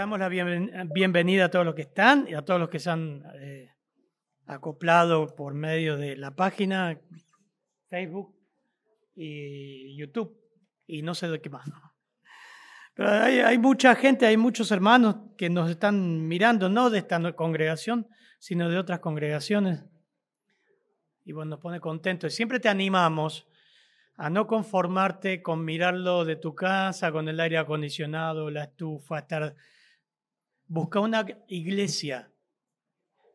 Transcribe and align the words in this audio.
damos 0.00 0.18
la 0.18 0.30
bienvenida 0.30 1.44
a 1.44 1.50
todos 1.50 1.66
los 1.66 1.74
que 1.74 1.82
están 1.82 2.26
y 2.26 2.32
a 2.32 2.40
todos 2.40 2.58
los 2.58 2.70
que 2.70 2.78
se 2.78 2.88
han 2.88 3.22
eh, 3.34 3.68
acoplado 4.46 5.34
por 5.36 5.52
medio 5.52 5.98
de 5.98 6.16
la 6.16 6.34
página, 6.34 6.98
Facebook 7.90 8.34
y 9.14 9.94
YouTube 9.98 10.40
y 10.86 11.02
no 11.02 11.14
sé 11.14 11.28
de 11.28 11.42
qué 11.42 11.50
más. 11.50 11.68
Pero 12.94 13.10
hay, 13.10 13.58
mucha 13.58 13.94
gente, 13.94 14.24
hay 14.24 14.38
muchos 14.38 14.70
hermanos 14.70 15.16
que 15.36 15.50
nos 15.50 15.68
están 15.68 16.26
mirando, 16.26 16.70
no 16.70 16.88
de 16.88 17.00
esta 17.00 17.34
congregación, 17.34 18.08
sino 18.38 18.70
de 18.70 18.78
otras 18.78 19.00
congregaciones. 19.00 19.84
Y 21.26 21.32
bueno, 21.32 21.50
nos 21.50 21.60
pone 21.60 21.78
contentos. 21.78 22.32
Siempre 22.32 22.58
te 22.58 22.70
animamos 22.70 23.46
a 24.16 24.30
no 24.30 24.46
conformarte 24.46 25.42
con 25.42 25.62
mirarlo 25.62 26.24
de 26.24 26.36
tu 26.36 26.54
casa, 26.54 27.12
con 27.12 27.28
el 27.28 27.38
aire 27.38 27.58
acondicionado, 27.58 28.50
la 28.50 28.64
estufa, 28.64 29.18
estar... 29.18 29.54
Busca 30.70 31.00
una 31.00 31.26
iglesia 31.48 32.32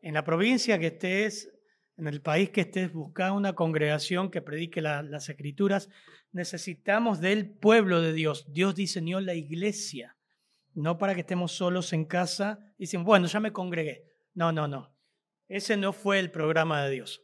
en 0.00 0.14
la 0.14 0.24
provincia 0.24 0.78
que 0.78 0.86
estés, 0.86 1.52
en 1.98 2.06
el 2.06 2.22
país 2.22 2.48
que 2.48 2.62
estés, 2.62 2.90
busca 2.90 3.32
una 3.32 3.54
congregación 3.54 4.30
que 4.30 4.40
predique 4.40 4.80
las 4.80 5.28
escrituras. 5.28 5.90
Necesitamos 6.32 7.20
del 7.20 7.50
pueblo 7.50 8.00
de 8.00 8.14
Dios. 8.14 8.50
Dios 8.52 8.74
diseñó 8.74 9.20
la 9.20 9.34
iglesia, 9.34 10.16
no 10.72 10.96
para 10.96 11.14
que 11.14 11.20
estemos 11.20 11.52
solos 11.52 11.92
en 11.92 12.06
casa 12.06 12.58
y 12.78 12.84
dicen, 12.84 13.04
bueno, 13.04 13.26
ya 13.26 13.40
me 13.40 13.52
congregué. 13.52 14.06
No, 14.32 14.50
no, 14.52 14.66
no. 14.66 14.96
Ese 15.46 15.76
no 15.76 15.92
fue 15.92 16.18
el 16.18 16.30
programa 16.30 16.84
de 16.84 16.90
Dios. 16.92 17.22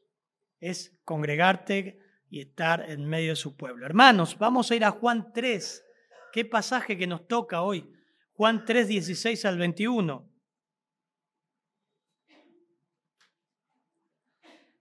Es 0.60 0.94
congregarte, 1.04 2.02
y 2.28 2.40
estar 2.40 2.88
en 2.90 3.06
medio 3.06 3.32
de 3.32 3.36
su 3.36 3.56
pueblo. 3.56 3.84
Hermanos, 3.84 4.38
vamos 4.38 4.70
a 4.70 4.74
ir 4.74 4.86
a 4.86 4.90
Juan 4.90 5.34
3. 5.34 5.84
¿Qué 6.32 6.46
pasaje 6.46 6.96
que 6.96 7.06
nos 7.06 7.28
toca 7.28 7.60
hoy? 7.60 7.92
Juan 8.34 8.64
3, 8.64 8.88
16 8.88 9.44
al 9.44 9.58
21. 9.58 10.28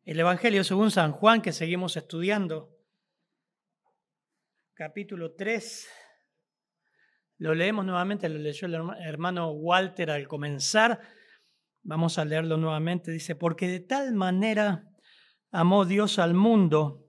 El 0.03 0.19
Evangelio 0.19 0.63
según 0.63 0.89
San 0.89 1.11
Juan 1.11 1.41
que 1.41 1.51
seguimos 1.51 1.97
estudiando, 1.97 2.75
capítulo 4.73 5.35
3. 5.35 5.89
Lo 7.39 7.53
leemos 7.53 7.85
nuevamente, 7.85 8.29
lo 8.29 8.39
leyó 8.39 8.67
el 8.67 8.75
hermano 9.05 9.51
Walter 9.51 10.11
al 10.11 10.27
comenzar. 10.27 11.01
Vamos 11.83 12.17
a 12.17 12.25
leerlo 12.25 12.55
nuevamente. 12.55 13.11
Dice, 13.11 13.35
porque 13.35 13.67
de 13.67 13.81
tal 13.81 14.13
manera 14.13 14.87
amó 15.51 15.85
Dios 15.85 16.19
al 16.19 16.33
mundo 16.33 17.05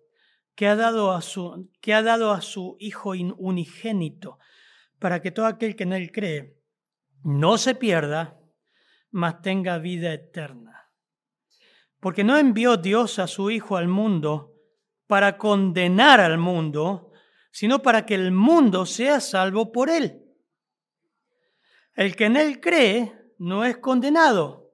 que 0.54 0.66
ha 0.66 0.74
dado 0.74 1.12
a 1.12 1.22
su, 1.22 1.70
que 1.80 1.94
ha 1.94 2.02
dado 2.02 2.32
a 2.32 2.40
su 2.40 2.76
Hijo 2.80 3.10
unigénito, 3.10 4.38
para 5.02 5.20
que 5.20 5.32
todo 5.32 5.46
aquel 5.46 5.74
que 5.74 5.82
en 5.82 5.94
él 5.94 6.12
cree 6.12 6.62
no 7.24 7.58
se 7.58 7.74
pierda, 7.74 8.40
mas 9.10 9.42
tenga 9.42 9.78
vida 9.78 10.14
eterna. 10.14 10.92
Porque 11.98 12.22
no 12.22 12.38
envió 12.38 12.76
Dios 12.76 13.18
a 13.18 13.26
su 13.26 13.50
Hijo 13.50 13.76
al 13.76 13.88
mundo 13.88 14.54
para 15.08 15.38
condenar 15.38 16.20
al 16.20 16.38
mundo, 16.38 17.10
sino 17.50 17.82
para 17.82 18.06
que 18.06 18.14
el 18.14 18.30
mundo 18.30 18.86
sea 18.86 19.18
salvo 19.18 19.72
por 19.72 19.90
él. 19.90 20.22
El 21.94 22.14
que 22.14 22.26
en 22.26 22.36
él 22.36 22.60
cree 22.60 23.12
no 23.38 23.64
es 23.64 23.78
condenado, 23.78 24.70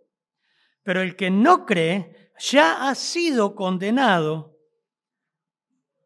pero 0.82 1.00
el 1.00 1.16
que 1.16 1.31
no 1.31 1.64
cree 1.64 2.32
ya 2.38 2.86
ha 2.86 2.94
sido 2.94 3.54
condenado 3.54 4.58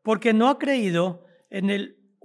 porque 0.04 0.32
no 0.32 0.48
ha 0.48 0.60
creído 0.60 1.26
en 1.50 1.70
el 1.70 2.01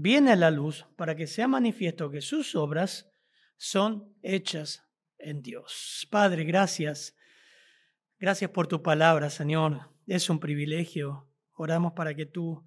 viene 0.00 0.30
a 0.30 0.36
la 0.36 0.52
luz 0.52 0.86
para 0.94 1.16
que 1.16 1.26
sea 1.26 1.48
manifiesto 1.48 2.08
que 2.08 2.20
sus 2.20 2.54
obras 2.54 3.10
son 3.56 4.14
hechas 4.22 4.84
en 5.18 5.42
Dios. 5.42 6.06
Padre, 6.08 6.44
gracias. 6.44 7.16
Gracias 8.20 8.48
por 8.52 8.68
tu 8.68 8.80
palabra, 8.80 9.28
Señor. 9.28 9.90
Es 10.06 10.30
un 10.30 10.38
privilegio. 10.38 11.28
Oramos 11.52 11.94
para 11.94 12.14
que 12.14 12.26
tú 12.26 12.64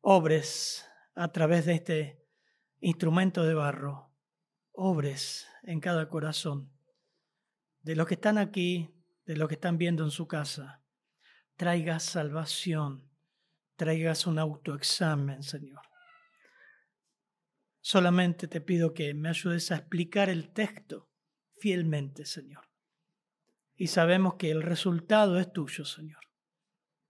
obres 0.00 0.84
a 1.14 1.30
través 1.30 1.66
de 1.66 1.74
este 1.74 2.26
instrumento 2.80 3.44
de 3.44 3.54
barro. 3.54 4.10
Obres 4.72 5.46
en 5.62 5.78
cada 5.78 6.08
corazón. 6.08 6.72
De 7.82 7.94
los 7.94 8.08
que 8.08 8.14
están 8.14 8.36
aquí, 8.36 8.90
de 9.26 9.36
los 9.36 9.46
que 9.46 9.54
están 9.54 9.78
viendo 9.78 10.02
en 10.02 10.10
su 10.10 10.26
casa. 10.26 10.82
Traigas 11.54 12.02
salvación. 12.02 13.08
Traigas 13.76 14.26
un 14.26 14.40
autoexamen, 14.40 15.44
Señor. 15.44 15.93
Solamente 17.86 18.48
te 18.48 18.62
pido 18.62 18.94
que 18.94 19.12
me 19.12 19.28
ayudes 19.28 19.70
a 19.70 19.76
explicar 19.76 20.30
el 20.30 20.54
texto 20.54 21.10
fielmente, 21.58 22.24
Señor. 22.24 22.64
Y 23.76 23.88
sabemos 23.88 24.36
que 24.36 24.50
el 24.50 24.62
resultado 24.62 25.38
es 25.38 25.52
tuyo, 25.52 25.84
Señor. 25.84 26.22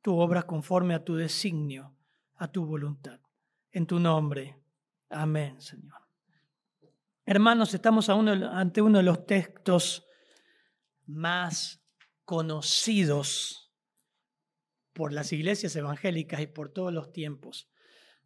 Tu 0.03 0.19
obra 0.19 0.43
conforme 0.43 0.95
a 0.95 1.05
tu 1.05 1.15
designio, 1.15 1.97
a 2.35 2.51
tu 2.51 2.67
voluntad. 2.67 3.21
En 3.71 3.87
tu 3.87 4.01
nombre. 4.01 4.59
Amén, 5.11 5.61
Señor. 5.61 6.01
Hermanos, 7.25 7.73
estamos 7.73 8.09
ante 8.09 8.83
uno 8.83 8.99
de 8.99 9.05
los 9.05 9.27
textos 9.27 10.09
más 11.07 11.85
conocidos 12.25 13.73
por 14.93 15.13
las 15.13 15.33
iglesias 15.33 15.77
evangélicas 15.77 16.41
y 16.41 16.49
por 16.49 16.71
todos 16.71 16.93
los 16.93 17.13
tiempos. 17.13 17.71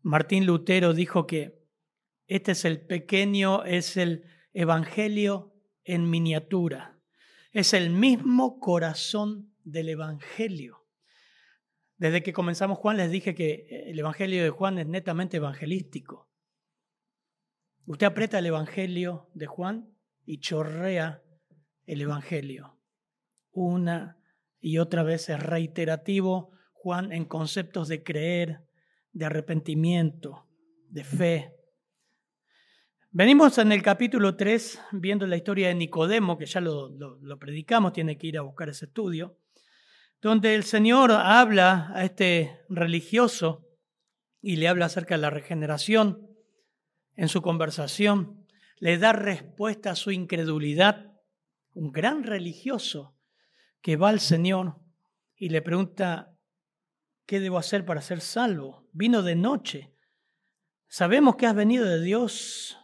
Martín 0.01 0.47
Lutero 0.47 0.95
dijo 0.95 1.27
que 1.27 1.68
este 2.29 2.53
es 2.53 2.65
el 2.67 2.81
pequeño, 2.81 3.65
es 3.65 3.97
el 3.97 4.25
Evangelio 4.53 5.55
en 5.85 6.09
miniatura. 6.09 7.01
Es 7.53 7.73
el 7.73 7.89
mismo 7.91 8.61
corazón 8.61 9.55
del 9.65 9.89
Evangelio. 9.89 10.87
Desde 11.97 12.23
que 12.23 12.35
comenzamos 12.35 12.79
Juan 12.79 12.99
les 12.99 13.11
dije 13.11 13.35
que 13.35 13.67
el 13.87 13.99
Evangelio 13.99 14.43
de 14.45 14.51
Juan 14.51 14.79
es 14.79 14.87
netamente 14.87 15.39
evangelístico. 15.39 16.31
Usted 17.87 18.07
aprieta 18.07 18.39
el 18.39 18.47
Evangelio 18.47 19.31
de 19.33 19.47
Juan 19.47 19.97
y 20.27 20.41
chorrea 20.41 21.23
el 21.87 22.03
Evangelio. 22.03 22.79
Una 23.51 24.19
y 24.61 24.79
otra 24.79 25.03
vez 25.03 25.31
es 25.31 25.43
reiterativo 25.43 26.51
Juan 26.73 27.11
en 27.13 27.25
conceptos 27.25 27.89
de 27.89 28.03
creer, 28.03 28.69
de 29.13 29.25
arrepentimiento, 29.25 30.47
de 30.91 31.05
fe, 31.05 31.58
Venimos 33.11 33.57
en 33.57 33.73
el 33.73 33.83
capítulo 33.83 34.37
3 34.37 34.81
viendo 34.93 35.27
la 35.27 35.37
historia 35.37 35.69
de 35.69 35.75
Nicodemo, 35.75 36.37
que 36.37 36.45
ya 36.45 36.61
lo, 36.61 36.91
predicamos, 37.39 37.95
tiene 37.95 38.19
que 38.19 38.27
ir 38.27 38.37
a 38.37 38.43
buscar 38.43 38.69
ese 38.69 38.85
estudio, 38.85 39.39
donde 40.21 40.55
el 40.55 40.63
Señor 40.63 41.13
habla 41.13 41.91
a 41.95 42.05
este 42.05 42.61
religioso 42.69 43.67
y 44.43 44.57
le 44.57 44.69
habla 44.69 44.87
acerca 44.87 45.15
de 45.15 45.23
la 45.23 45.31
regeneración 45.31 46.29
en 47.17 47.29
su 47.29 47.41
conversación, 47.41 48.47
le 48.79 48.99
da 48.99 49.15
respuesta 49.15 49.93
a 49.93 49.97
su 49.97 50.11
incredulidad, 50.11 51.11
un 51.73 51.93
gran 51.93 52.25
religioso 52.25 53.17
que 53.81 53.97
va 53.97 54.11
al 54.11 54.21
Señor 54.21 54.77
y 55.35 55.49
le 55.49 55.63
pregunta, 55.63 56.37
¿qué 57.25 57.41
debo 57.41 57.57
hacer 57.57 57.87
para 57.87 58.03
ser 58.03 58.21
salvo? 58.21 58.87
Vino 58.93 59.23
de 59.23 59.35
noche. 59.35 59.95
Sabemos 60.89 61.37
que 61.37 61.47
has 61.47 61.55
venido 61.55 61.87
de 61.87 62.03
Dios 62.03 62.78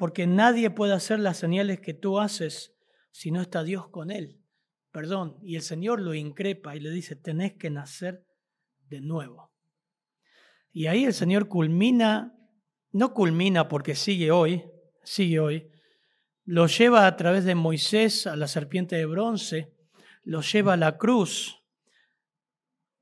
porque 0.00 0.26
nadie 0.26 0.70
puede 0.70 0.94
hacer 0.94 1.20
las 1.20 1.36
señales 1.36 1.78
que 1.78 1.92
tú 1.92 2.20
haces 2.20 2.74
si 3.10 3.30
no 3.30 3.42
está 3.42 3.64
Dios 3.64 3.90
con 3.90 4.10
él. 4.10 4.40
Perdón, 4.92 5.36
y 5.42 5.56
el 5.56 5.62
Señor 5.62 6.00
lo 6.00 6.14
increpa 6.14 6.74
y 6.74 6.80
le 6.80 6.90
dice, 6.90 7.16
tenés 7.16 7.52
que 7.58 7.68
nacer 7.68 8.24
de 8.88 9.02
nuevo. 9.02 9.52
Y 10.72 10.86
ahí 10.86 11.04
el 11.04 11.12
Señor 11.12 11.48
culmina, 11.48 12.34
no 12.92 13.12
culmina 13.12 13.68
porque 13.68 13.94
sigue 13.94 14.30
hoy, 14.30 14.64
sigue 15.04 15.38
hoy, 15.38 15.70
lo 16.46 16.66
lleva 16.66 17.06
a 17.06 17.14
través 17.18 17.44
de 17.44 17.54
Moisés 17.54 18.26
a 18.26 18.36
la 18.36 18.48
serpiente 18.48 18.96
de 18.96 19.04
bronce, 19.04 19.76
lo 20.22 20.40
lleva 20.40 20.72
a 20.72 20.78
la 20.78 20.96
cruz 20.96 21.62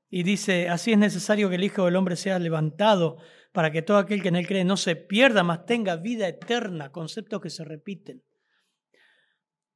y 0.09 0.23
dice, 0.23 0.67
así 0.67 0.91
es 0.91 0.97
necesario 0.97 1.47
que 1.47 1.55
el 1.55 1.63
Hijo 1.63 1.85
del 1.85 1.95
Hombre 1.95 2.17
sea 2.17 2.39
levantado 2.39 3.19
para 3.51 3.71
que 3.71 3.81
todo 3.81 3.97
aquel 3.97 4.21
que 4.21 4.29
en 4.29 4.35
él 4.35 4.47
cree 4.47 4.63
no 4.63 4.77
se 4.77 4.95
pierda, 4.95 5.43
mas 5.43 5.65
tenga 5.65 5.95
vida 5.95 6.27
eterna, 6.27 6.91
conceptos 6.91 7.41
que 7.41 7.49
se 7.49 7.63
repiten. 7.63 8.23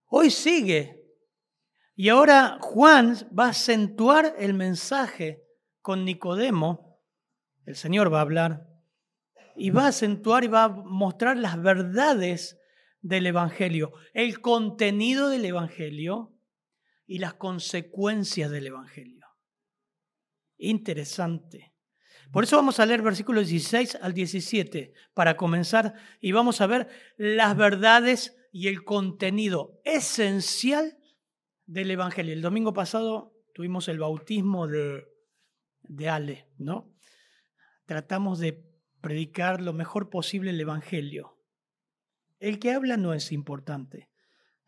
Hoy 0.06 0.30
sigue 0.30 1.02
Y 1.96 2.10
ahora 2.10 2.58
Juan 2.60 3.16
va 3.38 3.46
a 3.46 3.50
acentuar 3.50 4.36
el 4.40 4.54
mensaje 4.54 5.44
con 5.82 6.06
Nicodemo. 6.06 7.00
El 7.66 7.76
Señor 7.76 8.12
va 8.12 8.20
a 8.20 8.22
hablar 8.22 8.68
y 9.56 9.70
va 9.70 9.86
a 9.86 9.90
acentuar 9.90 10.44
y 10.44 10.48
va 10.48 10.64
a 10.64 10.70
mostrar 10.70 11.38
las 11.38 11.62
verdades 11.62 12.60
del 13.02 13.28
Evangelio, 13.28 13.94
el 14.14 14.40
contenido 14.40 15.30
del 15.30 15.46
Evangelio 15.46 16.34
y 17.06 17.20
las 17.20 17.36
consecuencias 17.36 18.50
del 18.50 18.68
Evangelio. 18.68 19.28
Interesante. 20.58 21.73
Por 22.34 22.46
eso 22.46 22.56
vamos 22.56 22.80
a 22.80 22.88
leer 22.88 23.04
versículos 23.04 23.48
16 23.48 24.00
al 24.02 24.16
17 24.16 24.92
para 25.14 25.38
comenzar 25.38 25.94
y 26.20 26.32
vamos 26.32 26.62
a 26.62 26.66
ver 26.66 26.88
las 27.16 27.56
verdades 27.56 28.36
y 28.52 28.70
el 28.70 28.84
contenido 28.84 29.80
esencial 29.86 30.98
del 31.68 31.92
Evangelio. 31.92 32.34
El 32.34 32.42
domingo 32.42 32.74
pasado 32.74 33.36
tuvimos 33.54 33.88
el 33.88 34.00
bautismo 34.00 34.66
de, 34.66 35.04
de 35.84 36.10
Ale, 36.10 36.48
¿no? 36.58 36.92
Tratamos 37.86 38.40
de 38.40 38.66
predicar 39.00 39.62
lo 39.62 39.74
mejor 39.74 40.10
posible 40.10 40.50
el 40.50 40.60
Evangelio. 40.60 41.38
El 42.40 42.58
que 42.58 42.72
habla 42.72 42.98
no 42.98 43.14
es 43.14 43.32
importante. 43.32 44.10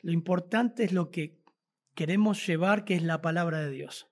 Lo 0.02 0.12
importante 0.12 0.84
es 0.84 0.92
lo 0.92 1.10
que 1.10 1.42
queremos 1.96 2.46
llevar, 2.46 2.86
que 2.86 2.94
es 2.94 3.02
la 3.02 3.24
palabra 3.24 3.62
de 3.62 3.72
Dios. 3.72 4.08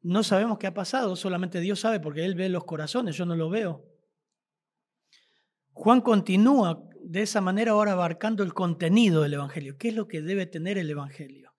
No 0.00 0.22
sabemos 0.22 0.58
qué 0.58 0.66
ha 0.66 0.74
pasado, 0.74 1.16
solamente 1.16 1.60
Dios 1.60 1.80
sabe 1.80 2.00
porque 2.00 2.24
Él 2.24 2.34
ve 2.34 2.48
los 2.48 2.64
corazones, 2.64 3.16
yo 3.16 3.26
no 3.26 3.36
lo 3.36 3.50
veo. 3.50 3.84
Juan 5.72 6.00
continúa 6.00 6.82
de 7.02 7.22
esa 7.22 7.40
manera 7.40 7.72
ahora 7.72 7.92
abarcando 7.92 8.42
el 8.42 8.52
contenido 8.52 9.22
del 9.22 9.34
Evangelio. 9.34 9.76
¿Qué 9.78 9.88
es 9.88 9.94
lo 9.94 10.08
que 10.08 10.22
debe 10.22 10.46
tener 10.46 10.76
el 10.78 10.90
Evangelio? 10.90 11.54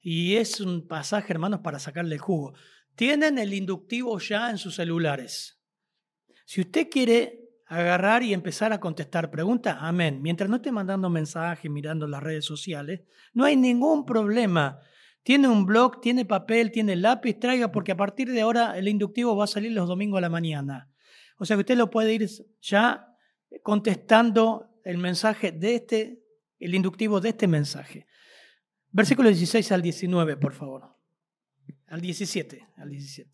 Y 0.00 0.36
es 0.36 0.60
un 0.60 0.86
pasaje, 0.86 1.32
hermanos, 1.32 1.60
para 1.60 1.78
sacarle 1.78 2.14
el 2.14 2.20
jugo. 2.20 2.54
Tienen 2.94 3.38
el 3.38 3.52
inductivo 3.52 4.18
ya 4.18 4.50
en 4.50 4.58
sus 4.58 4.76
celulares. 4.76 5.60
Si 6.44 6.60
usted 6.60 6.88
quiere 6.88 7.46
agarrar 7.66 8.22
y 8.22 8.32
empezar 8.32 8.72
a 8.72 8.78
contestar 8.78 9.30
preguntas, 9.30 9.76
amén. 9.80 10.22
Mientras 10.22 10.48
no 10.48 10.56
esté 10.56 10.70
mandando 10.70 11.10
mensajes, 11.10 11.70
mirando 11.70 12.06
las 12.06 12.22
redes 12.22 12.44
sociales, 12.44 13.02
no 13.34 13.44
hay 13.44 13.56
ningún 13.56 14.06
problema. 14.06 14.78
Tiene 15.26 15.48
un 15.48 15.66
blog, 15.66 16.00
tiene 16.00 16.24
papel, 16.24 16.70
tiene 16.70 16.94
lápiz, 16.94 17.34
traiga, 17.40 17.72
porque 17.72 17.90
a 17.90 17.96
partir 17.96 18.30
de 18.30 18.42
ahora 18.42 18.78
el 18.78 18.86
inductivo 18.86 19.34
va 19.34 19.42
a 19.42 19.48
salir 19.48 19.72
los 19.72 19.88
domingos 19.88 20.18
a 20.18 20.20
la 20.20 20.28
mañana. 20.28 20.88
O 21.36 21.44
sea 21.44 21.56
que 21.56 21.62
usted 21.62 21.76
lo 21.76 21.90
puede 21.90 22.14
ir 22.14 22.30
ya 22.60 23.12
contestando 23.64 24.70
el 24.84 24.98
mensaje 24.98 25.50
de 25.50 25.74
este, 25.74 26.22
el 26.60 26.76
inductivo 26.76 27.20
de 27.20 27.30
este 27.30 27.48
mensaje. 27.48 28.06
Versículo 28.92 29.28
16 29.28 29.72
al 29.72 29.82
19, 29.82 30.36
por 30.36 30.52
favor. 30.52 30.94
Al 31.88 32.00
17, 32.00 32.64
al 32.76 32.90
17. 32.90 33.28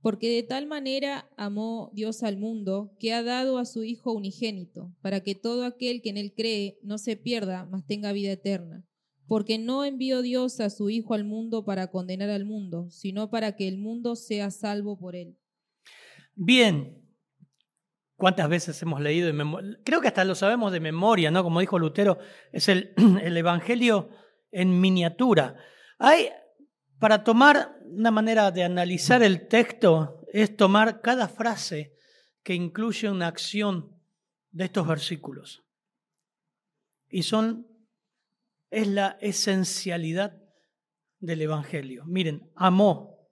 Porque 0.00 0.30
de 0.30 0.42
tal 0.42 0.66
manera 0.66 1.28
amó 1.36 1.90
Dios 1.92 2.22
al 2.22 2.38
mundo, 2.38 2.96
que 2.98 3.12
ha 3.12 3.22
dado 3.22 3.58
a 3.58 3.66
su 3.66 3.84
Hijo 3.84 4.12
unigénito, 4.12 4.90
para 5.02 5.20
que 5.20 5.34
todo 5.34 5.66
aquel 5.66 6.00
que 6.00 6.08
en 6.08 6.16
él 6.16 6.32
cree 6.34 6.78
no 6.82 6.96
se 6.96 7.16
pierda, 7.16 7.66
mas 7.66 7.84
tenga 7.84 8.10
vida 8.12 8.32
eterna. 8.32 8.86
Porque 9.30 9.58
no 9.60 9.84
envió 9.84 10.22
Dios 10.22 10.58
a 10.58 10.70
su 10.70 10.90
Hijo 10.90 11.14
al 11.14 11.22
mundo 11.22 11.64
para 11.64 11.92
condenar 11.92 12.30
al 12.30 12.44
mundo, 12.44 12.90
sino 12.90 13.30
para 13.30 13.54
que 13.54 13.68
el 13.68 13.78
mundo 13.78 14.16
sea 14.16 14.50
salvo 14.50 14.98
por 14.98 15.14
él. 15.14 15.38
Bien. 16.34 17.00
¿Cuántas 18.16 18.48
veces 18.48 18.82
hemos 18.82 19.00
leído? 19.00 19.32
Creo 19.84 20.00
que 20.00 20.08
hasta 20.08 20.24
lo 20.24 20.34
sabemos 20.34 20.72
de 20.72 20.80
memoria, 20.80 21.30
¿no? 21.30 21.44
Como 21.44 21.60
dijo 21.60 21.78
Lutero, 21.78 22.18
es 22.50 22.68
el, 22.68 22.92
el 23.22 23.36
Evangelio 23.36 24.10
en 24.50 24.80
miniatura. 24.80 25.54
Hay, 26.00 26.30
para 26.98 27.22
tomar 27.22 27.78
una 27.84 28.10
manera 28.10 28.50
de 28.50 28.64
analizar 28.64 29.22
el 29.22 29.46
texto 29.46 30.26
es 30.32 30.56
tomar 30.56 31.02
cada 31.02 31.28
frase 31.28 31.94
que 32.42 32.54
incluye 32.54 33.08
una 33.08 33.28
acción 33.28 33.96
de 34.50 34.64
estos 34.64 34.88
versículos. 34.88 35.62
Y 37.08 37.22
son, 37.22 37.69
es 38.70 38.86
la 38.86 39.18
esencialidad 39.20 40.40
del 41.18 41.42
Evangelio. 41.42 42.04
Miren, 42.06 42.50
amó 42.54 43.28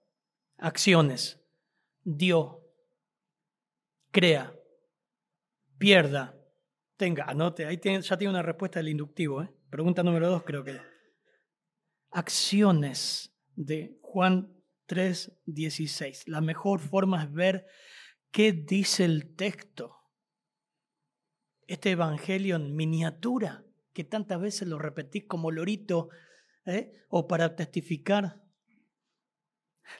acciones, 0.57 1.41
dio, 2.03 2.61
crea, 4.11 4.53
pierda, 5.77 6.37
tenga, 6.97 7.23
anote, 7.25 7.65
ahí 7.65 7.79
ya 7.81 8.17
tiene 8.17 8.31
una 8.31 8.43
respuesta 8.43 8.79
del 8.79 8.89
inductivo. 8.89 9.41
¿eh? 9.41 9.49
Pregunta 9.69 10.03
número 10.03 10.29
dos 10.29 10.43
creo 10.43 10.63
que. 10.63 10.79
Acciones 12.11 13.33
de 13.55 13.97
Juan 14.01 14.59
3:16. 14.87 16.23
La 16.27 16.41
mejor 16.41 16.79
forma 16.79 17.23
es 17.23 17.31
ver 17.31 17.65
qué 18.31 18.51
dice 18.51 19.05
el 19.05 19.35
texto. 19.35 19.95
Este 21.67 21.91
evangelio 21.91 22.55
en 22.55 22.75
miniatura, 22.75 23.63
que 23.93 24.03
tantas 24.03 24.39
veces 24.39 24.67
lo 24.67 24.79
repetís 24.79 25.25
como 25.25 25.51
lorito 25.51 26.09
¿eh? 26.65 26.93
o 27.09 27.27
para 27.27 27.55
testificar. 27.55 28.41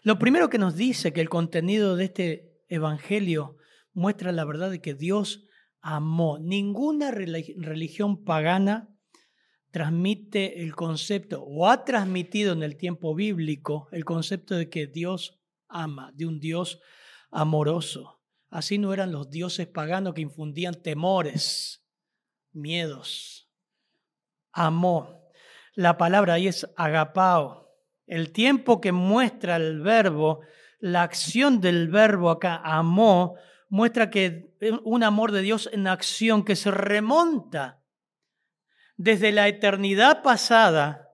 Lo 0.04 0.20
primero 0.20 0.50
que 0.50 0.58
nos 0.58 0.76
dice 0.76 1.14
que 1.14 1.22
el 1.22 1.30
contenido 1.30 1.96
de 1.96 2.06
este 2.06 2.64
evangelio 2.68 3.58
muestra 3.94 4.32
la 4.32 4.46
verdad 4.46 4.70
de 4.70 4.82
que 4.82 4.94
Dios 4.94 5.46
amó. 5.82 6.38
Ninguna 6.40 7.12
religión 7.12 8.24
pagana 8.24 8.96
transmite 9.72 10.64
el 10.64 10.76
concepto 10.76 11.44
o 11.44 11.68
ha 11.68 11.86
transmitido 11.86 12.54
en 12.54 12.64
el 12.64 12.78
tiempo 12.78 13.14
bíblico 13.16 13.88
el 13.92 14.06
concepto 14.06 14.56
de 14.56 14.70
que 14.70 14.88
Dios 14.88 15.40
ama, 15.68 16.12
de 16.16 16.26
un 16.26 16.40
Dios 16.40 16.80
amoroso. 17.32 18.22
Así 18.50 18.78
no 18.78 18.94
eran 18.94 19.12
los 19.12 19.30
dioses 19.30 19.68
paganos 19.68 20.16
que 20.16 20.22
infundían 20.22 20.82
temores, 20.82 21.86
miedos. 22.52 23.49
Amó. 24.52 25.32
La 25.76 25.98
palabra 25.98 26.34
ahí 26.34 26.48
es 26.48 26.68
agapao. 26.76 27.70
El 28.06 28.32
tiempo 28.32 28.82
que 28.82 28.92
muestra 28.92 29.56
el 29.56 29.82
verbo, 29.82 30.42
la 30.80 31.04
acción 31.04 31.62
del 31.62 31.90
verbo 31.90 32.30
acá, 32.32 32.60
amó, 32.64 33.36
muestra 33.70 34.10
que 34.10 34.56
un 34.84 35.04
amor 35.04 35.32
de 35.32 35.42
Dios 35.42 35.70
en 35.72 35.88
acción 35.88 36.44
que 36.44 36.56
se 36.56 36.72
remonta 36.72 37.80
desde 38.98 39.32
la 39.32 39.48
eternidad 39.48 40.24
pasada, 40.24 41.14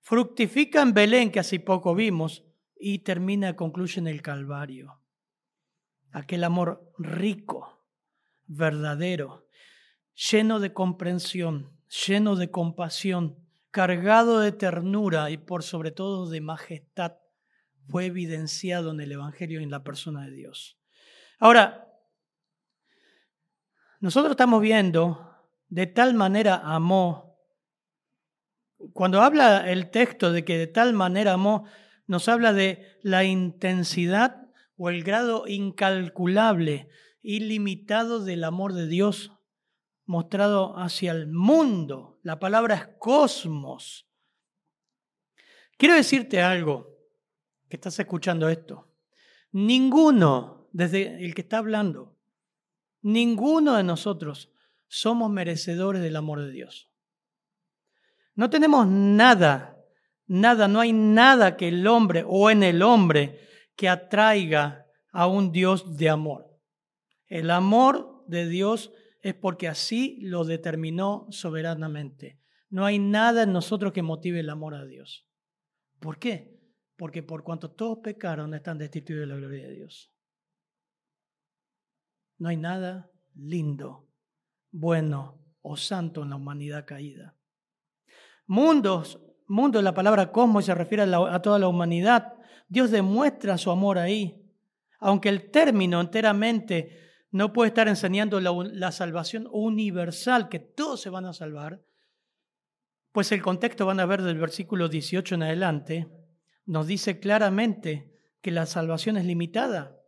fructifica 0.00 0.80
en 0.82 0.94
Belén, 0.94 1.32
que 1.32 1.40
hace 1.40 1.58
poco 1.58 1.96
vimos, 1.96 2.44
y 2.78 3.00
termina, 3.00 3.56
concluye 3.56 3.98
en 3.98 4.06
el 4.06 4.22
Calvario. 4.22 5.00
Aquel 6.12 6.44
amor 6.44 6.92
rico, 6.98 7.84
verdadero, 8.46 9.48
lleno 10.14 10.60
de 10.60 10.72
comprensión, 10.72 11.75
lleno 12.04 12.36
de 12.36 12.50
compasión, 12.50 13.36
cargado 13.70 14.40
de 14.40 14.52
ternura 14.52 15.30
y 15.30 15.36
por 15.36 15.62
sobre 15.62 15.90
todo 15.90 16.28
de 16.28 16.40
majestad, 16.40 17.16
fue 17.88 18.06
evidenciado 18.06 18.90
en 18.90 19.00
el 19.00 19.12
Evangelio 19.12 19.60
y 19.60 19.62
en 19.62 19.70
la 19.70 19.84
persona 19.84 20.24
de 20.26 20.32
Dios. 20.32 20.78
Ahora, 21.38 21.88
nosotros 24.00 24.32
estamos 24.32 24.60
viendo 24.60 25.32
de 25.68 25.86
tal 25.86 26.14
manera 26.14 26.56
amó. 26.56 27.38
Cuando 28.92 29.22
habla 29.22 29.70
el 29.70 29.90
texto 29.90 30.32
de 30.32 30.44
que 30.44 30.58
de 30.58 30.66
tal 30.66 30.92
manera 30.92 31.32
amó, 31.32 31.66
nos 32.06 32.28
habla 32.28 32.52
de 32.52 32.98
la 33.02 33.24
intensidad 33.24 34.48
o 34.76 34.90
el 34.90 35.02
grado 35.02 35.46
incalculable, 35.46 36.88
ilimitado 37.22 38.24
del 38.24 38.44
amor 38.44 38.74
de 38.74 38.86
Dios 38.86 39.35
mostrado 40.06 40.78
hacia 40.78 41.12
el 41.12 41.26
mundo. 41.26 42.18
La 42.22 42.38
palabra 42.38 42.74
es 42.74 42.86
cosmos. 42.98 44.08
Quiero 45.76 45.94
decirte 45.94 46.40
algo, 46.40 46.96
que 47.68 47.76
estás 47.76 47.98
escuchando 47.98 48.48
esto. 48.48 48.88
Ninguno, 49.52 50.68
desde 50.72 51.24
el 51.24 51.34
que 51.34 51.42
está 51.42 51.58
hablando, 51.58 52.16
ninguno 53.02 53.74
de 53.74 53.82
nosotros 53.82 54.50
somos 54.88 55.30
merecedores 55.30 56.02
del 56.02 56.16
amor 56.16 56.40
de 56.40 56.50
Dios. 56.50 56.90
No 58.34 58.50
tenemos 58.50 58.86
nada, 58.86 59.84
nada, 60.26 60.68
no 60.68 60.80
hay 60.80 60.92
nada 60.92 61.56
que 61.56 61.68
el 61.68 61.86
hombre 61.86 62.24
o 62.26 62.50
en 62.50 62.62
el 62.62 62.82
hombre 62.82 63.40
que 63.74 63.88
atraiga 63.88 64.86
a 65.10 65.26
un 65.26 65.52
Dios 65.52 65.96
de 65.96 66.10
amor. 66.10 66.46
El 67.26 67.50
amor 67.50 68.24
de 68.28 68.46
Dios 68.46 68.92
es 69.26 69.34
porque 69.34 69.68
así 69.68 70.18
lo 70.20 70.44
determinó 70.44 71.26
soberanamente. 71.30 72.40
No 72.70 72.84
hay 72.84 72.98
nada 72.98 73.42
en 73.42 73.52
nosotros 73.52 73.92
que 73.92 74.02
motive 74.02 74.40
el 74.40 74.50
amor 74.50 74.74
a 74.74 74.84
Dios. 74.84 75.26
¿Por 75.98 76.18
qué? 76.18 76.60
Porque 76.96 77.22
por 77.22 77.42
cuanto 77.42 77.70
todos 77.70 77.98
pecaron 77.98 78.54
están 78.54 78.78
destituidos 78.78 79.22
de 79.22 79.26
la 79.26 79.36
gloria 79.36 79.66
de 79.66 79.74
Dios. 79.74 80.12
No 82.38 82.48
hay 82.48 82.56
nada 82.56 83.10
lindo 83.34 84.08
bueno 84.70 85.42
o 85.62 85.76
santo 85.76 86.22
en 86.22 86.30
la 86.30 86.36
humanidad 86.36 86.86
caída. 86.86 87.36
Mundos 88.46 89.18
mundo, 89.48 89.80
la 89.82 89.94
palabra 89.94 90.32
cosmos 90.32 90.64
se 90.64 90.74
refiere 90.74 91.02
a, 91.02 91.42
toda 91.42 91.58
la 91.58 91.68
humanidad. 91.68 92.34
Dios 92.68 92.90
demuestra 92.90 93.58
su 93.58 93.70
amor 93.70 93.98
ahí. 93.98 94.42
Aunque 94.98 95.28
el 95.28 95.50
término 95.50 96.00
enteramente 96.00 97.05
no 97.36 97.52
puede 97.52 97.68
estar 97.68 97.86
enseñando 97.86 98.40
la, 98.40 98.92
salvación 98.92 99.46
universal, 99.52 100.48
que 100.48 100.58
todos 100.58 101.02
se 101.02 101.10
van 101.10 101.26
a 101.26 101.34
salvar, 101.34 101.84
pues 103.12 103.30
el 103.30 103.42
contexto 103.42 103.84
van 103.84 104.00
a 104.00 104.06
ver 104.06 104.22
del 104.22 104.38
versículo 104.38 104.88
18 104.88 105.34
en 105.34 105.42
adelante, 105.42 106.08
nos 106.64 106.86
dice 106.86 107.20
claramente 107.20 108.10
que 108.40 108.50
la 108.50 108.64
salvación 108.64 109.18
es 109.18 109.26
limitada. 109.26 110.00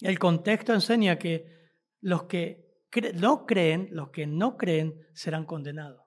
El 0.00 0.20
contexto 0.20 0.72
enseña 0.72 1.18
que 1.18 1.72
los 2.00 2.24
que 2.24 2.86
no 3.14 3.44
creen, 3.44 3.88
los 3.90 4.10
que 4.10 4.26
no 4.28 4.56
creen 4.56 5.04
serán 5.14 5.46
condenados. 5.46 6.04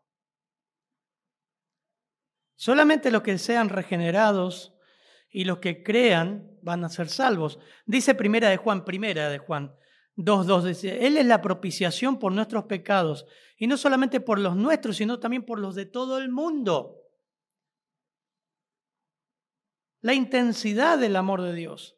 Solamente 2.55 3.11
los 3.11 3.23
que 3.23 3.37
sean 3.37 3.67
regenerados 3.67 4.73
y 5.29 5.43
los 5.43 5.57
que 5.57 5.83
crean 5.83 6.54
van 6.65 6.83
a 6.83 6.89
ser 6.89 7.07
salvos. 7.07 7.59
Dice 7.85 8.15
primera 8.15 8.49
de 8.49 8.57
Juan, 8.57 8.83
primera 8.83 9.29
de 9.29 9.37
Juan 9.37 9.73
2.2, 10.17 10.63
dice, 10.63 11.05
Él 11.05 11.15
es 11.15 11.25
la 11.25 11.41
propiciación 11.41 12.17
por 12.17 12.31
nuestros 12.31 12.65
pecados, 12.65 13.27
y 13.55 13.67
no 13.67 13.77
solamente 13.77 14.19
por 14.19 14.39
los 14.39 14.55
nuestros, 14.55 14.97
sino 14.97 15.19
también 15.19 15.45
por 15.45 15.59
los 15.59 15.75
de 15.75 15.85
todo 15.85 16.17
el 16.17 16.29
mundo. 16.29 17.03
La 20.01 20.15
intensidad 20.15 20.97
del 20.97 21.15
amor 21.15 21.41
de 21.43 21.53
Dios. 21.53 21.97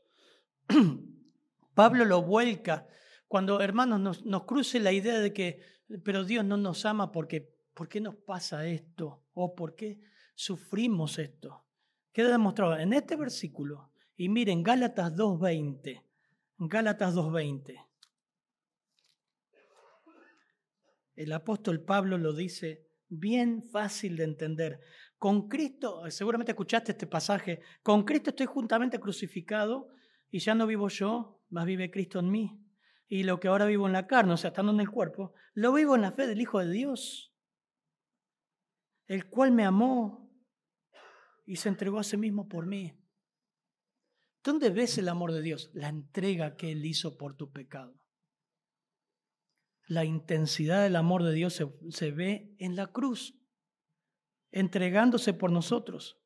Pablo 1.73 2.03
lo 2.03 2.21
vuelca 2.21 2.87
cuando, 3.27 3.61
hermanos, 3.61 4.01
nos, 4.01 4.25
nos 4.25 4.43
cruce 4.43 4.79
la 4.81 4.91
idea 4.91 5.19
de 5.19 5.31
que, 5.31 5.61
pero 6.03 6.25
Dios 6.25 6.43
no 6.43 6.57
nos 6.57 6.85
ama 6.85 7.11
porque, 7.11 7.55
¿por 7.73 7.87
qué 7.87 8.01
nos 8.01 8.15
pasa 8.15 8.67
esto? 8.67 9.23
¿O 9.33 9.55
por 9.55 9.75
qué 9.75 10.01
sufrimos 10.35 11.19
esto? 11.19 11.63
Queda 12.11 12.31
demostrado 12.31 12.77
en 12.77 12.91
este 12.91 13.15
versículo. 13.15 13.91
Y 14.17 14.29
miren, 14.29 14.63
Gálatas 14.63 15.13
2.20. 15.13 16.03
Gálatas 16.57 17.15
2.20. 17.15 17.87
El 21.15 21.31
apóstol 21.31 21.83
Pablo 21.83 22.17
lo 22.17 22.33
dice 22.33 22.87
bien 23.09 23.63
fácil 23.63 24.17
de 24.17 24.23
entender. 24.23 24.79
Con 25.17 25.47
Cristo, 25.47 26.03
seguramente 26.09 26.51
escuchaste 26.51 26.91
este 26.91 27.07
pasaje, 27.07 27.61
con 27.81 28.03
Cristo 28.03 28.31
estoy 28.31 28.47
juntamente 28.47 28.99
crucificado 28.99 29.89
y 30.29 30.39
ya 30.39 30.53
no 30.55 30.67
vivo 30.67 30.89
yo, 30.89 31.41
más 31.49 31.65
vive 31.65 31.91
Cristo 31.91 32.19
en 32.19 32.29
mí. 32.29 32.63
Y 33.07 33.23
lo 33.23 33.39
que 33.39 33.47
ahora 33.47 33.65
vivo 33.65 33.87
en 33.87 33.93
la 33.93 34.07
carne, 34.07 34.33
o 34.33 34.37
sea, 34.37 34.49
estando 34.49 34.71
en 34.71 34.79
el 34.79 34.89
cuerpo, 34.89 35.33
lo 35.53 35.73
vivo 35.73 35.95
en 35.95 36.01
la 36.01 36.11
fe 36.11 36.27
del 36.27 36.41
Hijo 36.41 36.59
de 36.59 36.71
Dios, 36.71 37.33
el 39.07 39.29
cual 39.29 39.51
me 39.51 39.63
amó 39.63 40.29
y 41.45 41.55
se 41.55 41.69
entregó 41.69 41.99
a 41.99 42.03
sí 42.03 42.17
mismo 42.17 42.47
por 42.47 42.65
mí. 42.65 42.93
¿Dónde 44.47 44.69
ves 44.69 44.97
el 44.97 45.09
amor 45.09 45.33
de 45.33 45.41
Dios? 45.41 45.69
La 45.73 45.89
entrega 45.89 46.55
que 46.55 46.71
Él 46.71 46.85
hizo 46.85 47.17
por 47.17 47.35
tu 47.35 47.51
pecado. 47.51 47.99
La 49.89 50.05
intensidad 50.05 50.83
del 50.83 50.95
amor 50.95 51.23
de 51.23 51.33
Dios 51.33 51.53
se, 51.53 51.67
se 51.89 52.11
ve 52.11 52.55
en 52.57 52.77
la 52.77 52.87
cruz, 52.87 53.37
entregándose 54.51 55.33
por 55.33 55.51
nosotros. 55.51 56.21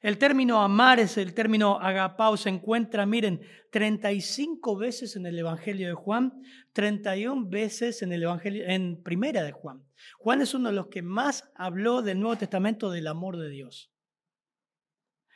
El 0.00 0.16
término 0.16 0.62
amar 0.62 0.98
es 0.98 1.18
el 1.18 1.34
término 1.34 1.78
agapao, 1.78 2.38
se 2.38 2.48
encuentra, 2.48 3.04
miren, 3.04 3.42
35 3.70 4.74
veces 4.78 5.14
en 5.14 5.26
el 5.26 5.38
Evangelio 5.38 5.88
de 5.88 5.94
Juan, 5.94 6.42
31 6.72 7.50
veces 7.50 8.00
en 8.00 8.14
el 8.14 8.22
Evangelio 8.22 8.64
en 8.66 9.02
Primera 9.02 9.42
de 9.42 9.52
Juan. 9.52 9.84
Juan 10.16 10.40
es 10.40 10.54
uno 10.54 10.70
de 10.70 10.76
los 10.76 10.86
que 10.86 11.02
más 11.02 11.52
habló 11.54 12.00
del 12.00 12.18
Nuevo 12.18 12.38
Testamento 12.38 12.90
del 12.90 13.08
amor 13.08 13.36
de 13.36 13.50
Dios. 13.50 13.91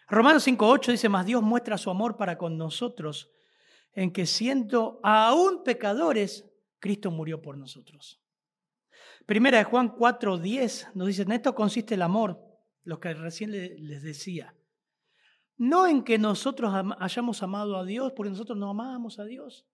Romanos 0.09 0.45
5:8 0.45 0.93
dice, 0.93 1.09
"Más 1.09 1.27
Dios 1.27 1.43
muestra 1.43 1.79
su 1.79 1.91
amor 1.91 2.17
para 2.17 2.39
con 2.39 2.57
nosotros 2.57 3.31
en 3.93 4.13
que 4.13 4.27
siendo 4.27 5.01
aún 5.03 5.65
pecadores, 5.65 6.45
Cristo 6.79 7.11
murió 7.11 7.43
por 7.43 7.57
nosotros." 7.59 8.21
Primera 9.27 9.59
de 9.59 9.65
Juan 9.65 9.89
4:10 9.89 10.89
nos 10.95 11.09
dice, 11.09 11.23
"En 11.23 11.33
esto 11.33 11.55
consiste 11.55 11.95
el 11.95 12.03
amor, 12.03 12.47
lo 12.87 13.01
que 13.01 13.13
recién 13.13 13.51
les 13.51 14.03
decía. 14.03 14.57
No 15.59 15.87
en 15.87 16.05
que 16.05 16.19
nosotros 16.19 16.73
hayamos 17.01 17.43
amado 17.43 17.77
a 17.77 17.85
Dios, 17.85 18.13
porque 18.15 18.31
nosotros 18.31 18.57
no 18.57 18.71
amábamos 18.71 19.19
a 19.19 19.25
Dios. 19.25 19.67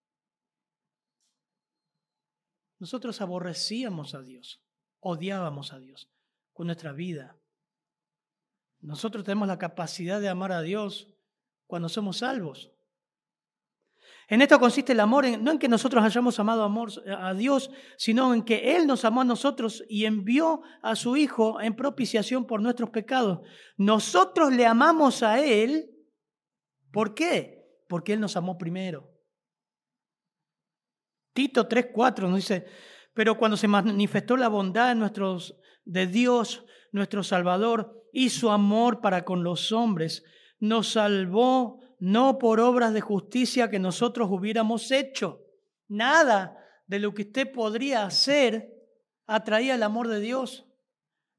Nosotros 2.78 3.20
aborrecíamos 3.20 4.14
a 4.14 4.22
Dios, 4.22 4.64
odiábamos 5.00 5.72
a 5.72 5.78
Dios 5.78 6.10
con 6.54 6.66
nuestra 6.66 6.92
vida. 6.92 7.36
Nosotros 8.82 9.24
tenemos 9.24 9.46
la 9.46 9.58
capacidad 9.58 10.20
de 10.20 10.28
amar 10.28 10.52
a 10.52 10.60
Dios 10.60 11.08
cuando 11.66 11.88
somos 11.88 12.18
salvos. 12.18 12.72
En 14.28 14.42
esto 14.42 14.58
consiste 14.58 14.92
el 14.92 15.00
amor, 15.00 15.26
no 15.38 15.52
en 15.52 15.58
que 15.58 15.68
nosotros 15.68 16.02
hayamos 16.02 16.38
amado 16.40 16.68
a 17.18 17.34
Dios, 17.34 17.70
sino 17.96 18.34
en 18.34 18.42
que 18.42 18.76
Él 18.76 18.86
nos 18.86 19.04
amó 19.04 19.20
a 19.20 19.24
nosotros 19.24 19.84
y 19.88 20.04
envió 20.04 20.62
a 20.82 20.96
su 20.96 21.16
Hijo 21.16 21.60
en 21.60 21.76
propiciación 21.76 22.46
por 22.46 22.60
nuestros 22.60 22.90
pecados. 22.90 23.40
Nosotros 23.76 24.52
le 24.52 24.66
amamos 24.66 25.22
a 25.22 25.44
Él. 25.44 25.90
¿Por 26.90 27.14
qué? 27.14 27.62
Porque 27.88 28.14
Él 28.14 28.20
nos 28.20 28.36
amó 28.36 28.58
primero. 28.58 29.08
Tito 31.34 31.68
3.4 31.68 32.22
nos 32.22 32.36
dice, 32.36 32.66
pero 33.14 33.38
cuando 33.38 33.56
se 33.56 33.68
manifestó 33.68 34.36
la 34.36 34.48
bondad 34.48 34.94
de, 34.94 35.54
de 35.84 36.06
Dios, 36.06 36.64
nuestro 36.90 37.22
Salvador, 37.22 38.01
y 38.12 38.30
su 38.30 38.50
amor 38.50 39.00
para 39.00 39.24
con 39.24 39.42
los 39.42 39.72
hombres, 39.72 40.22
nos 40.60 40.92
salvó 40.92 41.80
no 41.98 42.38
por 42.38 42.60
obras 42.60 42.92
de 42.92 43.00
justicia 43.00 43.70
que 43.70 43.78
nosotros 43.78 44.28
hubiéramos 44.30 44.90
hecho. 44.90 45.40
Nada 45.88 46.58
de 46.86 46.98
lo 46.98 47.14
que 47.14 47.22
usted 47.22 47.50
podría 47.50 48.04
hacer 48.04 48.72
atraía 49.26 49.74
el 49.74 49.82
amor 49.82 50.08
de 50.08 50.20
Dios. 50.20 50.66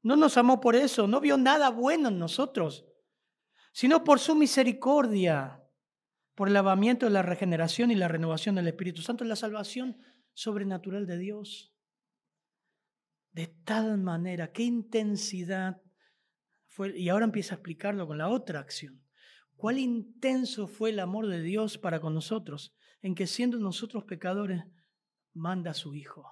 No 0.02 0.16
nos 0.16 0.36
amó 0.36 0.60
por 0.60 0.74
eso, 0.74 1.06
no 1.06 1.20
vio 1.20 1.38
nada 1.38 1.70
bueno 1.70 2.08
en 2.08 2.18
nosotros, 2.18 2.86
sino 3.72 4.04
por 4.04 4.18
su 4.18 4.34
misericordia, 4.34 5.62
por 6.34 6.48
el 6.48 6.54
lavamiento 6.54 7.06
de 7.06 7.12
la 7.12 7.22
regeneración 7.22 7.90
y 7.90 7.94
la 7.94 8.08
renovación 8.08 8.56
del 8.56 8.68
Espíritu 8.68 9.00
Santo, 9.00 9.24
la 9.24 9.36
salvación 9.36 9.98
sobrenatural 10.32 11.06
de 11.06 11.18
Dios. 11.18 11.72
De 13.32 13.46
tal 13.46 13.98
manera, 13.98 14.52
qué 14.52 14.62
intensidad 14.62 15.83
y 16.94 17.08
ahora 17.08 17.24
empieza 17.24 17.54
a 17.54 17.56
explicarlo 17.56 18.06
con 18.06 18.18
la 18.18 18.28
otra 18.28 18.60
acción. 18.60 19.02
Cuál 19.56 19.78
intenso 19.78 20.66
fue 20.66 20.90
el 20.90 21.00
amor 21.00 21.26
de 21.28 21.40
Dios 21.40 21.78
para 21.78 22.00
con 22.00 22.14
nosotros, 22.14 22.74
en 23.02 23.14
que 23.14 23.26
siendo 23.26 23.58
nosotros 23.58 24.04
pecadores, 24.04 24.64
manda 25.32 25.70
a 25.70 25.74
su 25.74 25.94
Hijo. 25.94 26.24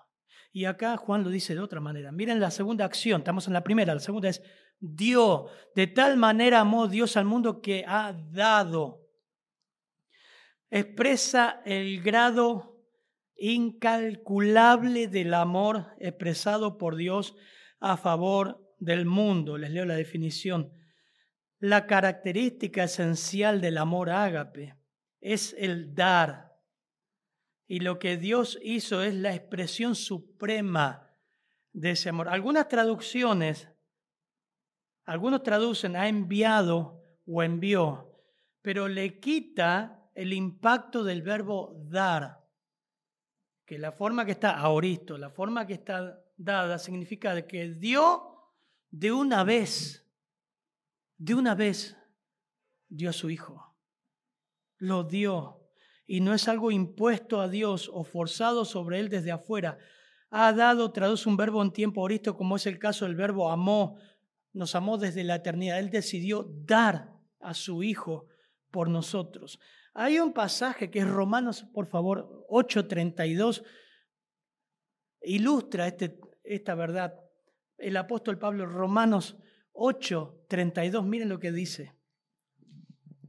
Y 0.53 0.67
acá 0.67 0.97
Juan 0.97 1.25
lo 1.25 1.31
dice 1.31 1.55
de 1.55 1.61
otra 1.61 1.81
manera. 1.81 2.13
Miren 2.13 2.41
la 2.41 2.51
segunda 2.51 2.85
acción, 2.85 3.21
estamos 3.21 3.47
en 3.47 3.55
la 3.55 3.65
primera, 3.65 3.95
la 3.95 4.01
segunda 4.01 4.29
es 4.29 4.43
dio. 4.79 5.47
De 5.75 5.87
tal 5.87 6.17
manera 6.17 6.61
amó 6.61 6.89
Dios 6.89 7.17
al 7.17 7.25
mundo 7.25 7.63
que 7.63 7.85
ha 7.87 8.13
dado. 8.13 9.07
Expresa 10.71 11.63
el 11.65 12.03
grado 12.03 12.73
incalculable 13.37 15.09
del 15.09 15.35
amor 15.35 15.87
expresado 15.99 16.79
por 16.79 16.97
Dios 16.97 17.35
a 17.81 17.97
favor 17.97 18.62
del 18.83 19.07
mundo. 19.07 19.57
Les 19.59 19.71
leo 19.71 19.85
la 19.85 19.95
definición. 19.95 20.73
La 21.59 21.87
característica 21.87 22.85
esencial 22.85 23.61
del 23.61 23.79
amor 23.79 24.11
ágape 24.11 24.77
es 25.21 25.55
el 25.57 25.95
dar. 25.95 26.53
Y 27.67 27.81
lo 27.81 27.99
que 27.99 28.17
Dios 28.17 28.59
hizo 28.63 29.03
es 29.03 29.15
la 29.15 29.35
expresión 29.35 29.95
suprema 29.95 31.09
de 31.73 31.93
ese 31.93 32.09
amor. 32.09 32.29
Algunas 32.29 32.69
traducciones, 32.69 33.69
algunos 35.05 35.43
traducen 35.43 35.97
ha 35.97 36.09
enviado 36.09 37.03
o 37.25 37.43
envió, 37.43 38.21
pero 38.61 38.89
le 38.89 39.21
quita 39.21 40.11
el 40.15 40.33
impacto 40.33 41.05
del 41.05 41.23
verbo 41.23 41.81
dar, 41.89 42.45
que 43.65 43.79
la 43.79 43.93
forma 43.93 44.27
que 44.27 44.33
está 44.33 44.59
ahoristo, 44.59 45.17
la 45.17 45.31
forma 45.31 45.67
que 45.67 45.75
está 45.75 46.21
dada 46.37 46.79
significa 46.79 47.47
que 47.47 47.69
dio 47.69 48.32
de 48.93 49.11
una 49.11 49.43
vez 49.43 50.03
de 51.23 51.35
una 51.35 51.55
vez 51.55 51.97
dio 52.89 53.11
a 53.11 53.13
su 53.13 53.31
Hijo. 53.31 53.77
Lo 54.79 55.05
dio. 55.05 55.61
Y 56.05 56.21
no 56.21 56.35
es 56.35 56.49
algo 56.49 56.73
impuesto 56.73 57.41
a 57.41 57.49
Dios 57.49 57.89
o 57.93 58.03
forzado 58.03 58.65
sobre 58.65 58.99
Él 58.99 59.09
desde 59.09 59.31
afuera. 59.31 59.79
Ha 60.31 60.53
dado, 60.53 60.91
traduce 60.91 61.29
un 61.29 61.37
verbo 61.37 61.63
en 61.63 61.73
tiempo 61.73 62.01
ahorita, 62.01 62.33
como 62.33 62.57
es 62.57 62.67
el 62.67 62.81
caso 62.81 63.05
del 63.05 63.15
verbo 63.15 63.53
amó. 63.53 64.01
Nos 64.53 64.75
amó 64.75 64.99
desde 64.99 65.23
la 65.23 65.37
eternidad. 65.37 65.79
Él 65.79 65.91
decidió 65.91 66.51
dar 66.65 67.13
a 67.39 67.55
su 67.55 67.85
Hijo 67.85 68.27
por 68.73 68.89
nosotros. 68.89 69.61
Hay 69.95 70.19
un 70.19 70.33
pasaje 70.33 70.91
que 70.91 70.99
es 70.99 71.09
Romanos, 71.09 71.67
por 71.73 71.87
favor, 71.87 72.45
8:32, 72.49 73.63
ilustra 75.23 75.87
este, 75.87 76.19
esta 76.43 76.75
verdad. 76.75 77.15
El 77.83 77.97
apóstol 77.97 78.39
Pablo, 78.39 78.67
Romanos 78.67 79.37
8, 79.73 80.45
32, 80.49 81.05
miren 81.05 81.29
lo 81.29 81.39
que 81.39 81.53
dice. 81.53 81.93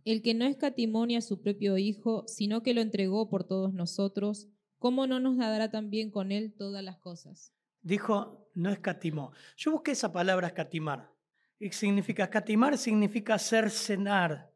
El 0.06 0.22
que 0.22 0.34
no 0.34 0.46
escatimonia 0.46 1.20
a 1.20 1.22
su 1.22 1.42
propio 1.42 1.78
Hijo, 1.78 2.26
sino 2.28 2.62
que 2.62 2.74
lo 2.74 2.82
entregó 2.82 3.30
por 3.30 3.46
todos 3.46 3.74
nosotros, 3.74 4.50
¿cómo 4.78 5.08
no 5.08 5.20
nos 5.20 5.38
dará 5.38 5.72
también 5.72 6.12
con 6.12 6.32
él 6.32 6.54
todas 6.58 6.84
las 6.84 6.98
cosas? 6.98 7.54
Dijo, 7.82 8.50
no 8.54 8.70
escatimó. 8.70 9.32
Yo 9.58 9.72
busqué 9.72 9.92
esa 9.92 10.12
palabra 10.12 10.48
escatimar. 10.48 11.12
Y 11.60 11.72
significa 11.72 12.26
escatimar 12.26 12.78
significa 12.78 13.40
cercenar, 13.40 14.52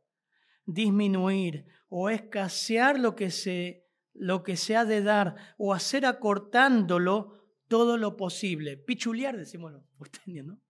disminuir 0.66 1.66
o 1.90 2.10
escasear 2.10 3.00
lo 3.00 3.16
que 3.16 3.32
se 3.32 3.86
lo 4.20 4.44
que 4.44 4.58
se 4.58 4.76
ha 4.76 4.84
de 4.84 5.04
dar 5.04 5.36
o 5.58 5.74
hacer 5.74 6.06
acortándolo 6.06 7.37
todo 7.68 7.98
lo 7.98 8.18
posible. 8.18 8.78
Pichulear, 8.78 9.38
decimos 9.38 9.72
los 9.72 9.84
¿no? 10.26 10.62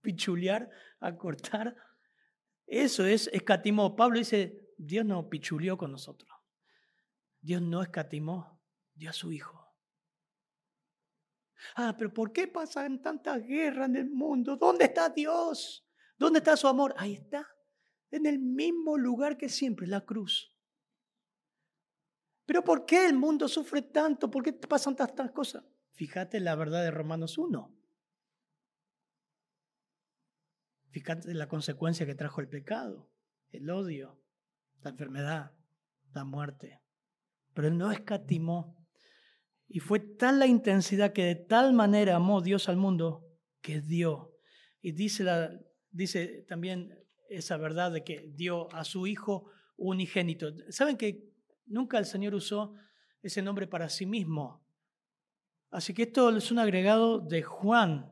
Pichulear, 0.00 0.70
acortar. 1.00 1.76
Eso 2.66 3.04
es 3.04 3.28
escatimó. 3.32 3.96
Pablo 3.96 4.18
dice, 4.18 4.72
Dios 4.76 5.04
no 5.04 5.28
pichuleó 5.28 5.76
con 5.76 5.92
nosotros. 5.92 6.30
Dios 7.40 7.62
no 7.62 7.82
escatimó, 7.82 8.60
dio 8.94 9.10
a 9.10 9.12
su 9.12 9.32
Hijo. 9.32 9.60
Ah, 11.74 11.94
pero 11.96 12.12
¿por 12.12 12.32
qué 12.32 12.48
pasan 12.48 13.02
tantas 13.02 13.42
guerras 13.42 13.88
en 13.88 13.96
el 13.96 14.10
mundo? 14.10 14.56
¿Dónde 14.56 14.86
está 14.86 15.08
Dios? 15.08 15.86
¿Dónde 16.18 16.38
está 16.38 16.56
su 16.56 16.66
amor? 16.68 16.94
Ahí 16.96 17.14
está, 17.14 17.46
en 18.10 18.26
el 18.26 18.38
mismo 18.38 18.96
lugar 18.96 19.36
que 19.36 19.48
siempre, 19.48 19.86
la 19.86 20.02
cruz. 20.02 20.54
Pero 22.46 22.64
¿por 22.64 22.84
qué 22.84 23.06
el 23.06 23.16
mundo 23.16 23.46
sufre 23.46 23.82
tanto? 23.82 24.30
¿Por 24.30 24.42
qué 24.42 24.52
pasan 24.52 24.96
tantas 24.96 25.30
cosas? 25.30 25.64
Fíjate 26.00 26.40
la 26.40 26.54
verdad 26.54 26.82
de 26.82 26.90
Romanos 26.90 27.36
1. 27.36 27.76
Fíjate 30.88 31.34
la 31.34 31.46
consecuencia 31.46 32.06
que 32.06 32.14
trajo 32.14 32.40
el 32.40 32.48
pecado, 32.48 33.10
el 33.50 33.68
odio, 33.68 34.18
la 34.80 34.92
enfermedad, 34.92 35.52
la 36.14 36.24
muerte. 36.24 36.80
Pero 37.52 37.68
él 37.68 37.76
no 37.76 37.92
escatimó. 37.92 38.82
Y 39.68 39.80
fue 39.80 40.00
tal 40.00 40.38
la 40.38 40.46
intensidad 40.46 41.12
que 41.12 41.26
de 41.26 41.34
tal 41.34 41.74
manera 41.74 42.16
amó 42.16 42.40
Dios 42.40 42.70
al 42.70 42.78
mundo 42.78 43.28
que 43.60 43.82
dio. 43.82 44.34
Y 44.80 44.92
dice, 44.92 45.22
la, 45.22 45.50
dice 45.90 46.46
también 46.48 46.98
esa 47.28 47.58
verdad 47.58 47.92
de 47.92 48.04
que 48.04 48.32
dio 48.32 48.74
a 48.74 48.84
su 48.84 49.06
Hijo 49.06 49.50
unigénito. 49.76 50.50
¿Saben 50.70 50.96
que 50.96 51.30
nunca 51.66 51.98
el 51.98 52.06
Señor 52.06 52.34
usó 52.34 52.74
ese 53.20 53.42
nombre 53.42 53.66
para 53.66 53.90
sí 53.90 54.06
mismo? 54.06 54.64
Así 55.70 55.94
que 55.94 56.02
esto 56.02 56.36
es 56.36 56.50
un 56.50 56.58
agregado 56.58 57.20
de 57.20 57.42
Juan 57.42 58.10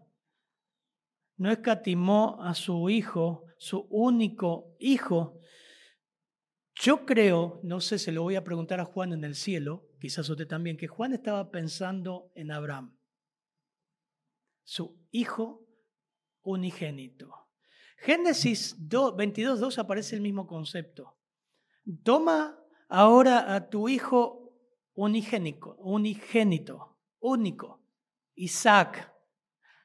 no 1.38 1.50
escatimó 1.52 2.36
a 2.42 2.54
su 2.54 2.90
hijo, 2.90 3.44
su 3.58 3.86
único 3.90 4.76
hijo. 4.78 5.40
Yo 6.74 7.06
creo, 7.06 7.60
no 7.62 7.80
sé, 7.80 7.98
se 7.98 8.12
lo 8.12 8.22
voy 8.22 8.34
a 8.34 8.44
preguntar 8.44 8.80
a 8.80 8.84
Juan 8.84 9.12
en 9.12 9.24
el 9.24 9.34
cielo, 9.34 9.88
quizás 10.00 10.28
usted 10.28 10.46
también, 10.46 10.76
que 10.76 10.88
Juan 10.88 11.12
estaba 11.12 11.50
pensando 11.50 12.30
en 12.34 12.50
Abraham, 12.50 12.96
su 14.64 15.00
hijo 15.10 15.64
unigénito. 16.42 17.32
Génesis 17.98 18.76
22, 18.78 19.58
2 19.58 19.78
aparece 19.78 20.16
el 20.16 20.22
mismo 20.22 20.46
concepto. 20.46 21.18
Toma 22.02 22.58
ahora 22.88 23.54
a 23.54 23.68
tu 23.70 23.88
hijo 23.88 24.54
unigénico, 24.94 25.76
unigénito, 25.76 26.97
único, 27.20 27.80
Isaac, 28.34 29.12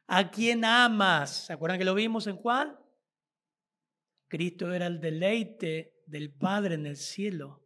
¿A 0.07 0.29
quién 0.29 0.65
amas? 0.65 1.45
¿Se 1.45 1.53
acuerdan 1.53 1.79
que 1.79 1.85
lo 1.85 1.95
vimos 1.95 2.27
en 2.27 2.35
Juan? 2.35 2.77
Cristo 4.27 4.73
era 4.73 4.87
el 4.87 4.99
deleite 4.99 6.01
del 6.05 6.31
Padre 6.31 6.75
en 6.75 6.85
el 6.85 6.97
cielo. 6.97 7.61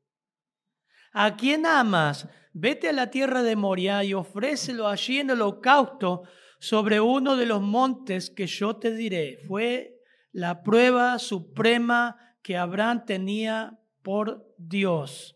¿A 1.14 1.36
quién 1.36 1.66
amas? 1.66 2.28
Vete 2.54 2.90
a 2.90 2.94
la 2.94 3.10
tierra 3.10 3.42
de 3.42 3.56
Moria 3.56 4.04
y 4.04 4.14
ofrécelo 4.14 4.88
allí 4.88 5.20
en 5.20 5.32
holocausto 5.32 6.24
sobre 6.60 7.00
uno 7.00 7.36
de 7.36 7.48
los 7.48 7.62
montes 7.62 8.30
que 8.30 8.46
yo 8.46 8.76
te 8.76 8.92
diré. 8.92 9.38
Fue 9.48 10.00
la 10.32 10.62
prueba 10.62 11.18
suprema 11.20 12.36
que 12.44 12.56
Abraham 12.56 13.06
tenía 13.06 13.80
por 14.04 14.54
Dios. 14.58 15.36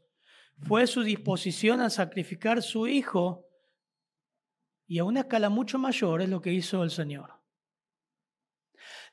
Fue 0.60 0.86
su 0.86 1.02
disposición 1.02 1.82
a 1.82 1.90
sacrificar 1.90 2.62
su 2.62 2.88
hijo 2.88 3.51
y 4.92 5.00
a 5.00 5.06
una 5.06 5.22
escala 5.22 5.48
mucho 5.48 5.80
mayor 5.80 6.22
es 6.22 6.28
lo 6.28 6.42
que 6.42 6.52
hizo 6.52 6.84
el 6.84 6.92
Señor. 6.92 7.40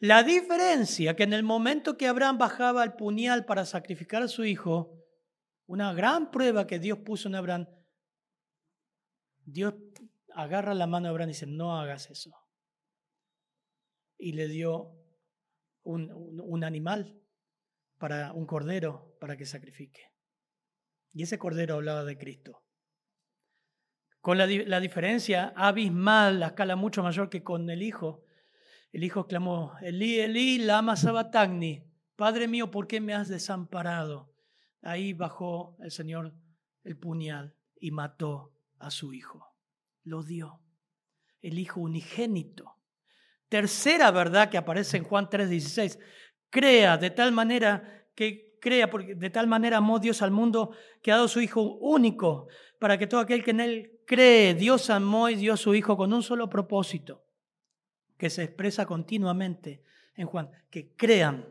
La 0.00 0.24
diferencia 0.24 1.14
que 1.14 1.22
en 1.22 1.32
el 1.32 1.44
momento 1.44 1.96
que 1.96 2.08
Abraham 2.08 2.36
bajaba 2.36 2.82
el 2.82 2.94
puñal 2.94 3.44
para 3.44 3.64
sacrificar 3.64 4.24
a 4.24 4.26
su 4.26 4.44
hijo, 4.44 5.06
una 5.66 5.92
gran 5.92 6.32
prueba 6.32 6.66
que 6.66 6.80
Dios 6.80 6.98
puso 6.98 7.28
en 7.28 7.36
Abraham, 7.36 7.68
Dios 9.44 9.74
agarra 10.34 10.74
la 10.74 10.88
mano 10.88 11.04
de 11.04 11.10
Abraham 11.10 11.28
y 11.28 11.34
dice, 11.34 11.46
no 11.46 11.78
hagas 11.78 12.10
eso. 12.10 12.34
Y 14.18 14.32
le 14.32 14.48
dio 14.48 14.96
un, 15.84 16.10
un 16.12 16.64
animal, 16.64 17.22
para 17.98 18.32
un 18.32 18.46
cordero, 18.46 19.16
para 19.20 19.36
que 19.36 19.46
sacrifique. 19.46 20.10
Y 21.12 21.22
ese 21.22 21.38
cordero 21.38 21.76
hablaba 21.76 22.02
de 22.02 22.18
Cristo 22.18 22.64
con 24.20 24.38
la, 24.38 24.46
diferencia 24.46 25.52
abismal, 25.56 26.40
la 26.40 26.48
escala 26.48 26.76
mucho 26.76 27.02
mayor 27.02 27.30
que 27.30 27.42
con 27.42 27.68
el 27.70 27.82
hijo. 27.82 28.24
El 28.92 29.04
hijo 29.04 29.26
clamó, 29.26 29.74
Elí, 29.80 30.18
Elí, 30.18 30.58
lama 30.58 30.96
sabatagni, 30.96 31.88
Padre 32.18 32.48
mío, 32.48 32.68
¿por 32.72 32.88
qué 32.88 33.00
me 33.00 33.14
has 33.14 33.28
desamparado? 33.28 34.34
Ahí 34.82 35.12
bajó 35.12 35.76
el 35.80 35.92
Señor 35.92 36.34
el 36.82 36.96
puñal 36.96 37.54
y 37.80 37.92
mató 37.92 38.52
a 38.80 38.90
su 38.90 39.14
hijo. 39.14 39.54
Lo 40.02 40.24
dio. 40.24 40.60
El 41.40 41.60
hijo 41.60 41.80
unigénito. 41.80 42.74
Tercera 43.48 44.10
verdad 44.10 44.50
que 44.50 44.58
aparece 44.58 44.96
en 44.96 45.04
Juan 45.04 45.28
3:16. 45.30 46.00
Crea 46.50 46.98
de 46.98 47.10
tal 47.10 47.30
manera 47.30 48.04
que 48.16 48.58
crea, 48.60 48.90
porque 48.90 49.14
de 49.14 49.30
tal 49.30 49.46
manera 49.46 49.76
amó 49.76 50.00
Dios 50.00 50.20
al 50.20 50.32
mundo 50.32 50.72
que 51.02 51.12
ha 51.12 51.16
dado 51.16 51.28
su 51.28 51.40
hijo 51.40 51.62
único, 51.76 52.48
para 52.80 52.98
que 52.98 53.06
todo 53.06 53.20
aquel 53.20 53.44
que 53.44 53.52
en 53.52 53.60
él 53.60 53.97
cree, 54.08 54.54
Dios 54.54 54.88
amó 54.88 55.28
y 55.28 55.36
dio 55.36 55.56
su 55.56 55.74
Hijo 55.74 55.96
con 55.96 56.12
un 56.14 56.22
solo 56.22 56.48
propósito, 56.48 57.22
que 58.16 58.30
se 58.30 58.42
expresa 58.42 58.86
continuamente 58.86 59.82
en 60.16 60.26
Juan, 60.26 60.50
que 60.70 60.94
crean, 60.96 61.46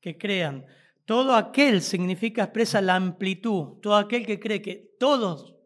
que 0.00 0.18
crean. 0.18 0.66
Todo 1.06 1.34
aquel 1.34 1.80
significa, 1.80 2.44
expresa 2.44 2.82
la 2.82 2.96
amplitud, 2.96 3.78
todo 3.80 3.96
aquel 3.96 4.26
que 4.26 4.38
cree 4.38 4.60
que 4.60 4.96
todos, 5.00 5.56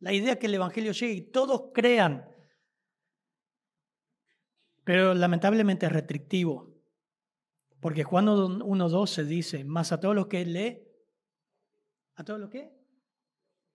la 0.00 0.12
idea 0.12 0.38
que 0.38 0.46
el 0.46 0.54
Evangelio 0.54 0.92
llegue 0.92 1.14
y 1.14 1.22
todos 1.22 1.70
crean. 1.72 2.28
Pero 4.84 5.14
lamentablemente 5.14 5.86
es 5.86 5.92
restrictivo, 5.92 6.74
porque 7.80 8.04
Juan 8.04 8.26
1.12 8.26 9.24
dice, 9.24 9.64
más 9.64 9.92
a 9.92 9.98
todos 9.98 10.14
los 10.14 10.26
que 10.26 10.44
lee, 10.44 10.82
¿a 12.16 12.22
todos 12.24 12.38
los 12.38 12.50
que? 12.50 12.70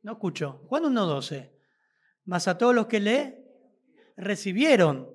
No 0.03 0.12
escucho. 0.13 0.62
Juan 0.67 0.83
1.12. 0.83 1.52
Mas 2.25 2.47
a 2.47 2.57
todos 2.57 2.73
los 2.73 2.88
que 2.88 2.99
le 2.99 3.43
recibieron, 4.15 5.09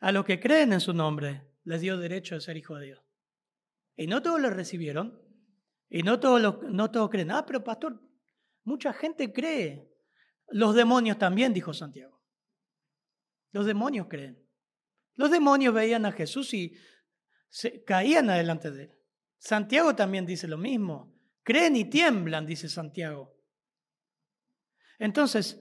a 0.00 0.12
los 0.12 0.24
que 0.24 0.40
creen 0.40 0.72
en 0.72 0.80
su 0.80 0.92
nombre, 0.92 1.46
les 1.64 1.80
dio 1.80 1.98
derecho 1.98 2.36
a 2.36 2.40
ser 2.40 2.56
hijo 2.56 2.76
de 2.76 2.86
Dios. 2.86 3.04
Y 3.96 4.06
no 4.06 4.22
todos 4.22 4.40
lo 4.40 4.50
recibieron, 4.50 5.20
y 5.88 6.02
no 6.02 6.20
todos, 6.20 6.62
no 6.70 6.90
todos 6.90 7.10
creen. 7.10 7.30
Ah, 7.30 7.44
pero 7.46 7.62
pastor, 7.62 8.00
mucha 8.64 8.92
gente 8.92 9.32
cree. 9.32 9.92
Los 10.48 10.74
demonios 10.74 11.18
también, 11.18 11.52
dijo 11.52 11.72
Santiago. 11.72 12.22
Los 13.52 13.66
demonios 13.66 14.06
creen. 14.08 14.46
Los 15.14 15.30
demonios 15.30 15.72
veían 15.72 16.04
a 16.06 16.12
Jesús 16.12 16.52
y 16.54 16.76
se 17.48 17.82
caían 17.84 18.28
adelante 18.30 18.70
de 18.70 18.84
él. 18.84 18.92
Santiago 19.38 19.94
también 19.94 20.26
dice 20.26 20.46
lo 20.48 20.58
mismo. 20.58 21.14
Creen 21.42 21.76
y 21.76 21.88
tiemblan, 21.88 22.44
dice 22.44 22.68
Santiago. 22.68 23.34
Entonces, 24.98 25.60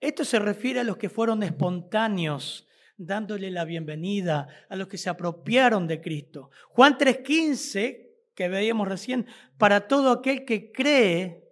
esto 0.00 0.24
se 0.24 0.38
refiere 0.38 0.80
a 0.80 0.84
los 0.84 0.96
que 0.96 1.08
fueron 1.08 1.42
espontáneos, 1.42 2.66
dándole 2.96 3.50
la 3.50 3.64
bienvenida, 3.64 4.48
a 4.68 4.76
los 4.76 4.88
que 4.88 4.98
se 4.98 5.10
apropiaron 5.10 5.86
de 5.86 6.00
Cristo. 6.00 6.50
Juan 6.68 6.98
3:15, 6.98 8.08
que 8.34 8.48
veíamos 8.48 8.88
recién, 8.88 9.26
para 9.56 9.88
todo 9.88 10.10
aquel 10.10 10.44
que 10.44 10.70
cree, 10.70 11.44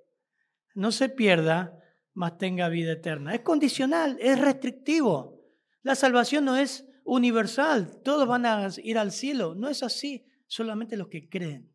no 0.74 0.92
se 0.92 1.08
pierda, 1.08 1.80
mas 2.14 2.38
tenga 2.38 2.68
vida 2.68 2.92
eterna. 2.92 3.34
Es 3.34 3.40
condicional, 3.40 4.16
es 4.20 4.40
restrictivo. 4.40 5.42
La 5.82 5.94
salvación 5.94 6.44
no 6.44 6.56
es 6.56 6.86
universal, 7.04 8.00
todos 8.02 8.26
van 8.26 8.46
a 8.46 8.68
ir 8.82 8.98
al 8.98 9.12
cielo. 9.12 9.54
No 9.54 9.68
es 9.68 9.82
así, 9.82 10.26
solamente 10.46 10.96
los 10.96 11.08
que 11.08 11.28
creen, 11.28 11.72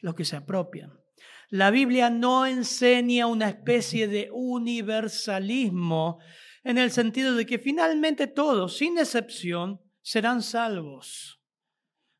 los 0.00 0.14
que 0.14 0.24
se 0.24 0.36
apropian. 0.36 1.01
La 1.52 1.70
Biblia 1.70 2.08
no 2.08 2.46
enseña 2.46 3.26
una 3.26 3.46
especie 3.46 4.08
de 4.08 4.30
universalismo 4.32 6.18
en 6.64 6.78
el 6.78 6.90
sentido 6.90 7.34
de 7.34 7.44
que 7.44 7.58
finalmente 7.58 8.26
todos, 8.26 8.78
sin 8.78 8.96
excepción, 8.96 9.78
serán 10.00 10.40
salvos. 10.40 11.42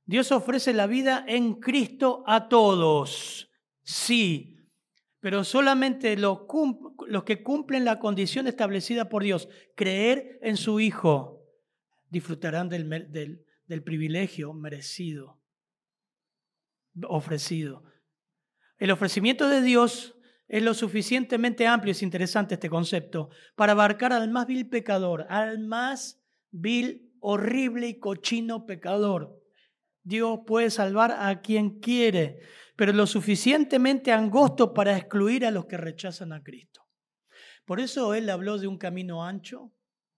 Dios 0.04 0.32
ofrece 0.32 0.74
la 0.74 0.86
vida 0.86 1.24
en 1.26 1.54
Cristo 1.54 2.24
a 2.26 2.50
todos, 2.50 3.50
sí, 3.82 4.58
pero 5.20 5.44
solamente 5.44 6.14
los, 6.18 6.40
que 7.24 7.42
cumplen 7.42 7.86
la 7.86 8.00
condición 8.00 8.46
establecida 8.48 9.08
por 9.08 9.22
Dios, 9.22 9.48
creer 9.74 10.40
en 10.42 10.58
su 10.58 10.78
Hijo, 10.78 11.40
disfrutarán 12.10 12.68
del, 12.68 13.46
privilegio 13.82 14.52
merecido, 14.52 15.40
ofrecido. 17.08 17.90
El 18.78 18.90
ofrecimiento 18.90 19.48
de 19.48 19.62
Dios 19.62 20.16
es 20.48 20.62
lo 20.62 20.74
suficientemente 20.74 21.66
amplio, 21.66 21.92
es 21.92 22.02
interesante 22.02 22.54
este 22.54 22.68
concepto, 22.68 23.30
para 23.56 23.72
abarcar 23.72 24.12
al 24.12 24.28
más 24.30 24.46
vil 24.46 24.68
pecador, 24.68 25.26
al 25.30 25.60
más 25.60 26.22
vil, 26.50 27.10
horrible 27.20 27.88
y 27.88 27.98
cochino 27.98 28.66
pecador. 28.66 29.40
Dios 30.02 30.40
puede 30.46 30.70
salvar 30.70 31.12
a 31.12 31.40
quien 31.40 31.80
quiere, 31.80 32.40
pero 32.76 32.92
lo 32.92 33.06
suficientemente 33.06 34.12
angosto 34.12 34.74
para 34.74 34.96
excluir 34.96 35.46
a 35.46 35.50
los 35.50 35.66
que 35.66 35.76
rechazan 35.76 36.32
a 36.32 36.42
Cristo. 36.42 36.86
Por 37.64 37.80
eso 37.80 38.14
Él 38.14 38.28
habló 38.28 38.58
de 38.58 38.66
un 38.66 38.76
camino 38.76 39.24
ancho 39.24 39.72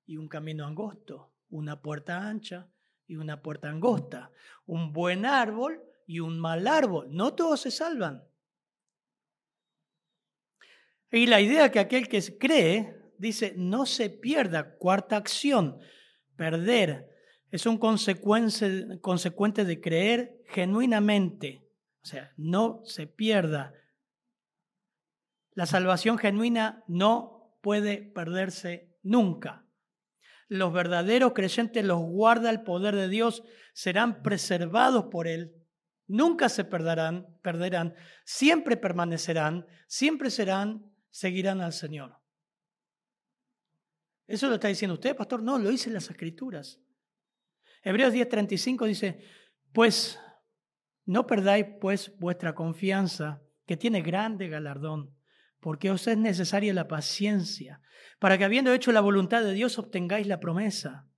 y 0.07 0.17
un 0.17 0.29
camino 0.29 0.67
angosto, 0.67 1.33
una 1.51 1.83
puerta 1.83 2.27
ancha 2.27 2.69
y 3.07 3.17
una 3.17 3.43
puerta 3.43 3.69
angosta, 3.69 4.31
un 4.67 4.93
buen 4.93 5.27
árbol 5.27 5.83
y 6.07 6.21
un 6.21 6.41
mal 6.41 6.67
árbol. 6.67 7.09
No 7.11 7.35
todos 7.35 7.61
se 7.61 7.71
salvan. 7.71 8.25
Y 11.15 11.27
la 11.27 11.41
idea 11.41 11.71
que 11.71 11.79
aquel 11.79 12.09
que 12.09 12.21
cree, 12.39 12.93
dice, 13.19 13.55
no 13.57 13.87
se 13.87 14.11
pierda. 14.11 14.75
Cuarta 14.79 15.17
acción, 15.17 15.79
perder. 16.35 17.09
Es 17.53 17.67
un 17.67 17.79
consecuente 17.79 19.65
de 19.65 19.81
creer 19.81 20.43
genuinamente. 20.49 21.65
O 22.03 22.07
sea, 22.07 22.33
no 22.37 22.81
se 22.85 23.07
pierda. 23.07 23.73
La 25.53 25.67
salvación 25.67 26.19
genuina 26.19 26.83
no 26.89 27.57
puede 27.63 27.99
perderse 27.99 28.93
nunca. 29.05 29.65
Los 30.49 30.73
verdaderos 30.73 31.33
creyentes 31.33 31.85
los 31.85 32.01
guarda 32.01 32.51
el 32.51 32.63
poder 32.63 32.97
de 32.97 33.09
Dios, 33.09 33.45
serán 33.73 34.21
preservados 34.25 35.05
por 35.13 35.29
Él, 35.29 35.55
nunca 36.09 36.49
se 36.49 36.65
perderán, 36.65 37.39
perderán, 37.41 37.95
siempre 38.25 38.77
permanecerán, 38.77 39.67
siempre 39.87 40.31
serán 40.31 40.94
seguirán 41.15 41.61
al 41.61 41.73
Señor. 41.73 42.17
¿Eso 44.27 44.49
lo 44.49 44.55
está 44.55 44.67
diciendo 44.67 44.95
usted, 44.95 45.15
pastor? 45.15 45.45
No, 45.45 45.59
lo 45.59 45.71
dice 45.71 45.89
en 45.89 45.95
las 45.95 46.11
Escrituras. 46.11 46.81
Hebreos 47.85 48.13
10:35 48.13 48.85
dice, 48.85 49.21
pues 49.73 50.19
no 51.05 51.25
perdáis 51.25 51.67
pues 51.81 52.19
vuestra 52.19 52.57
confianza, 52.57 53.43
que 53.65 53.77
tiene 53.77 54.03
grande 54.03 54.49
galardón, 54.49 55.17
porque 55.61 55.93
os 55.93 56.05
es 56.09 56.19
necesaria 56.19 56.75
la 56.75 56.89
paciencia, 56.89 57.81
para 58.19 58.37
que 58.37 58.45
habiendo 58.45 58.73
hecho 58.73 58.91
la 58.91 59.01
voluntad 59.01 59.45
de 59.45 59.53
Dios 59.53 59.79
obtengáis 59.79 60.27
la 60.27 60.41
promesa. 60.41 61.09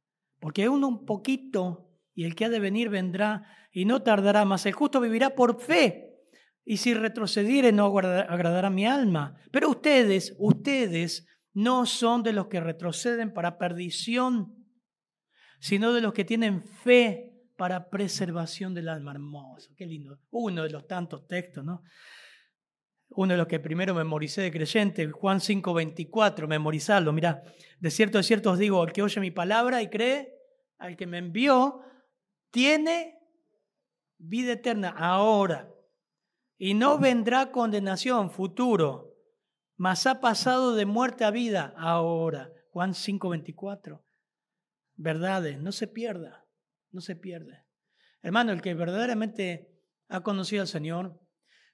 Porque 0.41 0.69
uno 0.69 0.89
un 0.89 1.07
poquito 1.07 1.89
y 2.13 2.25
el 2.25 2.35
que 2.35 2.45
ha 2.45 2.51
de 2.51 2.61
venir 2.61 2.91
vendrá 2.91 3.47
y 3.73 3.87
no 3.87 4.03
tardará 4.03 4.45
más. 4.45 4.67
El 4.67 4.75
justo 4.75 5.01
vivirá 5.01 5.35
por 5.35 5.59
fe 5.59 6.06
y 6.69 6.79
si 6.79 6.95
retrocediere 6.95 7.71
no 7.71 7.97
agradará 7.97 8.71
mi 8.71 8.87
alma. 8.87 9.37
Pero 9.53 9.71
ustedes, 9.71 10.35
ustedes 10.37 11.25
no 11.55 11.87
son 11.87 12.25
de 12.25 12.33
los 12.33 12.49
que 12.49 12.61
retroceden 12.61 13.33
para 13.33 13.57
perdición, 13.57 14.53
sino 15.61 15.93
de 15.93 16.01
los 16.01 16.13
que 16.13 16.25
tienen 16.25 16.65
fe 16.65 17.33
para 17.57 17.89
preservación 17.89 18.75
del 18.75 18.89
alma. 18.89 19.13
Hermoso, 19.13 19.71
qué 19.77 19.87
lindo. 19.87 20.19
Uno 20.31 20.65
de 20.65 20.71
los 20.71 20.89
tantos 20.89 21.29
textos, 21.29 21.65
¿no? 21.65 21.83
Uno 23.11 23.35
de 23.35 23.39
los 23.39 23.47
que 23.47 23.61
primero 23.61 23.95
memoricé 23.95 24.43
de 24.43 24.51
creyente, 24.51 25.09
Juan 25.09 25.41
5, 25.41 25.73
24, 25.73 26.49
memorizarlo. 26.49 27.13
Mira, 27.13 27.43
de 27.79 27.91
cierto, 27.93 28.19
de 28.19 28.25
cierto 28.25 28.51
os 28.51 28.59
digo, 28.59 28.83
el 28.83 28.93
que 28.93 29.03
oye 29.03 29.21
mi 29.21 29.31
palabra 29.31 29.83
y 29.83 29.89
cree 29.89 30.33
al 30.79 30.97
que 30.97 31.07
me 31.07 31.19
envió, 31.19 31.83
tiene 32.51 33.21
vida 34.19 34.55
eterna 34.55 34.89
ahora 34.89 35.71
y 36.59 36.75
no 36.75 36.99
vendrá 36.99 37.51
condenación 37.51 38.31
futuro, 38.31 39.15
mas 39.77 40.07
ha 40.07 40.21
pasado 40.21 40.75
de 40.75 40.87
muerte 40.87 41.25
a 41.25 41.31
vida 41.31 41.75
ahora. 41.77 42.51
Juan 42.71 42.95
5:24. 42.95 44.03
Verdades, 44.95 45.61
no 45.61 45.73
se 45.73 45.87
pierda, 45.87 46.47
no 46.91 47.01
se 47.01 47.17
pierde. 47.17 47.65
Hermano, 48.23 48.53
el 48.53 48.63
que 48.63 48.75
verdaderamente 48.75 49.71
ha 50.09 50.23
conocido 50.23 50.63
al 50.63 50.69
Señor, 50.69 51.21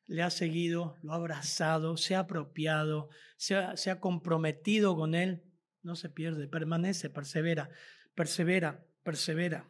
le 0.07 0.23
ha 0.23 0.31
seguido, 0.31 0.97
lo 1.03 1.13
ha 1.13 1.17
abrazado, 1.17 1.97
se 1.97 2.17
ha 2.17 2.21
apropiado, 2.21 3.09
se 3.37 3.57
ha, 3.57 3.77
se 3.77 3.91
ha 3.91 4.01
comprometido 4.01 4.97
con 4.97 5.15
Él, 5.15 5.45
no 5.83 5.95
se 5.95 6.09
pierde, 6.09 6.49
permanece, 6.49 7.09
persevera, 7.09 7.71
persevera, 8.15 8.85
persevera. 9.05 9.69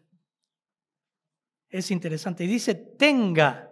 Es 1.68 1.90
interesante. 1.90 2.44
Y 2.44 2.48
dice, 2.48 2.74
tenga 2.74 3.71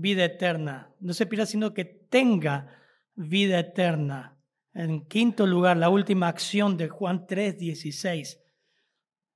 vida 0.00 0.24
eterna. 0.24 0.94
No 1.00 1.12
se 1.12 1.26
pida 1.26 1.44
sino 1.46 1.74
que 1.74 1.84
tenga 1.84 2.76
vida 3.14 3.58
eterna. 3.58 4.38
En 4.74 5.06
quinto 5.06 5.46
lugar, 5.46 5.76
la 5.76 5.88
última 5.88 6.28
acción 6.28 6.76
de 6.76 6.88
Juan 6.88 7.26
3, 7.26 7.58
16. 7.58 8.40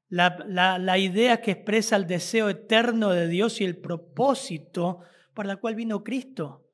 La, 0.09 0.39
la, 0.47 0.79
la, 0.79 0.99
idea 0.99 1.41
que 1.41 1.53
expresa 1.53 1.97
el 1.97 2.07
deseo 2.07 2.49
eterno 2.49 3.11
de 3.11 3.29
Dios 3.29 3.61
y 3.61 3.65
el 3.65 3.79
propósito 3.79 5.01
para 5.35 5.49
la 5.49 5.57
cual 5.57 5.75
vino 5.75 6.05
Cristo. 6.05 6.69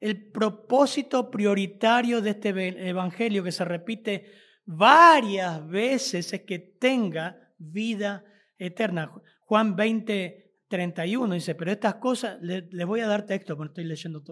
El 0.00 0.30
propósito 0.30 1.30
prioritario 1.30 2.20
de 2.20 2.30
este 2.30 2.88
evangelio 2.88 3.42
que 3.42 3.52
se 3.52 3.64
repite 3.64 4.32
varias 4.64 5.66
veces 5.66 6.32
es 6.32 6.42
que 6.42 6.58
tenga 6.58 7.52
vida 7.58 8.24
eterna. 8.58 9.12
Juan 9.40 9.76
20, 9.76 10.43
31 10.74 11.34
dice, 11.34 11.54
pero 11.54 11.70
estas 11.70 11.94
cosas, 11.94 12.36
les, 12.42 12.68
voy 12.84 12.98
a 12.98 13.06
dar 13.06 13.24
texto, 13.24 13.56
porque 13.56 13.70
estoy 13.70 13.84
leyendo 13.84 14.24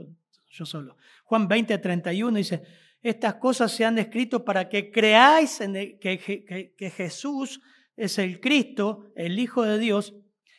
yo 0.50 0.66
solo. 0.66 0.96
Juan 1.22 1.46
20, 1.46 1.78
31 1.78 2.36
dice, 2.36 2.64
estas 3.00 3.36
cosas 3.36 3.70
se 3.70 3.84
han 3.84 3.96
escrito 3.98 4.44
para 4.44 4.68
que 4.68 4.90
creáis 4.90 5.60
en 5.60 5.74
que, 6.00 6.74
que 6.76 6.90
Jesús 6.90 7.60
es 7.94 8.18
el 8.18 8.40
Cristo, 8.40 9.12
el 9.14 9.38
Hijo 9.38 9.62
de 9.62 9.78
Dios, 9.78 10.16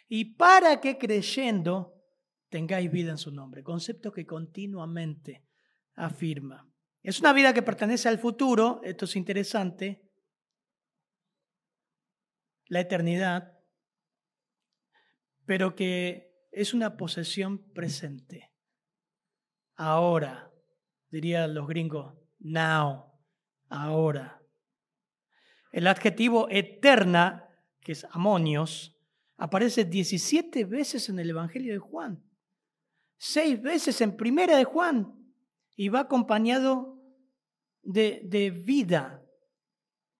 y 0.07 0.35
para 0.35 0.79
que 0.79 0.97
creyendo 0.97 2.01
tengáis 2.47 2.89
vida 2.89 3.11
en 3.11 3.17
su 3.17 3.31
nombre. 3.31 3.61
Concepto 3.61 4.13
que 4.13 4.25
continuamente 4.25 5.43
afirma. 5.95 6.65
Es 7.01 7.19
una 7.19 7.33
vida 7.33 7.53
que 7.53 7.61
pertenece 7.61 8.07
al 8.07 8.19
futuro, 8.19 8.79
esto 8.85 9.03
es 9.03 9.17
interesante, 9.17 10.01
la 12.67 12.79
eternidad, 12.79 13.52
pero 15.45 15.75
que 15.75 16.32
es 16.51 16.73
una 16.73 16.97
posesión 16.97 17.71
presente. 17.73 18.51
Ahora, 19.75 20.51
dirían 21.10 21.53
los 21.53 21.67
gringos, 21.67 22.15
now, 22.39 23.06
ahora. 23.69 24.41
El 25.71 25.88
adjetivo 25.88 26.47
eterna, 26.49 27.49
que 27.82 27.93
es 27.93 28.06
amonios, 28.12 28.95
aparece 29.38 29.86
17 29.86 30.65
veces 30.65 31.10
en 31.10 31.19
el 31.19 31.32
Evangelio 31.32 31.73
de 31.73 31.79
Juan, 31.79 32.23
seis 33.17 33.62
veces 33.62 33.99
en 34.01 34.15
Primera 34.15 34.58
de 34.58 34.63
Juan, 34.63 35.13
y 35.75 35.89
va 35.89 36.01
acompañado 36.01 37.01
de, 37.82 38.21
de 38.25 38.51
vida. 38.51 39.25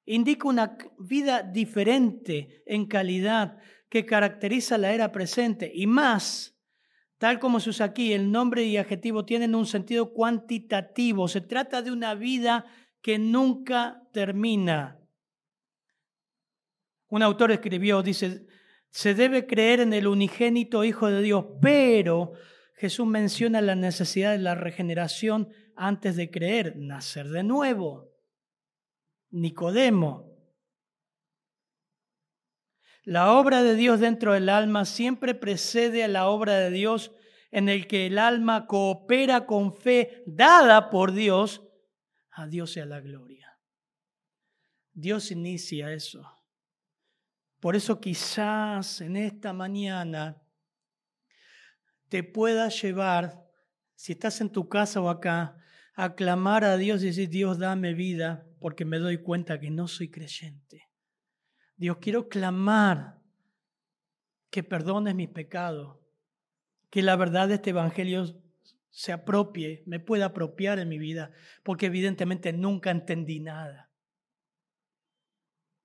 Indica 0.06 0.48
una 0.48 0.78
vida 0.98 1.44
diferente 1.44 2.64
en 2.66 2.88
calidad, 2.88 3.60
que 3.94 4.08
caracteriza 4.08 4.80
la 4.80 4.92
era 4.92 5.12
presente 5.12 5.72
y 5.72 5.86
más, 5.86 6.58
tal 7.20 7.38
como 7.38 7.60
se 7.60 7.70
usa 7.70 7.86
aquí, 7.86 8.12
el 8.12 8.32
nombre 8.32 8.64
y 8.64 8.78
adjetivo 8.78 9.24
tienen 9.24 9.54
un 9.54 9.68
sentido 9.68 10.14
cuantitativo. 10.14 11.28
Se 11.28 11.42
trata 11.42 11.84
de 11.84 11.92
una 11.92 12.16
vida 12.16 12.66
que 13.04 13.20
nunca 13.20 14.02
termina. 14.12 15.00
Un 17.10 17.22
autor 17.22 17.52
escribió, 17.52 18.02
dice, 18.02 18.48
se 18.90 19.14
debe 19.14 19.46
creer 19.46 19.82
en 19.82 19.94
el 19.94 20.08
unigénito 20.08 20.84
Hijo 20.84 21.12
de 21.12 21.22
Dios, 21.22 21.46
pero 21.62 22.34
Jesús 22.74 23.06
menciona 23.06 23.62
la 23.62 23.76
necesidad 23.76 24.32
de 24.32 24.40
la 24.40 24.56
regeneración 24.56 25.50
antes 25.76 26.16
de 26.16 26.32
creer, 26.32 26.78
nacer 26.78 27.30
de 27.30 27.44
nuevo. 27.44 28.10
Nicodemo, 29.30 30.33
la 33.04 33.34
obra 33.34 33.64
de 33.64 33.76
Dios 33.76 34.00
dentro 34.00 34.34
del 34.34 34.50
alma 34.50 34.86
siempre 34.86 35.36
precede 35.36 36.04
a 36.04 36.08
la 36.08 36.28
obra 36.28 36.58
de 36.58 36.72
Dios 36.72 37.12
en 37.52 37.70
el 37.70 37.88
que 37.88 38.08
el 38.08 38.18
alma 38.18 38.66
coopera 38.66 39.46
con 39.46 39.74
fe 39.74 40.24
dada 40.26 40.90
por 40.90 41.12
Dios. 41.12 41.62
A 42.32 42.48
Dios 42.48 42.72
sea 42.72 42.86
la 42.86 43.02
gloria. 43.02 43.60
Dios 44.94 45.32
inicia 45.32 45.92
eso. 45.92 46.24
Por 47.60 47.76
eso 47.76 48.00
quizás 48.00 49.02
en 49.02 49.18
esta 49.18 49.54
mañana 49.54 50.42
te 52.10 52.24
pueda 52.24 52.70
llevar, 52.70 53.50
si 53.96 54.14
estás 54.14 54.40
en 54.42 54.50
tu 54.50 54.70
casa 54.70 55.02
o 55.02 55.10
acá, 55.10 55.58
a 55.96 56.16
clamar 56.16 56.64
a 56.64 56.78
Dios 56.78 57.04
y 57.04 57.08
decir, 57.08 57.30
Dios, 57.30 57.60
dame 57.60 57.94
vida, 57.94 58.46
porque 58.60 58.86
me 58.86 58.98
doy 58.98 59.22
cuenta 59.22 59.60
que 59.60 59.70
no 59.70 59.88
soy 59.88 60.10
creyente. 60.10 60.93
Dios, 61.84 61.98
quiero 62.00 62.30
clamar 62.30 63.20
que 64.50 64.64
perdones 64.64 65.16
mis 65.16 65.28
pecados, 65.28 65.98
que 66.90 67.02
la 67.02 67.18
verdad 67.18 67.50
de 67.50 67.56
este 67.56 67.72
Evangelio 67.72 68.24
se 68.90 69.12
apropie, 69.12 69.84
me 69.86 70.00
pueda 70.00 70.28
apropiar 70.28 70.80
en 70.80 70.88
mi 70.88 70.98
vida, 70.98 71.32
porque 71.62 71.88
evidentemente 71.88 72.54
nunca 72.54 72.90
entendí 72.90 73.42
nada. 73.42 73.92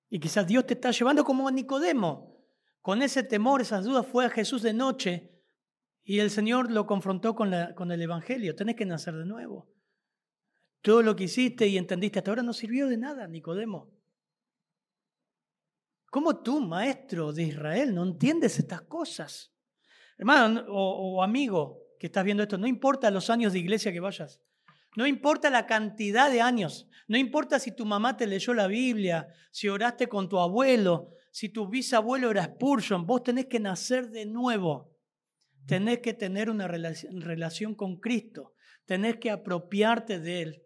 Y 0.08 0.20
quizás 0.20 0.46
Dios 0.46 0.68
te 0.68 0.74
está 0.74 0.92
llevando 0.92 1.24
como 1.24 1.48
a 1.48 1.50
Nicodemo. 1.50 2.46
Con 2.80 3.02
ese 3.02 3.24
temor, 3.24 3.60
esas 3.60 3.84
dudas, 3.84 4.06
fue 4.06 4.24
a 4.24 4.30
Jesús 4.30 4.62
de 4.62 4.74
noche 4.74 5.32
y 6.04 6.20
el 6.20 6.30
Señor 6.30 6.70
lo 6.70 6.86
confrontó 6.86 7.34
con, 7.34 7.52
el 7.52 8.00
Evangelio. 8.00 8.54
Tenés 8.54 8.76
que 8.76 8.86
nacer 8.86 9.16
de 9.16 9.26
nuevo. 9.26 9.68
Todo 10.80 11.02
lo 11.02 11.16
que 11.16 11.24
hiciste 11.24 11.66
y 11.66 11.76
entendiste 11.76 12.20
hasta 12.20 12.30
ahora 12.30 12.44
no 12.44 12.52
sirvió 12.52 12.86
de 12.86 12.98
nada, 12.98 13.26
Nicodemo. 13.26 13.97
¿Cómo 16.10 16.42
tú, 16.42 16.60
maestro 16.60 17.32
de 17.32 17.44
Israel, 17.44 17.94
no 17.94 18.04
entiendes 18.04 18.58
estas 18.58 18.82
cosas? 18.82 19.52
Hermano 20.16 20.64
o, 20.68 21.22
amigo 21.22 21.82
que 21.98 22.06
estás 22.06 22.24
viendo 22.24 22.42
esto, 22.42 22.58
no 22.58 22.66
importa 22.66 23.10
los 23.10 23.28
años 23.28 23.52
de 23.52 23.58
iglesia 23.58 23.92
que 23.92 24.00
vayas, 24.00 24.40
no 24.96 25.06
importa 25.06 25.50
la 25.50 25.66
cantidad 25.66 26.30
de 26.30 26.40
años, 26.40 26.88
no 27.08 27.18
importa 27.18 27.58
si 27.58 27.74
tu 27.74 27.84
mamá 27.84 28.16
te 28.16 28.26
leyó 28.26 28.54
la 28.54 28.66
Biblia, 28.66 29.28
si 29.50 29.68
oraste 29.68 30.08
con 30.08 30.28
tu 30.28 30.38
abuelo, 30.38 31.10
si 31.30 31.50
tu 31.50 31.68
bisabuelo 31.68 32.30
era 32.30 32.44
Spurgeon, 32.44 33.06
vos 33.06 33.22
tenés 33.22 33.46
que 33.46 33.60
nacer 33.60 34.10
de 34.10 34.26
nuevo. 34.26 34.96
Tenés 35.66 35.98
que 35.98 36.14
tener 36.14 36.48
una 36.48 36.66
relación 36.66 37.74
con 37.74 38.00
Cristo, 38.00 38.54
tenés 38.86 39.18
que 39.18 39.30
apropiarte 39.30 40.18
de 40.18 40.42
Él. 40.42 40.62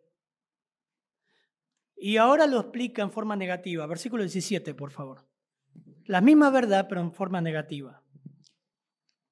Y 1.97 2.19
ahora 2.19 2.47
lo 2.47 2.61
explica 2.61 3.03
en 3.03 3.11
forma 3.11 3.35
negativa. 3.35 3.87
Versículo 3.87 4.23
17, 4.23 4.75
por 4.75 4.93
favor. 4.93 5.32
La 6.13 6.21
misma 6.21 6.51
verdad, 6.51 6.89
pero 6.91 7.01
en 7.01 7.11
forma 7.11 7.41
negativa. 7.41 8.05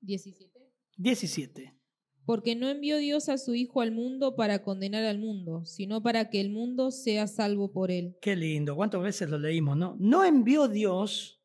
17. 0.00 0.72
17. 0.96 1.78
Porque 2.24 2.56
no 2.56 2.70
envió 2.70 2.96
Dios 2.96 3.28
a 3.28 3.36
su 3.36 3.54
Hijo 3.54 3.82
al 3.82 3.92
mundo 3.92 4.34
para 4.34 4.62
condenar 4.62 5.04
al 5.04 5.18
mundo, 5.18 5.66
sino 5.66 6.02
para 6.02 6.30
que 6.30 6.40
el 6.40 6.48
mundo 6.48 6.90
sea 6.90 7.26
salvo 7.26 7.70
por 7.70 7.90
él. 7.90 8.16
Qué 8.22 8.34
lindo, 8.34 8.74
¿cuántas 8.76 9.02
veces 9.02 9.28
lo 9.28 9.38
leímos, 9.38 9.76
no? 9.76 9.94
No 10.00 10.24
envió 10.24 10.68
Dios 10.68 11.42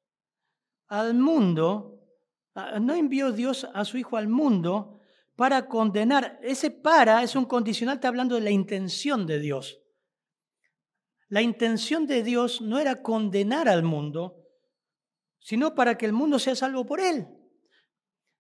al 0.88 1.16
mundo, 1.16 2.00
no 2.80 2.96
envió 2.96 3.34
Dios 3.34 3.68
a 3.74 3.84
su 3.84 3.98
Hijo 3.98 4.16
al 4.16 4.30
mundo 4.30 5.02
para 5.36 5.68
condenar. 5.68 6.40
Ese 6.44 6.72
para 6.72 7.24
es 7.24 7.36
un 7.36 7.44
condicional, 7.44 7.96
está 7.96 8.08
hablando 8.08 8.36
de 8.36 8.42
la 8.42 8.52
intención 8.52 9.28
de 9.28 9.40
Dios. 9.40 9.82
La 11.28 11.42
intención 11.42 12.08
de 12.08 12.24
Dios 12.24 12.62
no 12.62 12.80
era 12.80 13.02
condenar 13.02 13.68
al 13.68 13.84
mundo, 13.84 14.45
sino 15.46 15.76
para 15.76 15.96
que 15.96 16.08
el 16.08 16.12
mundo 16.12 16.40
sea 16.40 16.56
salvo 16.56 16.88
por 16.88 17.00
él. 17.00 17.28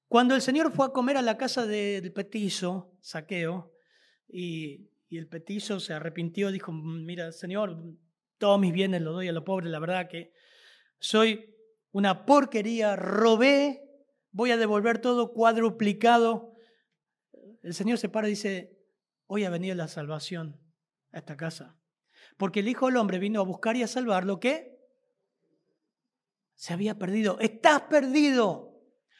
Cuando 0.08 0.34
el 0.34 0.42
Señor 0.42 0.72
fue 0.72 0.88
a 0.88 0.90
comer 0.90 1.18
a 1.18 1.22
la 1.22 1.38
casa 1.38 1.68
del 1.68 2.12
petizo, 2.12 2.98
saqueo, 3.00 3.72
y, 4.28 4.90
el 5.12 5.28
petizo 5.28 5.80
se 5.80 5.94
arrepintió, 5.94 6.52
dijo, 6.52 6.72
mira, 6.72 7.32
Señor, 7.32 7.78
todos 8.40 8.60
mis 8.60 8.74
bienes 8.74 9.04
los 9.04 9.14
doy 9.14 9.28
a 9.28 9.34
los 9.34 9.44
pobres, 9.44 9.70
la 9.70 9.78
verdad 9.78 10.10
que 10.10 10.34
soy 10.98 11.56
una 11.92 12.26
porquería, 12.26 12.96
robé, 12.96 13.84
voy 14.32 14.50
a 14.50 14.58
devolver 14.58 14.98
todo 14.98 15.32
cuadruplicado. 15.32 16.54
El 17.62 17.76
Señor 17.76 18.00
se 18.00 18.10
para 18.10 18.28
y 18.28 18.32
dice, 18.32 18.80
hoy 19.28 19.44
ha 19.44 19.52
venido 19.52 19.76
la 19.76 19.88
salvación 19.88 20.60
a 21.12 21.20
esta 21.20 21.38
casa. 21.38 21.78
Porque 22.36 22.62
el 22.62 22.68
Hijo 22.68 22.88
del 22.88 22.98
Hombre 22.98 23.20
vino 23.20 23.42
a 23.42 23.46
buscar 23.46 23.78
y 23.78 23.84
a 23.84 23.88
salvar 23.88 24.26
lo 24.26 24.40
que 24.40 24.75
se 26.56 26.74
había 26.74 26.98
perdido. 26.98 27.38
Estás 27.40 27.82
perdido. 27.84 28.72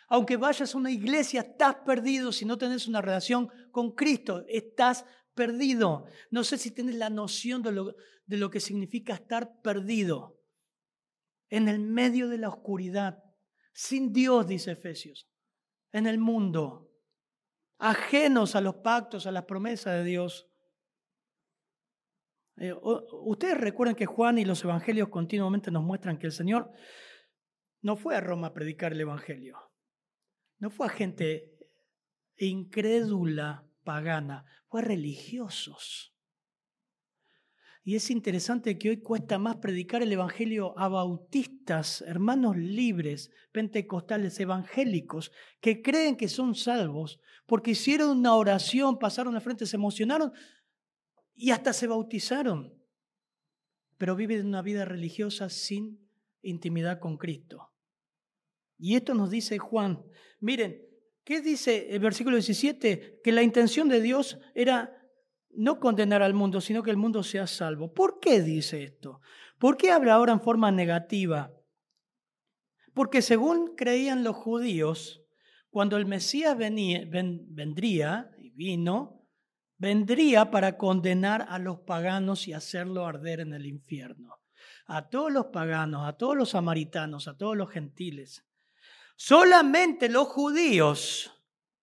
Aunque 0.08 0.38
vayas 0.38 0.74
a 0.74 0.78
una 0.78 0.92
iglesia, 0.92 1.42
estás 1.42 1.76
perdido 1.86 2.32
si 2.32 2.46
no 2.46 2.58
tenés 2.58 2.88
una 2.88 3.02
relación 3.02 3.50
con 3.72 3.94
Cristo. 3.94 4.46
Estás 4.48 5.06
perdido. 5.34 6.06
No 6.32 6.44
sé 6.44 6.58
si 6.58 6.72
tienes 6.72 6.96
la 6.96 7.10
noción 7.10 7.62
de 7.62 7.72
lo, 7.72 7.96
de 8.26 8.38
lo 8.38 8.50
que 8.50 8.60
significa 8.60 9.14
estar 9.14 9.62
perdido. 9.62 10.40
En 11.50 11.68
el 11.68 11.80
medio 11.80 12.28
de 12.28 12.38
la 12.38 12.50
oscuridad, 12.50 13.24
sin 13.74 14.14
Dios, 14.14 14.48
dice 14.48 14.72
Efesios, 14.72 15.30
en 15.92 16.08
el 16.08 16.18
mundo, 16.18 16.90
ajenos 17.78 18.56
a 18.56 18.62
los 18.62 18.76
pactos, 18.76 19.28
a 19.28 19.32
las 19.32 19.46
promesas 19.46 19.94
de 19.96 20.04
Dios. 20.04 20.48
Eh, 22.58 22.74
ustedes 22.82 23.58
recuerdan 23.58 23.96
que 23.96 24.06
Juan 24.06 24.38
y 24.38 24.46
los 24.46 24.64
evangelios 24.64 25.10
continuamente 25.10 25.72
nos 25.72 25.84
muestran 25.84 26.18
que 26.18 26.28
el 26.28 26.32
Señor 26.32 26.72
no 27.86 27.98
fue 27.98 28.16
a 28.16 28.20
Roma 28.20 28.48
a 28.48 28.54
predicar 28.56 28.94
el 28.94 29.02
Evangelio. 29.02 29.60
No 30.58 30.72
fue 30.72 30.88
a 30.88 30.90
gente 30.90 31.56
incrédula, 32.36 33.64
pagana, 33.84 34.44
fue 34.70 34.82
a 34.82 34.86
religiosos. 34.86 36.12
Y 37.84 37.96
es 37.96 38.10
interesante 38.10 38.80
que 38.80 38.90
hoy 38.90 39.02
cuesta 39.04 39.38
más 39.38 39.58
predicar 39.58 40.02
el 40.02 40.12
Evangelio 40.12 40.76
a 40.80 40.88
bautistas, 40.88 42.02
hermanos 42.02 42.58
libres, 42.58 43.30
pentecostales, 43.52 44.40
evangélicos, 44.40 45.32
que 45.62 45.84
creen 45.84 46.18
que 46.18 46.28
son 46.28 46.56
salvos 46.56 47.20
porque 47.46 47.72
hicieron 47.72 48.18
una 48.18 48.34
oración, 48.34 48.98
pasaron 48.98 49.36
al 49.36 49.42
frente, 49.42 49.68
se 49.68 49.76
emocionaron 49.76 50.34
y 51.36 51.52
hasta 51.52 51.72
se 51.72 51.86
bautizaron. 51.86 52.74
Pero 54.00 54.16
viven 54.16 54.48
una 54.48 54.64
vida 54.64 54.86
religiosa 54.86 55.52
sin 55.52 56.10
intimidad 56.42 57.00
con 57.00 57.18
Cristo. 57.18 57.75
Y 58.78 58.96
esto 58.96 59.14
nos 59.14 59.30
dice 59.30 59.58
Juan. 59.58 60.04
Miren, 60.40 60.82
¿qué 61.24 61.42
dice 61.42 61.88
el 61.90 62.00
versículo 62.00 62.36
17? 62.36 63.22
Que 63.24 63.32
la 63.32 63.44
intención 63.44 63.88
de 63.90 64.02
Dios 64.02 64.38
era 64.54 64.96
no 65.52 65.80
condenar 65.80 66.22
al 66.22 66.34
mundo, 66.34 66.62
sino 66.62 66.84
que 66.84 66.92
el 66.92 66.98
mundo 66.98 67.24
sea 67.24 67.48
salvo. 67.48 67.94
¿Por 67.94 68.20
qué 68.20 68.42
dice 68.42 68.84
esto? 68.84 69.22
¿Por 69.58 69.78
qué 69.78 69.92
habla 69.92 70.16
ahora 70.16 70.34
en 70.34 70.42
forma 70.42 70.72
negativa? 70.72 71.52
Porque 72.94 73.22
según 73.22 73.76
creían 73.76 74.24
los 74.24 74.36
judíos, 74.36 75.24
cuando 75.70 75.98
el 75.98 76.06
Mesías 76.06 76.58
venía, 76.58 77.06
vendría 77.10 78.32
y 78.38 78.52
vino, 78.52 79.28
vendría 79.78 80.52
para 80.52 80.78
condenar 80.78 81.46
a 81.50 81.60
los 81.60 81.80
paganos 81.80 82.48
y 82.48 82.54
hacerlo 82.54 83.06
arder 83.06 83.42
en 83.42 83.54
el 83.54 83.66
infierno. 83.66 84.40
A 84.86 85.10
todos 85.10 85.32
los 85.32 85.48
paganos, 85.48 86.08
a 86.08 86.14
todos 86.14 86.38
los 86.38 86.52
samaritanos, 86.52 87.28
a 87.28 87.36
todos 87.36 87.58
los 87.58 87.70
gentiles. 87.70 88.46
Solamente 89.16 90.10
los 90.10 90.28
judíos 90.28 91.32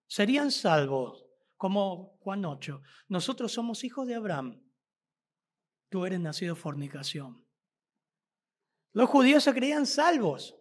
serían 0.06 0.50
salvos, 0.50 1.24
como 1.56 2.18
Juan 2.20 2.44
8. 2.44 2.82
Nosotros 3.08 3.52
somos 3.52 3.84
hijos 3.84 4.06
de 4.06 4.14
Abraham. 4.14 4.62
Tú 5.88 6.04
eres 6.04 6.20
nacido 6.20 6.54
fornicación. 6.56 7.46
Los 8.92 9.08
judíos 9.08 9.44
se 9.44 9.54
creían 9.54 9.86
salvos. 9.86 10.56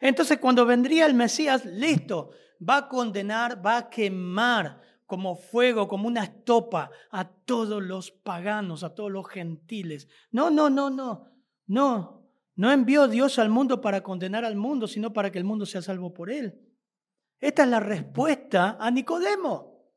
Entonces 0.00 0.38
cuando 0.38 0.66
vendría 0.66 1.06
el 1.06 1.14
Mesías, 1.14 1.64
listo, 1.64 2.30
va 2.66 2.76
a 2.76 2.88
condenar, 2.88 3.64
va 3.64 3.78
a 3.78 3.90
quemar 3.90 4.82
como 5.06 5.36
fuego, 5.36 5.88
como 5.88 6.06
una 6.06 6.24
estopa 6.24 6.90
a 7.10 7.26
todos 7.26 7.82
los 7.82 8.10
paganos, 8.10 8.84
a 8.84 8.94
todos 8.94 9.10
los 9.10 9.26
gentiles. 9.26 10.06
No, 10.30 10.50
no, 10.50 10.68
no, 10.68 10.90
no, 10.90 11.32
no. 11.66 12.17
No 12.58 12.72
envió 12.72 13.06
Dios 13.06 13.38
al 13.38 13.50
mundo 13.50 13.80
para 13.80 14.02
condenar 14.02 14.44
al 14.44 14.56
mundo, 14.56 14.88
sino 14.88 15.12
para 15.12 15.30
que 15.30 15.38
el 15.38 15.44
mundo 15.44 15.64
sea 15.64 15.80
salvo 15.80 16.12
por 16.12 16.28
él. 16.28 16.60
Esta 17.38 17.62
es 17.62 17.68
la 17.68 17.78
respuesta 17.78 18.76
a 18.80 18.90
Nicodemo, 18.90 19.88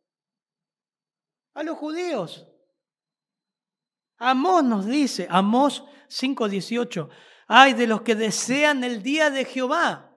a 1.56 1.64
los 1.64 1.76
judíos. 1.76 2.48
Amós 4.18 4.64
nos 4.64 4.86
dice, 4.86 5.26
Amós 5.28 5.84
5:18, 6.08 7.10
ay 7.48 7.74
de 7.74 7.88
los 7.88 8.04
que 8.04 8.14
desean 8.14 8.84
el 8.84 9.02
día 9.02 9.32
de 9.32 9.44
Jehová. 9.46 10.16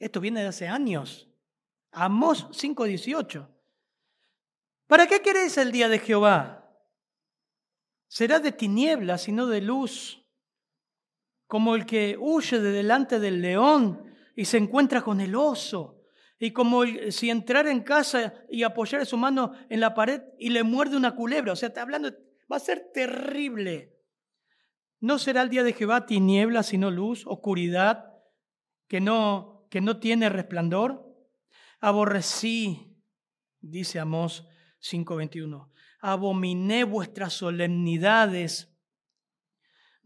Esto 0.00 0.20
viene 0.20 0.40
de 0.42 0.48
hace 0.48 0.66
años. 0.66 1.28
Amós 1.92 2.48
5:18. 2.50 3.48
¿Para 4.88 5.06
qué 5.06 5.22
queréis 5.22 5.56
el 5.58 5.70
día 5.70 5.88
de 5.88 6.00
Jehová? 6.00 6.76
Será 8.08 8.40
de 8.40 8.50
tinieblas 8.50 9.28
y 9.28 9.32
no 9.32 9.46
de 9.46 9.60
luz 9.60 10.25
como 11.46 11.74
el 11.74 11.86
que 11.86 12.16
huye 12.18 12.58
de 12.60 12.72
delante 12.72 13.20
del 13.20 13.40
león 13.40 14.02
y 14.34 14.44
se 14.44 14.58
encuentra 14.58 15.02
con 15.02 15.20
el 15.20 15.34
oso, 15.34 15.96
y 16.38 16.50
como 16.50 16.82
si 17.10 17.30
entrara 17.30 17.70
en 17.70 17.80
casa 17.80 18.34
y 18.50 18.62
apoyara 18.62 19.04
su 19.04 19.16
mano 19.16 19.52
en 19.70 19.80
la 19.80 19.94
pared 19.94 20.22
y 20.38 20.50
le 20.50 20.62
muerde 20.62 20.96
una 20.96 21.14
culebra. 21.14 21.52
O 21.52 21.56
sea, 21.56 21.68
está 21.68 21.82
hablando, 21.82 22.12
va 22.50 22.56
a 22.56 22.60
ser 22.60 22.90
terrible. 22.92 23.94
No 25.00 25.18
será 25.18 25.42
el 25.42 25.50
día 25.50 25.62
de 25.62 25.72
Jehová 25.72 26.06
tiniebla, 26.06 26.62
sino 26.62 26.90
luz, 26.90 27.26
oscuridad, 27.26 28.12
que 28.88 29.00
no, 29.00 29.66
que 29.70 29.80
no 29.80 29.98
tiene 29.98 30.28
resplandor. 30.28 31.06
Aborrecí, 31.80 32.96
dice 33.60 33.98
Amós 33.98 34.46
5:21, 34.80 35.70
abominé 36.00 36.84
vuestras 36.84 37.32
solemnidades. 37.32 38.75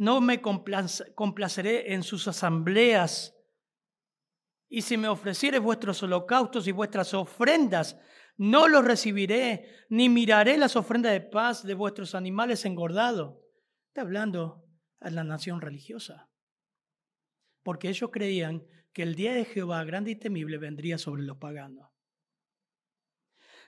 No 0.01 0.23
me 0.23 0.41
complaceré 0.41 1.93
en 1.93 2.03
sus 2.03 2.27
asambleas. 2.27 3.37
Y 4.67 4.81
si 4.81 4.97
me 4.97 5.09
ofrecieres 5.09 5.61
vuestros 5.61 6.03
holocaustos 6.03 6.67
y 6.67 6.73
vuestras 6.73 7.13
ofrendas, 7.13 8.01
no 8.39 8.67
los 8.67 8.83
recibiré, 8.83 9.69
ni 9.91 10.09
miraré 10.09 10.57
las 10.57 10.75
ofrendas 10.75 11.13
de 11.13 11.21
paz 11.21 11.65
de 11.65 11.75
vuestros 11.75 12.15
animales 12.15 12.65
engordados. 12.65 13.37
Está 13.89 14.01
hablando 14.01 14.65
a 15.01 15.11
la 15.11 15.23
nación 15.23 15.61
religiosa. 15.61 16.31
Porque 17.63 17.91
ellos 17.91 18.09
creían 18.11 18.65
que 18.95 19.03
el 19.03 19.15
día 19.15 19.35
de 19.35 19.45
Jehová 19.45 19.85
grande 19.85 20.13
y 20.13 20.17
temible 20.17 20.57
vendría 20.57 20.97
sobre 20.97 21.25
los 21.25 21.37
paganos. 21.37 21.91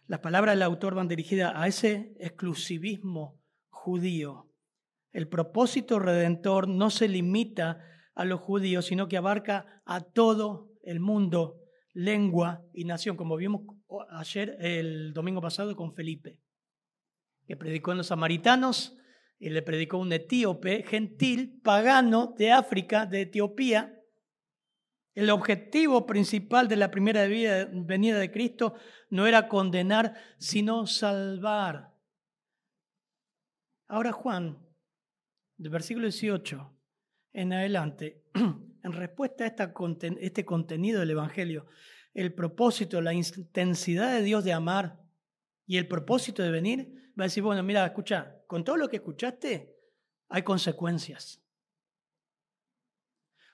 Las 0.06 0.20
palabras 0.20 0.54
del 0.54 0.62
autor 0.62 0.94
van 0.94 1.08
dirigidas 1.08 1.52
a 1.54 1.68
ese 1.68 2.14
exclusivismo 2.18 3.38
judío. 3.68 4.48
El 5.12 5.29
propósito 5.29 5.98
redentor 5.98 6.68
no 6.68 6.90
se 6.90 7.07
limita 7.07 7.85
a 8.14 8.25
los 8.25 8.40
judíos, 8.40 8.87
sino 8.87 9.09
que 9.09 9.16
abarca 9.16 9.83
a 9.85 10.01
todo 10.01 10.72
el 10.83 11.01
mundo, 11.01 11.61
lengua 11.92 12.64
y 12.72 12.85
nación, 12.85 13.16
como 13.16 13.37
vimos 13.37 13.62
ayer, 14.11 14.57
el 14.61 15.12
domingo 15.12 15.40
pasado, 15.40 15.77
con 15.77 15.94
Felipe, 15.94 16.40
que 17.46 17.57
predicó 17.57 17.92
en 17.92 17.98
los 17.98 18.07
samaritanos 18.07 18.96
y 19.38 19.51
le 19.51 19.62
predicó 19.62 19.98
un 19.98 20.12
etíope 20.12 20.83
gentil, 20.85 21.61
pagano 21.62 22.35
de 22.38 22.53
África, 22.53 23.07
de 23.07 23.22
Etiopía. 23.22 23.98
El 25.14 25.29
objetivo 25.29 26.07
principal 26.07 26.68
de 26.68 26.77
la 26.77 26.90
primera 26.90 27.27
venida 27.27 28.18
de 28.18 28.31
Cristo 28.31 28.75
no 29.11 29.27
era 29.27 29.48
condenar, 29.48 30.14
sino 30.38 30.87
salvar. 30.87 31.92
Ahora 33.88 34.12
Juan, 34.12 34.71
del 35.62 35.70
versículo 35.70 36.07
18 36.07 36.77
en 37.35 37.53
adelante, 37.53 38.25
en 38.35 38.92
respuesta 38.92 39.44
a 39.44 39.72
este 40.20 40.44
contenido 40.44 41.01
del 41.01 41.11
Evangelio, 41.11 41.66
el 42.14 42.35
propósito, 42.35 43.01
la 43.01 43.14
intensidad 43.14 44.12
de 44.12 44.22
Dios 44.22 44.42
de 44.42 44.53
amar 44.53 45.01
y 45.64 45.77
el 45.77 45.87
propósito 45.87 46.42
de 46.42 46.51
venir, 46.51 47.12
va 47.18 47.25
a 47.25 47.29
decir, 47.29 47.44
bueno, 47.44 47.62
mira, 47.62 47.87
escucha, 47.87 48.42
con 48.48 48.64
todo 48.64 48.77
lo 48.77 48.88
que 48.88 48.96
escuchaste, 48.96 49.77
hay 50.29 50.42
consecuencias. 50.42 51.40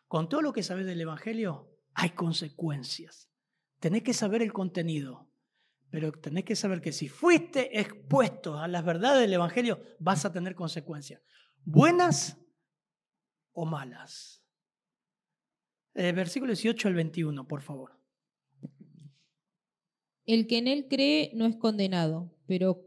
Con 0.06 0.30
todo 0.30 0.40
lo 0.40 0.54
que 0.54 0.62
sabes 0.62 0.86
del 0.86 1.02
Evangelio, 1.02 1.68
hay 1.92 2.10
consecuencias. 2.10 3.28
Tenés 3.80 4.02
que 4.02 4.14
saber 4.14 4.40
el 4.40 4.54
contenido, 4.54 5.28
pero 5.90 6.10
tenés 6.12 6.44
que 6.44 6.56
saber 6.56 6.80
que 6.80 6.92
si 6.92 7.08
fuiste 7.08 7.78
expuesto 7.78 8.58
a 8.58 8.66
las 8.66 8.82
verdades 8.82 9.20
del 9.20 9.34
Evangelio, 9.34 9.82
vas 9.98 10.24
a 10.24 10.32
tener 10.32 10.54
consecuencias, 10.54 11.20
buenas 11.68 12.38
o 13.52 13.66
malas. 13.66 14.42
Eh, 15.94 16.12
versículo 16.12 16.52
18 16.52 16.88
al 16.88 16.94
21, 16.94 17.46
por 17.46 17.60
favor. 17.60 17.92
El 20.24 20.46
que 20.46 20.58
en 20.58 20.68
él 20.68 20.86
cree 20.88 21.30
no 21.34 21.44
es 21.46 21.56
condenado, 21.56 22.34
pero, 22.46 22.84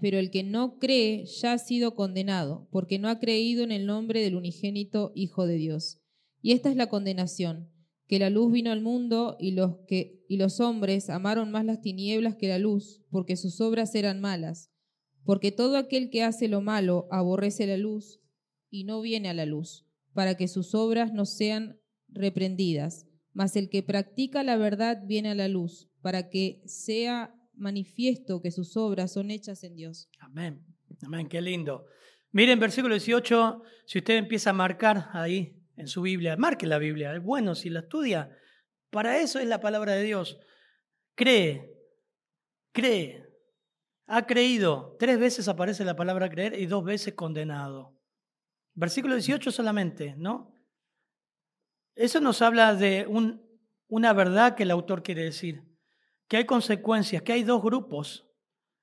pero 0.00 0.18
el 0.18 0.30
que 0.30 0.44
no 0.44 0.78
cree 0.78 1.26
ya 1.26 1.54
ha 1.54 1.58
sido 1.58 1.94
condenado, 1.94 2.68
porque 2.70 2.98
no 2.98 3.08
ha 3.08 3.18
creído 3.18 3.64
en 3.64 3.72
el 3.72 3.86
nombre 3.86 4.22
del 4.22 4.36
unigénito 4.36 5.12
Hijo 5.14 5.46
de 5.46 5.56
Dios. 5.56 6.00
Y 6.40 6.52
esta 6.52 6.70
es 6.70 6.76
la 6.76 6.88
condenación, 6.88 7.70
que 8.06 8.18
la 8.18 8.30
luz 8.30 8.52
vino 8.52 8.72
al 8.72 8.80
mundo 8.80 9.36
y 9.38 9.52
los, 9.52 9.76
que, 9.86 10.24
y 10.28 10.38
los 10.38 10.60
hombres 10.60 11.10
amaron 11.10 11.50
más 11.50 11.64
las 11.64 11.82
tinieblas 11.82 12.36
que 12.36 12.48
la 12.48 12.58
luz, 12.58 13.02
porque 13.10 13.36
sus 13.36 13.60
obras 13.60 13.94
eran 13.94 14.20
malas. 14.20 14.70
Porque 15.24 15.52
todo 15.52 15.76
aquel 15.76 16.10
que 16.10 16.22
hace 16.22 16.48
lo 16.48 16.62
malo 16.62 17.06
aborrece 17.10 17.66
la 17.66 17.76
luz 17.76 18.21
y 18.72 18.84
no 18.84 19.02
viene 19.02 19.28
a 19.28 19.34
la 19.34 19.46
luz, 19.46 19.86
para 20.14 20.34
que 20.34 20.48
sus 20.48 20.74
obras 20.74 21.12
no 21.12 21.26
sean 21.26 21.78
reprendidas. 22.08 23.06
Mas 23.34 23.54
el 23.54 23.68
que 23.68 23.82
practica 23.82 24.42
la 24.42 24.56
verdad 24.56 25.02
viene 25.06 25.30
a 25.30 25.34
la 25.34 25.46
luz 25.46 25.90
para 26.00 26.30
que 26.30 26.62
sea 26.66 27.34
manifiesto 27.54 28.40
que 28.40 28.50
sus 28.50 28.76
obras 28.76 29.12
son 29.12 29.30
hechas 29.30 29.62
en 29.62 29.76
Dios. 29.76 30.08
Amén. 30.18 30.64
Amén, 31.02 31.28
qué 31.28 31.40
lindo. 31.40 31.86
Miren, 32.32 32.58
versículo 32.58 32.94
18, 32.94 33.62
si 33.86 33.98
usted 33.98 34.16
empieza 34.16 34.50
a 34.50 34.54
marcar 34.54 35.10
ahí 35.12 35.62
en 35.76 35.86
su 35.86 36.02
Biblia, 36.02 36.36
marque 36.36 36.66
la 36.66 36.78
Biblia, 36.78 37.14
es 37.14 37.22
bueno 37.22 37.54
si 37.54 37.68
la 37.68 37.80
estudia. 37.80 38.36
Para 38.90 39.20
eso 39.20 39.38
es 39.38 39.46
la 39.46 39.60
palabra 39.60 39.92
de 39.92 40.02
Dios. 40.02 40.38
Cree, 41.14 41.74
cree, 42.72 43.22
ha 44.06 44.26
creído. 44.26 44.96
Tres 44.98 45.18
veces 45.18 45.46
aparece 45.48 45.84
la 45.84 45.96
palabra 45.96 46.30
creer 46.30 46.58
y 46.58 46.66
dos 46.66 46.84
veces 46.84 47.14
condenado. 47.14 47.98
Versículo 48.74 49.14
18 49.14 49.50
solamente, 49.50 50.14
¿no? 50.16 50.54
Eso 51.94 52.20
nos 52.20 52.40
habla 52.40 52.74
de 52.74 53.06
un, 53.06 53.42
una 53.88 54.12
verdad 54.12 54.54
que 54.54 54.62
el 54.62 54.70
autor 54.70 55.02
quiere 55.02 55.24
decir 55.24 55.72
que 56.32 56.38
hay 56.38 56.46
consecuencias, 56.46 57.20
que 57.20 57.34
hay 57.34 57.42
dos 57.42 57.62
grupos. 57.62 58.26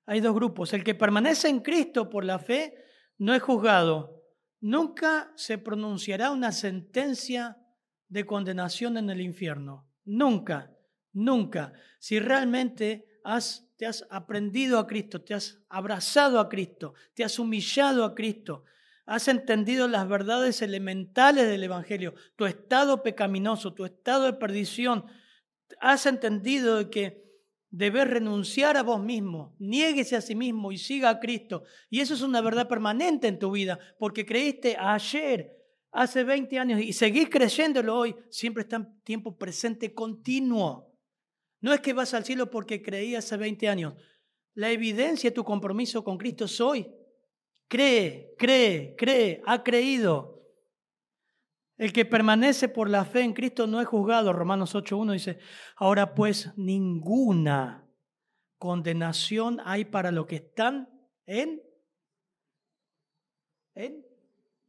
Hay 0.06 0.22
dos 0.22 0.36
grupos. 0.36 0.72
El 0.72 0.84
que 0.84 0.94
permanece 0.94 1.50
en 1.50 1.62
Cristo 1.62 2.08
por 2.08 2.24
la 2.24 2.38
fe 2.38 2.76
no 3.18 3.34
es 3.34 3.42
juzgado. 3.42 4.24
Nunca 4.60 5.32
se 5.36 5.58
pronunciará 5.58 6.30
una 6.30 6.52
sentencia 6.52 7.58
de 8.08 8.28
condenación 8.28 8.98
en 8.98 9.10
el 9.10 9.22
infierno. 9.22 9.90
Nunca, 10.06 10.72
nunca. 11.12 11.74
Si 11.98 12.20
realmente 12.20 13.20
has, 13.24 13.68
te 13.78 13.88
has 13.88 14.06
aprendido 14.12 14.78
a 14.78 14.86
Cristo, 14.86 15.24
te 15.24 15.34
has 15.34 15.60
abrazado 15.70 16.40
a 16.40 16.50
Cristo, 16.50 16.94
te 17.16 17.24
has 17.24 17.40
humillado 17.40 18.06
a 18.06 18.14
Cristo, 18.14 18.64
has 19.10 19.28
entendido 19.28 19.88
las 19.88 20.08
verdades 20.08 20.62
elementales 20.62 21.48
del 21.48 21.64
Evangelio, 21.64 22.14
tu 22.36 22.46
estado 22.46 23.02
pecaminoso, 23.02 23.74
tu 23.74 23.86
estado 23.86 24.26
de 24.26 24.34
perdición, 24.34 25.06
has 25.80 26.06
entendido 26.06 26.90
que 26.90 27.30
Debes 27.72 28.08
renunciar 28.08 28.78
a 28.78 28.84
vos 28.84 29.00
mismo, 29.00 29.56
niéguese 29.60 30.16
a 30.16 30.22
sí 30.22 30.34
mismo 30.34 30.72
y 30.72 30.80
siga 30.80 31.10
a 31.10 31.20
Cristo. 31.20 31.64
Y 31.90 32.00
eso 32.00 32.16
es 32.16 32.24
una 32.24 32.42
verdad 32.42 32.68
permanente 32.68 33.28
en 33.28 33.38
tu 33.38 33.52
vida, 33.52 33.78
porque 34.00 34.26
creíste 34.26 34.76
ayer, 34.76 35.56
hace 35.92 36.24
20 36.24 36.58
años, 36.58 36.82
y 36.82 36.94
seguís 36.94 37.30
creyéndolo 37.30 37.96
hoy, 37.96 38.16
siempre 38.32 38.64
está 38.64 38.78
en 38.78 39.00
tiempo 39.04 39.38
presente 39.38 39.94
continuo. 39.94 40.98
No 41.62 41.72
es 41.72 41.80
que 41.80 41.94
vas 41.94 42.16
al 42.16 42.26
cielo 42.26 42.50
porque 42.50 42.82
creí 42.82 43.14
hace 43.14 43.38
20 43.38 43.70
años. 43.70 43.94
La 44.56 44.72
evidencia 44.72 45.30
de 45.30 45.36
tu 45.36 45.44
compromiso 45.44 46.04
con 46.04 46.18
Cristo 46.18 46.46
es 46.46 46.60
hoy. 46.60 46.88
Cree, 47.70 48.34
cree, 48.38 48.96
cree, 48.98 49.42
ha 49.46 49.64
creído. 49.64 50.44
El 51.78 51.94
que 51.94 52.04
permanece 52.04 52.68
por 52.68 52.90
la 52.90 53.06
fe 53.06 53.22
en 53.22 53.32
Cristo 53.32 53.68
no 53.68 53.80
es 53.80 53.88
juzgado. 53.88 54.34
Romanos 54.34 54.76
8.1 54.76 55.14
dice, 55.14 55.40
ahora 55.78 56.14
pues 56.14 56.52
ninguna 56.58 57.88
condenación 58.58 59.62
hay 59.64 59.86
para 59.86 60.12
los 60.12 60.26
que 60.26 60.36
están 60.36 60.90
en, 61.26 61.62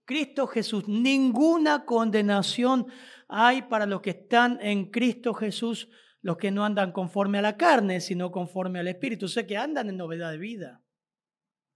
Cristo 0.04 0.46
Jesús. 0.46 0.86
Ninguna 0.86 1.84
condenación 1.84 2.86
hay 3.28 3.62
para 3.62 3.86
los 3.86 4.02
que 4.02 4.10
están 4.10 4.58
en 4.60 4.90
Cristo 4.90 5.34
Jesús, 5.34 5.88
los 6.20 6.36
que 6.36 6.50
no 6.50 6.64
andan 6.64 6.92
conforme 6.92 7.38
a 7.38 7.42
la 7.42 7.56
carne, 7.56 8.00
sino 8.00 8.30
conforme 8.30 8.78
al 8.78 8.88
Espíritu. 8.88 9.24
O 9.24 9.28
sea 9.28 9.46
que 9.46 9.56
andan 9.56 9.88
en 9.88 9.96
novedad 9.96 10.30
de 10.30 10.38
vida. 10.38 10.84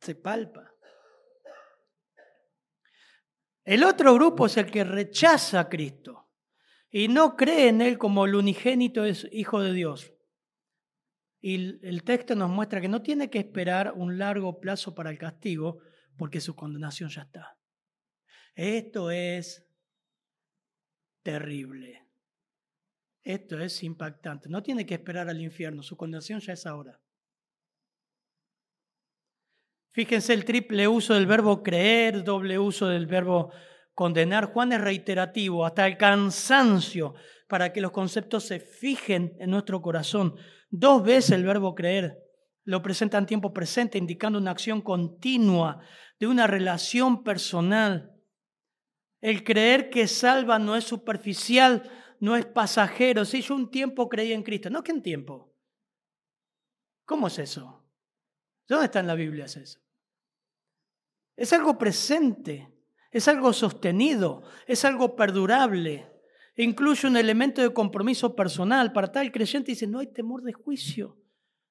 Se 0.01 0.14
palpa. 0.14 0.73
El 3.64 3.82
otro 3.82 4.14
grupo 4.14 4.46
es 4.46 4.56
el 4.56 4.70
que 4.70 4.84
rechaza 4.84 5.60
a 5.60 5.68
Cristo 5.68 6.28
y 6.90 7.08
no 7.08 7.36
cree 7.36 7.68
en 7.68 7.80
Él 7.80 7.98
como 7.98 8.26
el 8.26 8.34
unigénito 8.34 9.04
es 9.04 9.26
Hijo 9.32 9.60
de 9.60 9.72
Dios. 9.72 10.12
Y 11.40 11.86
el 11.86 12.04
texto 12.04 12.34
nos 12.34 12.50
muestra 12.50 12.80
que 12.80 12.88
no 12.88 13.02
tiene 13.02 13.28
que 13.30 13.38
esperar 13.38 13.92
un 13.96 14.18
largo 14.18 14.60
plazo 14.60 14.94
para 14.94 15.10
el 15.10 15.18
castigo 15.18 15.80
porque 16.16 16.40
su 16.40 16.54
condenación 16.54 17.10
ya 17.10 17.22
está. 17.22 17.58
Esto 18.54 19.10
es 19.10 19.66
terrible. 21.22 22.06
Esto 23.22 23.58
es 23.58 23.82
impactante. 23.82 24.48
No 24.48 24.62
tiene 24.62 24.86
que 24.86 24.94
esperar 24.94 25.28
al 25.28 25.40
infierno, 25.40 25.82
su 25.82 25.96
condenación 25.96 26.40
ya 26.40 26.52
es 26.52 26.66
ahora. 26.66 27.00
Fíjense 29.95 30.34
el 30.34 30.45
triple 30.45 30.88
uso 30.88 31.14
del 31.14 31.26
verbo 31.26 31.62
creer, 31.62 32.24
doble 32.24 32.59
uso 32.59 32.88
del 32.88 33.07
verbo 33.07 33.53
condenar. 33.95 34.47
Juan 34.47 34.72
es 34.72 34.80
reiterativo, 34.80 35.64
hasta 35.64 35.86
el 35.86 35.97
cansancio, 35.97 37.14
para 37.49 37.72
que 37.72 37.80
los 37.80 37.92
conceptos 37.92 38.42
se 38.42 38.59
fijen 38.59 39.36
en 39.38 39.51
nuestro 39.51 39.80
corazón. 39.80 40.34
Dos 40.68 41.05
veces 41.05 41.30
el 41.30 41.45
verbo 41.45 41.76
creer 41.76 42.18
lo 42.64 42.82
presenta 42.82 43.18
en 43.18 43.26
tiempo 43.26 43.53
presente, 43.53 43.97
indicando 43.97 44.40
una 44.40 44.51
acción 44.51 44.80
continua 44.80 45.80
de 46.18 46.26
una 46.26 46.49
relación 46.49 47.22
personal. 47.22 48.20
El 49.20 49.45
creer 49.45 49.90
que 49.90 50.09
salva 50.09 50.59
no 50.59 50.74
es 50.74 50.82
superficial, 50.82 51.88
no 52.18 52.34
es 52.34 52.47
pasajero. 52.47 53.24
Si 53.24 53.42
yo 53.42 53.55
un 53.55 53.70
tiempo 53.70 54.09
creí 54.09 54.32
en 54.32 54.42
Cristo, 54.42 54.70
no 54.70 54.82
que 54.82 54.92
un 54.92 55.03
tiempo. 55.03 55.55
¿Cómo 57.05 57.28
es 57.28 57.38
eso? 57.38 57.86
¿Dónde 58.66 58.86
está 58.86 58.99
en 58.99 59.07
la 59.07 59.14
Biblia 59.14 59.45
eso? 59.45 59.84
Es 61.37 61.53
algo 61.53 61.78
presente, 61.78 62.72
es 63.11 63.28
algo 63.28 63.53
sostenido, 63.53 64.43
es 64.66 64.85
algo 64.85 65.16
perdurable. 65.16 66.11
Incluye 66.57 67.09
un 67.09 67.16
elemento 67.16 67.62
de 67.62 67.72
compromiso 67.72 68.37
personal. 68.37 68.93
Para 68.93 69.11
tal 69.11 69.32
creyente 69.32 69.72
dice, 69.72 69.87
no 69.87 69.99
hay 69.99 70.07
temor 70.07 70.43
de 70.43 70.53
juicio, 70.53 71.18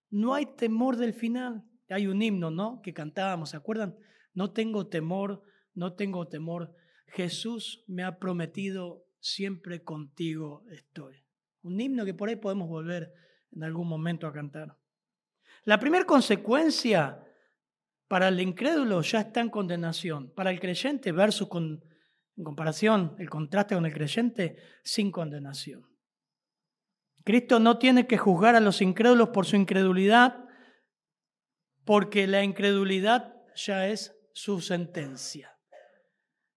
no 0.09 0.33
hay 0.33 0.45
temor 0.45 0.97
del 0.97 1.13
final. 1.13 1.63
Hay 1.89 2.07
un 2.07 2.21
himno, 2.21 2.49
¿no? 2.49 2.81
Que 2.81 2.93
cantábamos, 2.93 3.51
¿se 3.51 3.57
acuerdan? 3.57 3.95
No 4.33 4.51
tengo 4.51 4.87
temor, 4.87 5.43
no 5.73 5.93
tengo 5.93 6.27
temor. 6.27 6.73
Jesús 7.07 7.83
me 7.87 8.03
ha 8.03 8.17
prometido, 8.19 9.05
siempre 9.19 9.83
contigo 9.83 10.65
estoy. 10.71 11.23
Un 11.61 11.79
himno 11.79 12.03
que 12.03 12.13
por 12.13 12.29
ahí 12.29 12.35
podemos 12.35 12.67
volver 12.67 13.13
en 13.51 13.63
algún 13.63 13.87
momento 13.87 14.27
a 14.27 14.33
cantar. 14.33 14.77
La 15.65 15.79
primera 15.79 16.05
consecuencia 16.05 17.23
para 18.13 18.27
el 18.27 18.39
incrédulo 18.39 19.01
ya 19.01 19.21
está 19.21 19.41
en 19.41 19.49
condenación. 19.49 20.31
Para 20.35 20.51
el 20.51 20.59
creyente, 20.59 21.11
versus 21.11 21.47
con, 21.47 21.83
en 22.37 22.43
comparación, 22.43 23.15
el 23.17 23.27
contraste 23.27 23.73
con 23.73 23.87
el 23.87 23.91
creyente, 23.91 24.57
sin 24.83 25.09
condenación. 25.09 25.89
Cristo 27.23 27.57
no 27.57 27.79
tiene 27.79 28.05
que 28.05 28.19
juzgar 28.19 28.55
a 28.55 28.59
los 28.59 28.83
incrédulos 28.83 29.29
por 29.29 29.47
su 29.47 29.55
incredulidad, 29.55 30.45
porque 31.85 32.27
la 32.27 32.43
incredulidad 32.43 33.33
ya 33.55 33.87
es 33.87 34.15
su 34.31 34.61
sentencia. 34.61 35.57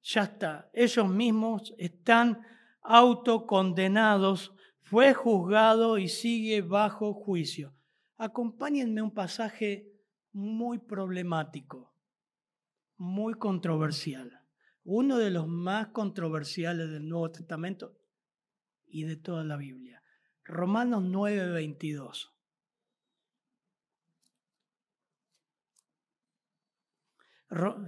Ya 0.03 0.25
está, 0.25 0.69
ellos 0.75 1.09
mismos 1.09 1.75
están 1.79 2.43
autocondenados, 2.83 4.53
fue 4.83 5.15
juzgado 5.15 5.97
y 5.97 6.09
sigue 6.09 6.61
bajo 6.61 7.15
juicio. 7.15 7.75
Acompáñenme 8.19 9.01
un 9.01 9.15
pasaje 9.15 9.96
muy 10.37 10.79
problemático, 10.79 11.95
muy 12.99 13.33
controversial, 13.35 14.43
uno 14.85 15.17
de 15.17 15.31
los 15.31 15.49
más 15.49 15.89
controversiales 15.89 16.91
del 16.91 17.09
Nuevo 17.09 17.31
Testamento 17.31 17.99
y 18.85 19.05
de 19.05 19.17
toda 19.17 19.45
la 19.45 19.57
Biblia. 19.57 20.03
Romanos 20.45 21.05
9:22. 21.05 22.35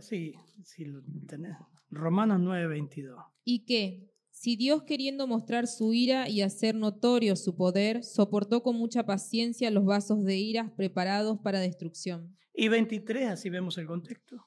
sí, 0.01 0.35
sí, 0.65 0.87
lo 0.87 1.03
tenés. 1.27 1.55
Romanos 1.91 2.41
9:22. 2.41 3.27
¿Y 3.45 3.67
qué? 3.67 4.08
Si 4.41 4.55
Dios 4.55 4.85
queriendo 4.85 5.27
mostrar 5.27 5.67
su 5.67 5.93
ira 5.93 6.29
y 6.29 6.43
hacer 6.43 6.77
notorio 6.77 7.35
su 7.35 7.57
poder, 7.57 8.05
soportó 8.05 8.63
con 8.63 8.77
mucha 8.77 9.05
paciencia 9.05 9.69
los 9.73 9.85
vasos 9.85 10.23
de 10.23 10.37
ira 10.37 10.73
preparados 10.77 11.41
para 11.41 11.59
destrucción. 11.59 12.39
Y 12.55 12.69
23, 12.69 13.31
así 13.31 13.51
vemos 13.51 13.79
el 13.79 13.89
contexto. 13.89 14.47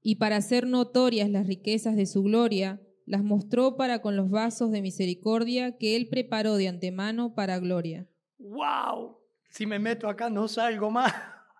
Y 0.00 0.14
para 0.14 0.36
hacer 0.36 0.66
notorias 0.66 1.28
las 1.28 1.46
riquezas 1.46 1.96
de 1.96 2.06
su 2.06 2.22
gloria, 2.22 2.80
las 3.04 3.22
mostró 3.22 3.76
para 3.76 4.00
con 4.00 4.16
los 4.16 4.30
vasos 4.30 4.70
de 4.70 4.80
misericordia 4.80 5.76
que 5.76 5.96
él 5.96 6.08
preparó 6.08 6.56
de 6.56 6.68
antemano 6.68 7.34
para 7.34 7.58
gloria. 7.58 8.08
¡Wow! 8.38 9.18
Si 9.50 9.66
me 9.66 9.78
meto 9.78 10.08
acá 10.08 10.30
no 10.30 10.48
salgo 10.48 10.90
más. 10.90 11.12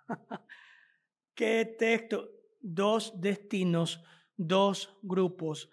¡Qué 1.35 1.77
texto! 1.79 2.31
Dos 2.62 3.20
destinos, 3.20 4.03
dos 4.39 4.97
grupos 5.03 5.68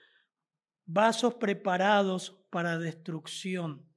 vasos 0.86 1.36
preparados 1.36 2.44
para 2.50 2.78
destrucción. 2.78 3.88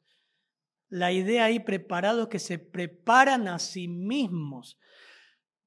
La 0.89 1.13
idea 1.13 1.45
ahí 1.45 1.61
preparados 1.61 2.29
que 2.29 2.39
se 2.39 2.59
preparan 2.59 3.49
a 3.49 3.59
sí 3.59 3.89
mismos. 3.89 4.79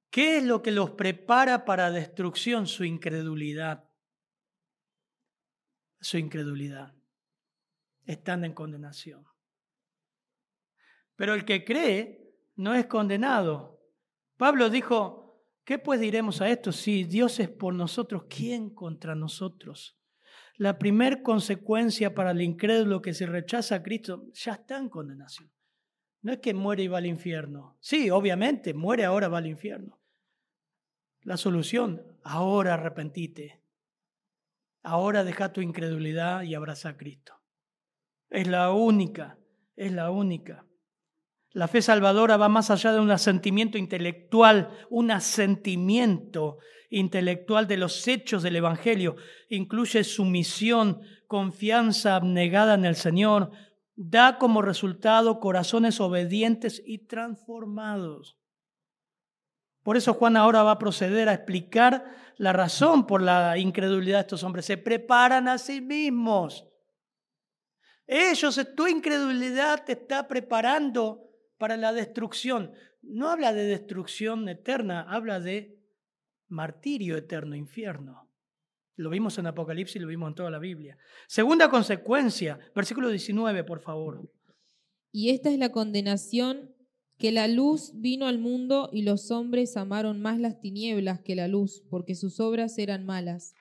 ¿Qué 0.10 0.38
es 0.38 0.44
lo 0.44 0.62
que 0.62 0.72
los 0.72 0.92
prepara 0.92 1.66
para 1.66 1.92
destrucción? 1.92 2.68
Su 2.68 2.84
incredulidad. 2.84 3.88
Su 6.00 6.18
incredulidad. 6.18 6.96
Están 8.06 8.46
en 8.46 8.54
condenación. 8.54 9.26
Pero 11.16 11.34
el 11.34 11.44
que 11.44 11.66
cree 11.66 12.34
no 12.56 12.74
es 12.74 12.88
condenado. 12.88 13.80
Pablo 14.38 14.70
dijo, 14.70 15.44
¿qué 15.66 15.78
pues 15.78 16.00
diremos 16.00 16.40
a 16.40 16.50
esto? 16.50 16.72
Si 16.72 17.04
Dios 17.04 17.40
es 17.42 17.50
por 17.50 17.74
nosotros, 17.74 18.24
¿quién 18.30 18.74
contra 18.74 19.16
nosotros? 19.16 19.99
La 20.60 20.78
primer 20.78 21.24
consecuencia 21.24 22.14
para 22.14 22.32
el 22.32 22.42
incrédulo 22.42 23.02
que 23.02 23.14
se 23.14 23.26
rechaza 23.26 23.76
a 23.76 23.82
Cristo 23.82 24.26
ya 24.34 24.52
está 24.52 24.78
en 24.78 24.90
condenación. 24.90 25.50
No 26.22 26.34
es 26.34 26.40
que 26.40 26.54
muere 26.54 26.84
y 26.84 26.90
va 26.90 26.98
al 26.98 27.06
infierno. 27.06 27.78
Sí, 27.80 28.10
obviamente, 28.10 28.74
muere 28.74 29.06
ahora, 29.06 29.30
va 29.30 29.38
al 29.38 29.48
infierno. 29.48 30.02
La 31.22 31.38
solución, 31.38 32.04
ahora 32.24 32.74
arrepentite. 32.74 33.62
Ahora 34.84 35.24
deja 35.24 35.54
tu 35.54 35.62
incredulidad 35.62 36.42
y 36.42 36.56
abraza 36.56 36.90
a 36.90 36.98
Cristo. 36.98 37.36
Es 38.30 38.46
la 38.46 38.74
única, 38.74 39.40
es 39.78 39.94
la 39.94 40.12
única. 40.12 40.66
La 41.52 41.70
fe 41.70 41.82
salvadora 41.82 42.36
va 42.36 42.50
más 42.50 42.70
allá 42.70 42.92
de 42.92 43.00
un 43.00 43.12
asentimiento 43.12 43.78
intelectual, 43.78 44.78
un 44.90 45.10
asentimiento 45.12 46.58
intelectual 46.90 47.68
de 47.68 47.78
los 47.78 48.08
hechos 48.08 48.44
del 48.44 48.58
Evangelio. 48.58 49.16
Incluye 49.50 50.04
sumisión, 50.04 51.02
confianza 51.28 52.16
abnegada 52.16 52.74
en 52.74 52.86
el 52.86 52.96
Señor. 52.96 53.52
Da 53.96 54.38
como 54.38 54.62
resultado 54.62 55.40
corazones 55.40 56.00
obedientes 56.00 56.82
y 56.86 57.00
transformados. 57.08 58.38
Por 59.84 59.98
eso 59.98 60.14
Juan 60.14 60.38
ahora 60.38 60.64
va 60.64 60.72
a 60.72 60.80
proceder 60.80 61.30
a 61.30 61.34
explicar 61.34 62.06
la 62.38 62.54
razón 62.54 63.06
por 63.08 63.22
la 63.22 63.58
incredulidad 63.58 64.18
de 64.18 64.22
estos 64.22 64.44
hombres. 64.44 64.66
Se 64.66 64.78
preparan 64.78 65.48
a 65.48 65.58
sí 65.58 65.82
mismos. 65.82 66.66
Ellos, 68.08 68.60
tu 68.76 68.88
incredulidad 68.88 69.86
te 69.86 69.94
está 69.94 70.28
preparando 70.28 71.30
para 71.58 71.78
la 71.78 71.94
destrucción. 71.94 72.72
No 73.02 73.30
habla 73.30 73.54
de 73.54 73.66
destrucción 73.66 74.48
eterna, 74.50 75.06
habla 75.08 75.40
de 75.40 75.79
martirio 76.50 77.16
eterno, 77.18 77.56
infierno. 77.56 78.30
Lo 78.96 79.10
vimos 79.10 79.38
en 79.38 79.48
Apocalipsis 79.48 79.96
y 79.96 80.00
lo 80.00 80.08
vimos 80.08 80.30
en 80.30 80.36
toda 80.36 80.52
la 80.52 80.60
Biblia. 80.60 80.98
Segunda 81.28 81.70
consecuencia, 81.70 82.60
versículo 82.76 83.10
19, 83.10 83.64
por 83.64 83.80
favor. 83.80 84.30
Y 85.12 85.30
esta 85.30 85.50
es 85.50 85.58
la 85.58 85.72
condenación, 85.72 86.76
que 87.18 87.32
la 87.32 87.48
luz 87.48 87.92
vino 87.96 88.28
al 88.28 88.40
mundo 88.40 88.90
y 88.92 89.04
los 89.04 89.30
hombres 89.32 89.76
amaron 89.78 90.22
más 90.22 90.40
las 90.40 90.60
tinieblas 90.60 91.20
que 91.22 91.36
la 91.36 91.48
luz, 91.48 91.84
porque 91.90 92.16
sus 92.16 92.40
obras 92.40 92.78
eran 92.78 93.06
malas. 93.06 93.56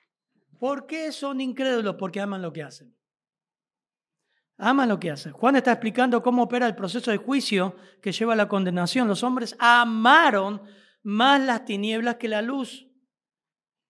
¿Por 0.59 0.87
qué 0.87 1.11
son 1.11 1.41
incrédulos? 1.41 1.95
Porque 1.95 2.19
aman 2.19 2.41
lo 2.41 2.51
que 2.53 2.63
hacen. 2.63 2.95
Aman 4.57 4.89
lo 4.89 4.99
que 4.99 5.11
hacen. 5.11 5.31
Juan 5.31 5.55
está 5.55 5.71
explicando 5.71 6.21
cómo 6.21 6.43
opera 6.43 6.67
el 6.67 6.75
proceso 6.75 7.11
de 7.11 7.17
juicio 7.17 7.75
que 8.01 8.11
lleva 8.11 8.33
a 8.33 8.35
la 8.35 8.49
condenación. 8.49 9.07
Los 9.07 9.23
hombres 9.23 9.55
amaron 9.57 10.61
más 11.03 11.41
las 11.41 11.65
tinieblas 11.65 12.15
que 12.15 12.27
la 12.27 12.41
luz. 12.41 12.87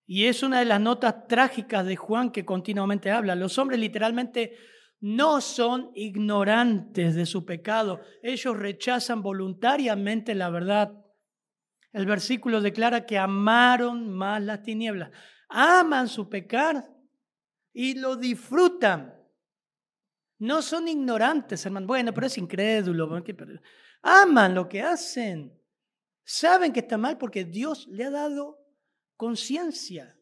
Y 0.06 0.26
es 0.26 0.42
una 0.42 0.60
de 0.60 0.66
las 0.66 0.82
notas 0.82 1.28
trágicas 1.28 1.86
de 1.86 1.96
Juan 1.96 2.32
que 2.32 2.46
continuamente 2.46 3.12
habla. 3.12 3.36
Los 3.36 3.58
hombres 3.60 3.80
literalmente 3.80 4.58
no 5.02 5.40
son 5.40 5.92
ignorantes 5.94 7.16
de 7.16 7.26
su 7.26 7.46
pecado. 7.46 8.02
Ellos 8.24 8.58
rechazan 8.58 9.22
voluntariamente 9.22 10.34
la 10.36 10.50
verdad. 10.50 10.94
El 11.92 12.06
versículo 12.06 12.62
declara 12.62 13.06
que 13.06 13.18
amaron 13.18 14.12
más 14.12 14.42
las 14.42 14.64
tinieblas. 14.64 15.12
Aman 15.48 16.08
su 16.08 16.30
pecar 16.30 16.90
y 17.74 17.96
lo 17.96 18.16
disfrutan. 18.16 19.16
No 20.40 20.62
son 20.62 20.88
ignorantes, 20.88 21.66
hermano. 21.66 21.88
Bueno, 21.88 22.14
pero 22.14 22.28
es 22.28 22.38
incrédulo. 22.38 23.10
Aman 24.02 24.56
lo 24.56 24.68
que 24.68 24.82
hacen. 24.82 25.59
Saben 26.32 26.72
que 26.72 26.82
está 26.82 26.96
mal 26.96 27.18
porque 27.18 27.44
Dios 27.44 27.88
le 27.88 28.04
ha 28.04 28.12
dado 28.12 28.60
conciencia. 29.16 30.16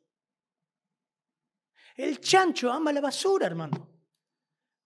El 1.97 2.22
chancho 2.22 2.72
ama 2.72 2.93
la 2.93 3.01
basura, 3.01 3.45
hermano. 3.45 3.93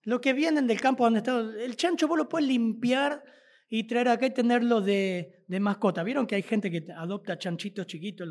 Lo 0.02 0.20
que 0.20 0.32
vienen 0.32 0.66
del 0.66 0.80
campo 0.80 1.04
donde 1.04 1.20
está, 1.20 1.38
el 1.38 1.76
chancho 1.76 2.08
vos 2.08 2.18
lo 2.18 2.28
puedes 2.28 2.48
limpiar 2.48 3.22
y 3.68 3.86
traer 3.86 4.08
acá 4.08 4.26
y 4.26 4.34
tenerlo 4.34 4.80
de, 4.80 5.44
mascota. 5.60 6.02
¿Vieron 6.02 6.26
que 6.26 6.34
hay 6.34 6.42
gente 6.42 6.72
que 6.72 6.88
adopta 6.92 7.38
chanchitos 7.38 7.86
chiquitos? 7.86 8.28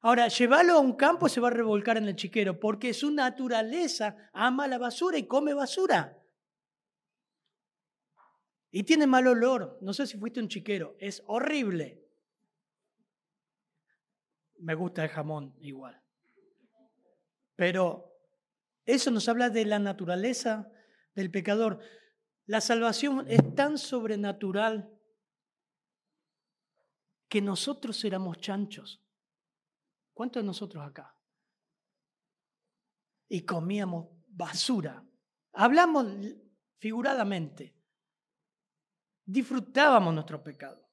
Ahora, 0.00 0.26
llevarlo 0.26 0.72
a 0.72 0.80
un 0.80 0.94
campo 0.94 1.28
se 1.28 1.40
va 1.40 1.46
a 1.46 1.52
revolcar 1.52 1.96
en 1.96 2.08
el 2.08 2.16
chiquero 2.16 2.58
porque 2.58 2.92
su 2.92 3.12
naturaleza 3.12 4.16
ama 4.32 4.66
la 4.66 4.78
basura 4.78 5.16
y 5.16 5.28
come 5.28 5.54
basura. 5.54 6.20
Y 8.72 8.82
tiene 8.82 9.06
mal 9.06 9.28
olor. 9.28 9.78
No 9.80 9.92
sé 9.92 10.08
si 10.08 10.18
fuiste 10.18 10.40
un 10.40 10.48
chiquero. 10.48 10.96
Es 10.98 11.22
horrible. 11.28 11.99
Me 14.60 14.74
gusta 14.74 15.02
el 15.04 15.10
jamón 15.10 15.54
igual. 15.60 16.00
Pero 17.56 18.06
Eso 18.84 19.10
nos 19.12 19.28
habla 19.28 19.50
de 19.50 19.64
la 19.64 19.78
naturaleza 19.78 20.68
del 21.14 21.30
pecador. 21.30 21.78
La 22.46 22.60
salvación 22.60 23.24
es 23.28 23.54
tan 23.54 23.78
sobrenatural 23.78 24.92
que 27.28 27.40
nosotros 27.40 28.04
éramos 28.04 28.38
chanchos. 28.38 29.00
¿Cuántos 30.12 30.42
de 30.42 30.46
nosotros 30.48 30.84
acá? 30.84 31.14
Y 33.28 33.42
comíamos 33.42 34.08
basura. 34.26 35.04
Hablamos 35.52 36.06
figuradamente. 36.78 37.72
Disfrutábamos 39.24 40.12
nuestro 40.12 40.42
pecado. 40.42 40.89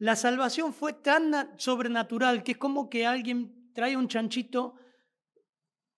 La 0.00 0.16
salvación 0.16 0.72
fue 0.72 0.94
tan 0.94 1.52
sobrenatural 1.58 2.42
que 2.42 2.52
es 2.52 2.58
como 2.58 2.88
que 2.88 3.04
alguien 3.04 3.70
trae 3.74 3.98
un 3.98 4.08
chanchito, 4.08 4.76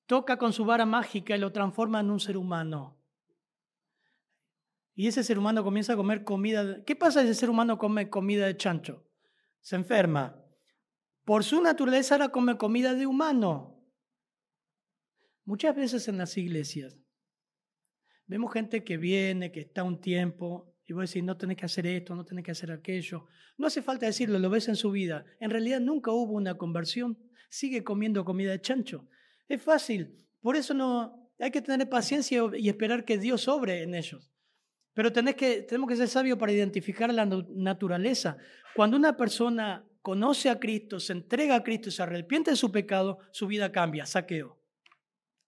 toca 0.07 0.39
con 0.39 0.53
su 0.53 0.65
vara 0.65 0.85
mágica 0.85 1.37
y 1.37 1.39
lo 1.39 1.53
transforma 1.53 2.01
en 2.01 2.11
un 2.11 2.19
ser 2.19 2.37
humano. 2.37 3.01
Y 4.97 5.07
ese 5.07 5.23
ser 5.23 5.39
humano 5.39 5.63
comienza 5.63 5.93
a 5.93 5.97
comer 5.97 6.25
comida. 6.25 6.83
¿Qué 6.83 6.97
pasa 6.97 7.23
si 7.23 7.29
ese 7.29 7.39
ser 7.39 7.49
humano 7.49 7.79
come 7.79 8.11
comida 8.11 8.47
de 8.47 8.57
chancho? 8.57 9.09
Se 9.61 9.77
enferma. 9.77 10.37
Por 11.25 11.45
su 11.45 11.63
naturaleza 11.63 12.17
ahora 12.17 12.31
come 12.31 12.59
comida 12.59 12.95
de 12.95 13.07
humano. 13.07 13.87
Muchas 15.45 15.77
veces 15.77 16.09
en 16.09 16.19
las 16.19 16.37
iglesias 16.37 16.99
vemos 18.27 18.53
gente 18.53 18.83
que 18.83 18.97
viene, 18.97 19.53
que 19.53 19.61
está 19.61 19.85
un 19.85 20.01
tiempo, 20.01 20.72
y 20.93 20.95
vos 20.95 21.17
no 21.17 21.37
tenés 21.37 21.57
que 21.57 21.65
hacer 21.65 21.87
esto, 21.87 22.15
no 22.15 22.25
tenés 22.25 22.45
que 22.45 22.51
hacer 22.51 22.71
aquello. 22.71 23.27
No 23.57 23.67
hace 23.67 23.81
falta 23.81 24.05
decirlo, 24.05 24.39
lo 24.39 24.51
ves 24.51 24.69
en 24.69 24.77
su 24.77 24.91
vida. 24.91 25.25
En 25.41 25.51
realidad 25.51 25.81
nunca 25.81 26.11
hubo 26.13 26.35
una 26.35 26.59
conversión. 26.59 27.19
Sigue 27.49 27.83
comiendo 27.83 28.25
comida 28.25 28.51
de 28.51 28.61
chancho. 28.61 29.09
Es 29.49 29.63
fácil. 29.63 30.19
Por 30.43 30.57
eso 30.57 30.75
no 30.75 31.31
hay 31.39 31.51
que 31.51 31.63
tener 31.63 31.89
paciencia 31.89 32.43
y 32.57 32.69
esperar 32.69 33.05
que 33.05 33.17
Dios 33.17 33.41
sobre 33.41 33.83
en 33.83 33.95
ellos. 33.95 34.31
Pero 34.93 35.13
tenemos 35.13 35.89
que 35.89 35.97
ser 35.97 36.09
sabios 36.09 36.39
para 36.39 36.53
identificar 36.53 37.13
la 37.13 37.25
naturaleza. 37.25 38.37
Cuando 38.77 38.99
una 38.99 39.17
persona 39.17 39.89
conoce 40.03 40.51
a 40.51 40.61
Cristo, 40.61 41.01
se 41.01 41.15
entrega 41.15 41.55
a 41.55 41.63
Cristo, 41.63 41.91
se 41.91 42.03
arrepiente 42.03 42.51
de 42.51 42.57
su 42.57 42.71
pecado, 42.71 43.19
su 43.31 43.47
vida 43.47 43.73
cambia, 43.73 44.05
saqueo. 44.05 44.61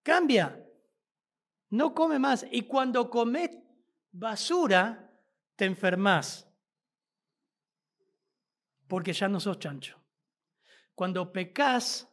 Cambia. 0.02 0.64
No 1.68 1.92
come 1.94 2.18
más. 2.18 2.46
Y 2.50 2.62
cuando 2.62 3.10
comes 3.10 3.50
basura, 4.10 5.03
te 5.56 5.64
enfermas. 5.64 6.48
Porque 8.86 9.12
ya 9.12 9.28
no 9.28 9.40
sos 9.40 9.58
chancho. 9.58 9.98
Cuando 10.94 11.32
pecas, 11.32 12.08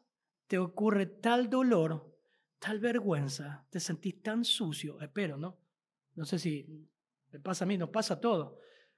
te 0.47 0.57
ocurre 0.57 1.05
tal 1.05 1.49
dolor, 1.49 2.17
tal 2.59 2.79
vergüenza, 2.79 3.65
te 3.69 3.79
sentís 3.79 4.21
tan 4.21 4.43
sucio. 4.43 4.99
Espero, 5.01 5.37
¿no? 5.37 5.57
No 6.15 6.25
sé 6.25 6.39
si 6.39 6.87
me 7.31 7.39
pasa 7.39 7.65
a 7.65 7.67
mí, 7.67 7.77
nos 7.77 7.89
pasa 7.89 8.15
a 8.15 8.19
todos. 8.19 8.57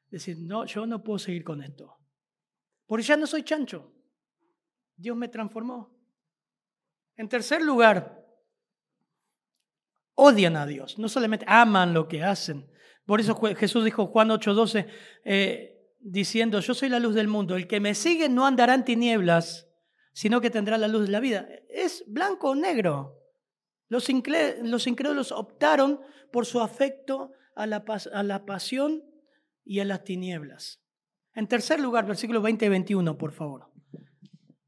Decir, 0.09 0.37
no, 0.39 0.65
yo 0.65 0.85
no 0.85 1.03
puedo 1.03 1.19
seguir 1.19 1.43
con 1.43 1.61
esto. 1.61 1.97
Porque 2.85 3.03
ya 3.03 3.17
no 3.17 3.27
soy 3.27 3.43
chancho. 3.43 3.91
Dios 4.95 5.17
me 5.17 5.27
transformó. 5.27 5.95
En 7.15 7.29
tercer 7.29 7.61
lugar, 7.61 8.25
odian 10.15 10.55
a 10.55 10.65
Dios. 10.65 10.97
No 10.97 11.07
solamente 11.07 11.45
aman 11.47 11.93
lo 11.93 12.07
que 12.07 12.23
hacen. 12.23 12.69
Por 13.05 13.19
eso 13.19 13.35
Jesús 13.55 13.83
dijo 13.83 14.07
Juan 14.07 14.29
8:12, 14.29 14.87
eh, 15.25 15.73
diciendo, 15.99 16.59
yo 16.59 16.73
soy 16.73 16.89
la 16.89 16.99
luz 16.99 17.15
del 17.15 17.27
mundo. 17.27 17.55
El 17.55 17.67
que 17.67 17.79
me 17.79 17.95
sigue 17.95 18.29
no 18.29 18.45
andará 18.45 18.73
en 18.73 18.85
tinieblas, 18.85 19.67
sino 20.13 20.41
que 20.41 20.49
tendrá 20.49 20.77
la 20.77 20.87
luz 20.87 21.05
de 21.05 21.11
la 21.11 21.19
vida. 21.19 21.47
Es 21.69 22.03
blanco 22.07 22.51
o 22.51 22.55
negro. 22.55 23.19
Los, 23.89 24.07
los 24.63 24.87
incrédulos 24.87 25.31
optaron 25.31 25.99
por 26.31 26.45
su 26.45 26.61
afecto 26.61 27.31
a 27.55 27.67
la, 27.67 27.83
a 28.13 28.23
la 28.23 28.45
pasión 28.45 29.03
y 29.65 29.79
a 29.79 29.85
las 29.85 30.03
tinieblas. 30.03 30.81
En 31.35 31.47
tercer 31.47 31.79
lugar, 31.79 32.05
versículo 32.05 32.41
20 32.41 32.65
y 32.65 32.69
21, 32.69 33.17
por 33.17 33.31
favor. 33.31 33.71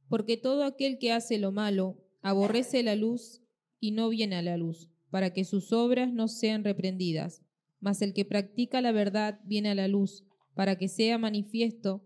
Porque 0.09 0.37
todo 0.37 0.63
aquel 0.63 0.97
que 0.99 1.11
hace 1.11 1.37
lo 1.37 1.51
malo 1.51 1.97
aborrece 2.21 2.83
la 2.83 2.95
luz 2.95 3.41
y 3.79 3.91
no 3.91 4.09
viene 4.09 4.35
a 4.37 4.41
la 4.41 4.57
luz, 4.57 4.89
para 5.11 5.31
que 5.31 5.43
sus 5.43 5.71
obras 5.71 6.11
no 6.11 6.27
sean 6.27 6.63
reprendidas. 6.63 7.44
Mas 7.79 8.01
el 8.01 8.13
que 8.13 8.25
practica 8.25 8.81
la 8.81 8.91
verdad 8.91 9.39
viene 9.43 9.71
a 9.71 9.75
la 9.75 9.87
luz, 9.87 10.25
para 10.55 10.77
que 10.77 10.87
sea 10.87 11.17
manifiesto 11.17 12.03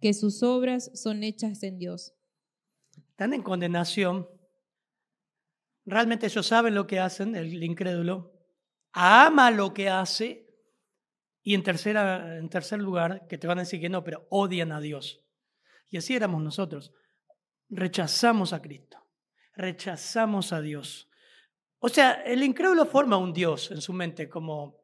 que 0.00 0.14
sus 0.14 0.42
obras 0.42 0.90
son 0.94 1.22
hechas 1.22 1.62
en 1.62 1.78
Dios. 1.78 2.14
Están 3.10 3.34
en 3.34 3.42
condenación. 3.42 4.28
Realmente 5.84 6.26
ellos 6.26 6.46
saben 6.46 6.74
lo 6.74 6.86
que 6.86 6.98
hacen, 6.98 7.36
el 7.36 7.62
incrédulo, 7.62 8.32
ama 8.92 9.50
lo 9.50 9.72
que 9.74 9.88
hace 9.88 10.46
y 11.42 11.54
en, 11.54 11.62
tercera, 11.62 12.38
en 12.38 12.48
tercer 12.48 12.80
lugar, 12.80 13.26
que 13.28 13.38
te 13.38 13.46
van 13.46 13.58
a 13.58 13.62
decir 13.62 13.80
que 13.80 13.88
no, 13.88 14.04
pero 14.04 14.26
odian 14.30 14.72
a 14.72 14.80
Dios. 14.80 15.24
Y 15.88 15.96
así 15.96 16.14
éramos 16.14 16.42
nosotros. 16.42 16.92
Rechazamos 17.68 18.52
a 18.52 18.62
Cristo, 18.62 18.98
rechazamos 19.54 20.52
a 20.52 20.60
Dios. 20.60 21.08
O 21.78 21.88
sea, 21.88 22.12
el 22.12 22.42
incrédulo 22.44 22.86
forma 22.86 23.16
un 23.16 23.32
Dios 23.32 23.70
en 23.72 23.80
su 23.80 23.92
mente 23.92 24.28
como 24.28 24.81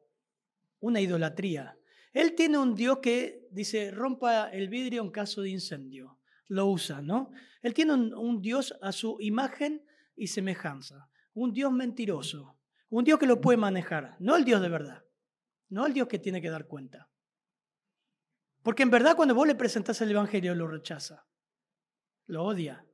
una 0.79 1.01
idolatría. 1.01 1.77
Él 2.13 2.35
tiene 2.35 2.57
un 2.57 2.75
Dios 2.75 2.99
que 2.99 3.47
dice, 3.51 3.91
rompa 3.91 4.49
el 4.49 4.69
vidrio 4.69 5.01
en 5.01 5.11
caso 5.11 5.41
de 5.41 5.49
incendio. 5.49 6.17
Lo 6.47 6.67
usa, 6.67 7.01
¿no? 7.01 7.31
Él 7.61 7.73
tiene 7.73 7.93
un, 7.93 8.41
Dios 8.41 8.75
a 8.81 8.91
su 8.91 9.17
imagen 9.19 9.85
y 10.15 10.27
semejanza. 10.27 11.09
Un 11.33 11.53
Dios 11.53 11.71
mentiroso, 11.71 12.57
un 12.89 13.03
Dios 13.03 13.19
que 13.19 13.27
lo 13.27 13.39
puede 13.39 13.57
manejar, 13.57 14.15
no 14.19 14.35
el 14.35 14.45
Dios 14.45 14.61
de 14.61 14.69
verdad, 14.69 15.05
no 15.69 15.85
el 15.85 15.93
Dios 15.93 16.07
que 16.07 16.19
tiene 16.19 16.41
que 16.41 16.49
dar 16.49 16.65
cuenta. 16.65 17.09
Porque 18.63 18.83
en 18.83 18.89
verdad 18.89 19.15
cuando 19.15 19.35
vos 19.35 19.47
le 19.47 19.55
presentás 19.55 20.01
el 20.01 20.11
Evangelio 20.11 20.55
lo 20.55 20.67
rechaza, 20.67 21.27
lo 22.25 22.43
odia. 22.43 22.85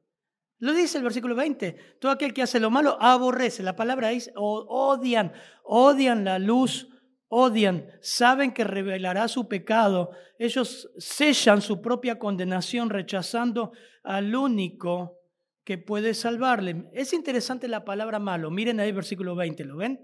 Lo 0.60 0.74
dice 0.74 0.98
el 0.98 1.04
versículo 1.04 1.36
20, 1.36 1.98
todo 2.00 2.12
aquel 2.12 2.34
que 2.34 2.42
hace 2.42 2.60
lo 2.60 2.70
malo 2.70 2.98
aborrece, 3.02 3.64
la 3.64 3.76
palabra 3.76 4.10
dice, 4.10 4.32
odian, 4.36 5.34
odian 5.64 6.24
la 6.24 6.40
luz, 6.40 6.90
odian, 7.38 7.92
saben 8.00 8.54
que 8.54 8.64
revelará 8.64 9.28
su 9.28 9.50
pecado, 9.50 10.12
ellos 10.40 10.90
sellan 10.98 11.62
su 11.62 11.82
propia 11.82 12.18
condenación 12.18 12.90
rechazando 12.90 13.74
al 14.04 14.34
único 14.34 15.20
que 15.66 15.78
puede 15.78 16.14
salvarle. 16.14 16.90
Es 16.94 17.12
interesante 17.12 17.68
la 17.68 17.84
palabra 17.84 18.20
malo. 18.20 18.52
Miren 18.52 18.80
ahí 18.80 18.94
versículo 18.94 19.36
20, 19.36 19.66
¿lo 19.66 19.76
ven? 19.76 20.00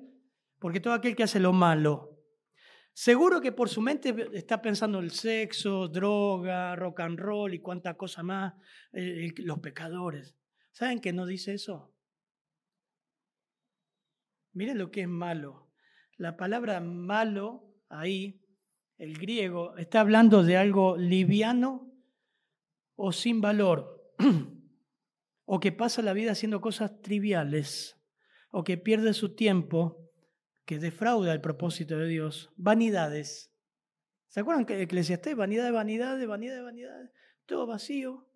Porque 0.59 0.81
todo 0.81 0.93
aquel 0.93 1.15
que 1.15 1.23
hace 1.23 1.39
lo 1.39 1.53
malo, 1.53 2.19
seguro 2.91 3.39
que 3.39 3.53
por 3.53 3.69
su 3.69 3.81
mente 3.81 4.13
está 4.33 4.61
pensando 4.61 4.99
el 4.99 5.11
sexo, 5.11 5.87
droga, 5.87 6.75
rock 6.75 6.99
and 6.99 7.17
roll 7.17 7.53
y 7.53 7.59
cuánta 7.59 7.93
cosa 7.93 8.23
más, 8.23 8.53
eh, 8.91 9.33
los 9.37 9.59
pecadores. 9.59 10.35
¿Saben 10.71 10.99
que 10.99 11.13
no 11.13 11.25
dice 11.25 11.53
eso? 11.53 11.95
Miren 14.51 14.77
lo 14.77 14.91
que 14.91 15.03
es 15.03 15.07
malo. 15.07 15.70
La 16.21 16.37
palabra 16.37 16.79
malo 16.81 17.63
ahí, 17.89 18.45
el 18.99 19.17
griego, 19.17 19.75
está 19.77 20.01
hablando 20.01 20.43
de 20.43 20.55
algo 20.55 20.95
liviano 20.95 21.91
o 22.95 23.11
sin 23.11 23.41
valor. 23.41 24.13
o 25.45 25.59
que 25.59 25.71
pasa 25.71 26.03
la 26.03 26.13
vida 26.13 26.33
haciendo 26.33 26.61
cosas 26.61 27.01
triviales, 27.01 27.99
o 28.51 28.63
que 28.63 28.77
pierde 28.77 29.15
su 29.15 29.33
tiempo, 29.33 30.11
que 30.63 30.77
defrauda 30.77 31.33
el 31.33 31.41
propósito 31.41 31.97
de 31.97 32.07
Dios, 32.07 32.51
vanidades. 32.55 33.51
¿Se 34.27 34.41
acuerdan 34.41 34.67
que 34.67 34.79
Eclesiastés, 34.79 35.35
vanidad 35.35 35.65
de 35.65 35.71
vanidad, 35.71 36.19
de 36.19 36.27
vanidad 36.27 36.55
de 36.57 36.61
vanidad, 36.61 37.11
todo 37.47 37.65
vacío? 37.65 38.29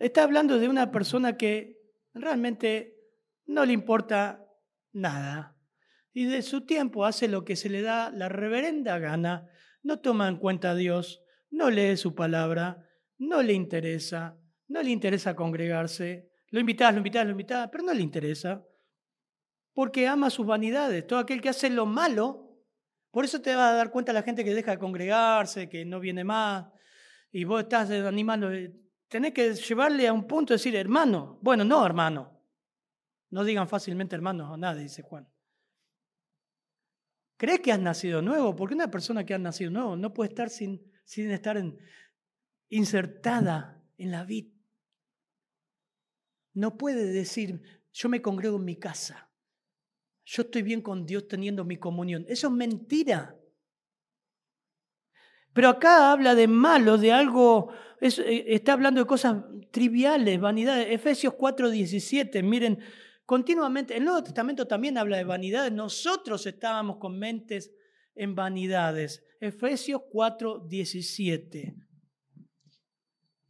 Está 0.00 0.24
hablando 0.24 0.58
de 0.58 0.68
una 0.68 0.90
persona 0.90 1.36
que 1.36 1.78
realmente 2.12 2.98
no 3.44 3.64
le 3.64 3.72
importa 3.72 4.44
nada 4.92 5.55
y 6.16 6.24
de 6.24 6.40
su 6.40 6.62
tiempo 6.62 7.04
hace 7.04 7.28
lo 7.28 7.44
que 7.44 7.56
se 7.56 7.68
le 7.68 7.82
da 7.82 8.10
la 8.10 8.30
reverenda 8.30 8.98
gana, 8.98 9.50
no 9.82 10.00
toma 10.00 10.28
en 10.28 10.38
cuenta 10.38 10.70
a 10.70 10.74
Dios, 10.74 11.22
no 11.50 11.68
lee 11.68 11.98
su 11.98 12.14
palabra, 12.14 12.88
no 13.18 13.42
le 13.42 13.52
interesa, 13.52 14.40
no 14.66 14.82
le 14.82 14.92
interesa 14.92 15.36
congregarse. 15.36 16.30
Lo 16.48 16.58
invitás, 16.58 16.94
lo 16.94 17.00
invitás, 17.00 17.26
lo 17.26 17.32
invitás, 17.32 17.68
pero 17.70 17.84
no 17.84 17.92
le 17.92 18.00
interesa. 18.00 18.64
Porque 19.74 20.08
ama 20.08 20.30
sus 20.30 20.46
vanidades. 20.46 21.06
Todo 21.06 21.18
aquel 21.18 21.42
que 21.42 21.50
hace 21.50 21.68
lo 21.68 21.84
malo, 21.84 22.62
por 23.10 23.26
eso 23.26 23.42
te 23.42 23.54
va 23.54 23.68
a 23.68 23.74
dar 23.74 23.90
cuenta 23.90 24.14
la 24.14 24.22
gente 24.22 24.42
que 24.42 24.54
deja 24.54 24.70
de 24.70 24.78
congregarse, 24.78 25.68
que 25.68 25.84
no 25.84 26.00
viene 26.00 26.24
más. 26.24 26.64
Y 27.30 27.44
vos 27.44 27.60
estás 27.60 27.90
animando. 27.90 28.48
Tenés 29.08 29.34
que 29.34 29.52
llevarle 29.52 30.08
a 30.08 30.14
un 30.14 30.26
punto 30.26 30.54
de 30.54 30.56
decir, 30.56 30.76
hermano. 30.76 31.38
Bueno, 31.42 31.62
no, 31.62 31.84
hermano. 31.84 32.40
No 33.28 33.44
digan 33.44 33.68
fácilmente 33.68 34.16
hermano 34.16 34.54
a 34.54 34.56
nadie, 34.56 34.84
dice 34.84 35.02
Juan. 35.02 35.28
¿Crees 37.36 37.60
que 37.60 37.72
has 37.72 37.80
nacido 37.80 38.22
nuevo? 38.22 38.56
Porque 38.56 38.74
una 38.74 38.90
persona 38.90 39.24
que 39.24 39.34
ha 39.34 39.38
nacido 39.38 39.70
nuevo 39.70 39.96
no 39.96 40.12
puede 40.14 40.30
estar 40.30 40.50
sin, 40.50 40.92
estar 41.04 41.62
insertada 42.68 43.82
en 43.98 44.10
la 44.10 44.24
vida 44.24 44.56
no 46.56 46.76
puede 46.78 47.06
decir, 47.06 47.60
Yo 47.92 48.08
me 48.08 48.20
congrego 48.20 48.56
en 48.56 48.64
mi 48.64 48.76
casa. 48.76 49.30
Yo 50.24 50.42
estoy 50.42 50.62
bien 50.62 50.82
con 50.82 51.06
Dios 51.06 51.28
teniendo 51.28 51.64
mi 51.64 51.78
comunión. 51.78 52.26
Eso 52.28 52.48
es 52.48 52.52
mentira. 52.52 53.36
Pero 55.54 55.68
acá 55.70 56.12
habla 56.12 56.34
de 56.34 56.48
malo, 56.48 56.98
de 56.98 57.12
algo, 57.12 57.72
eh, 58.00 58.44
está 58.48 58.74
hablando 58.74 59.00
de 59.00 59.06
cosas 59.06 59.44
triviales, 59.70 60.38
vanidades. 60.40 60.88
Efesios 60.90 61.34
4:17, 61.34 62.42
miren, 62.42 62.80
continuamente, 63.26 63.96
el 63.96 64.04
Nuevo 64.04 64.22
Testamento 64.22 64.66
también 64.66 64.96
habla 64.96 65.18
de 65.18 65.24
vanidades. 65.24 65.72
Nosotros 65.72 66.46
estábamos 66.46 66.96
con 66.96 67.18
mentes 67.18 67.72
en 68.14 68.34
vanidades. 68.34 69.22
Efesios 69.40 70.00
4:17. 70.10 71.74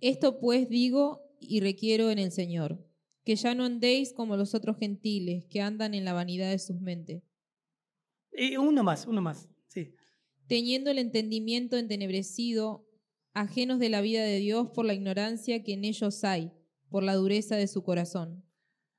Esto 0.01 0.41
pues 0.41 0.68
digo 0.68 1.22
y 1.39 1.61
requiero 1.61 2.11
en 2.11 2.18
el 2.18 2.33
Señor, 2.33 2.85
que 3.24 3.37
ya 3.37 3.55
no 3.55 3.64
andéis 3.64 4.12
como 4.12 4.37
los 4.37 4.55
otros 4.55 4.79
gentiles 4.79 5.47
que 5.47 5.61
andan 5.61 5.95
en 5.95 6.05
la 6.05 6.12
vanidad 6.12 6.51
de 6.51 6.59
sus 6.59 6.81
mentes. 6.81 7.22
Y 8.33 8.57
uno 8.57 8.83
más, 8.83 9.07
uno 9.07 9.22
más, 9.22 9.49
sí 9.68 9.95
teniendo 10.47 10.91
el 10.91 10.99
entendimiento 10.99 11.77
entenebrecido, 11.77 12.87
ajenos 13.33 13.79
de 13.79 13.89
la 13.89 14.01
vida 14.01 14.22
de 14.22 14.39
Dios 14.39 14.68
por 14.72 14.85
la 14.85 14.95
ignorancia 14.95 15.62
que 15.62 15.74
en 15.74 15.85
ellos 15.85 16.24
hay, 16.24 16.53
por 16.89 17.03
la 17.03 17.14
dureza 17.14 17.57
de 17.57 17.66
su 17.66 17.83
corazón. 17.83 18.45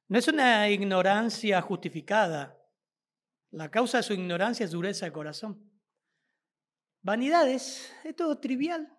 No 0.08 0.18
es 0.18 0.28
una 0.28 0.70
ignorancia 0.70 1.62
justificada. 1.62 2.58
La 3.52 3.70
causa 3.70 3.98
de 3.98 4.04
su 4.04 4.14
ignorancia 4.14 4.64
es 4.64 4.72
dureza 4.72 5.06
de 5.06 5.12
corazón. 5.12 5.70
Vanidades, 7.02 7.94
es 8.04 8.16
todo 8.16 8.40
trivial. 8.40 8.94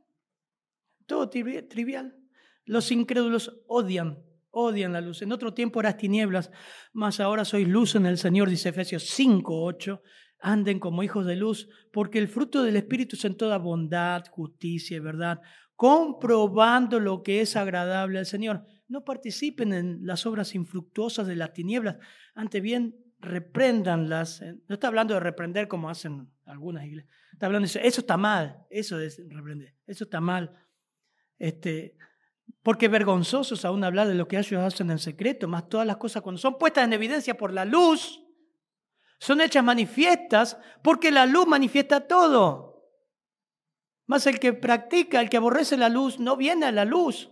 Todo 1.07 1.29
trivial. 1.29 2.17
Los 2.65 2.91
incrédulos 2.91 3.63
odian, 3.67 4.23
odian 4.51 4.93
la 4.93 5.01
luz. 5.01 5.23
En 5.23 5.33
otro 5.33 5.55
tiempo 5.55 5.81
eras 5.81 5.97
tinieblas, 5.97 6.51
mas 6.93 7.21
ahora 7.21 7.45
sois 7.45 7.67
luz 7.67 7.95
en 7.95 8.07
el 8.07 8.19
Señor, 8.19 8.51
dice 8.51 8.69
Efesios 8.69 9.05
5, 9.05 9.65
8 9.65 10.03
anden 10.41 10.79
como 10.79 11.03
hijos 11.03 11.27
de 11.27 11.37
luz, 11.37 11.69
porque 11.93 12.19
el 12.19 12.29
fruto 12.29 12.63
del 12.63 12.77
Espíritu 12.77 13.17
es 13.17 13.25
en 13.25 13.37
toda 13.37 13.59
bondad, 13.59 14.25
justicia 14.31 14.97
y 14.97 15.01
verdad, 15.01 15.41
comprobando 15.75 17.01
lo 17.01 17.23
que 17.23 17.41
es 17.41 17.57
agradable 17.57 18.19
al 18.19 18.27
Señor. 18.27 18.65
No 18.89 19.05
participen 19.05 19.73
en 19.73 20.07
las 20.07 20.27
obras 20.27 20.55
infructuosas 20.55 21.27
de 21.27 21.37
las 21.37 21.53
tinieblas, 21.53 21.97
ante 22.35 22.61
bien 22.61 22.97
repréndanlas. 23.21 24.43
No 24.67 24.75
está 24.75 24.89
hablando 24.89 25.15
de 25.15 25.21
reprender 25.21 25.69
como 25.69 25.91
hacen 25.91 26.31
algunas 26.45 26.85
iglesias. 26.85 27.15
Está 27.33 27.47
hablando 27.47 27.67
de 27.67 27.71
eso, 27.71 27.79
eso 27.81 28.01
está 28.01 28.17
mal, 28.17 28.67
eso 28.71 28.99
es 28.99 29.21
reprender, 29.29 29.75
eso 29.87 30.05
está 30.05 30.21
mal. 30.21 30.53
Este, 31.39 31.97
porque 32.63 32.89
vergonzosos 32.89 33.65
aún 33.65 33.85
hablar 33.85 34.09
de 34.09 34.15
lo 34.15 34.27
que 34.27 34.39
ellos 34.39 34.61
hacen 34.63 34.91
en 34.91 34.99
secreto, 34.99 35.49
más 35.49 35.69
todas 35.69 35.87
las 35.87 35.99
cosas 35.99 36.23
cuando 36.23 36.41
son 36.41 36.59
puestas 36.59 36.85
en 36.85 36.93
evidencia 36.93 37.37
por 37.37 37.53
la 37.53 37.65
luz, 37.65 38.25
son 39.21 39.41
hechas 39.41 39.65
manifiestas 39.65 40.59
porque 40.83 41.11
la 41.11 41.27
luz 41.27 41.47
manifiesta 41.47 42.07
todo. 42.07 42.69
Mas 44.07 44.27
el 44.27 44.39
que 44.39 44.55
practica, 44.55 45.21
el 45.21 45.29
que 45.29 45.37
aborrece 45.37 45.77
la 45.77 45.89
luz, 45.89 46.19
no 46.19 46.37
viene 46.37 46.67
a 46.67 46.73
la 46.73 46.85
luz. 46.85 47.31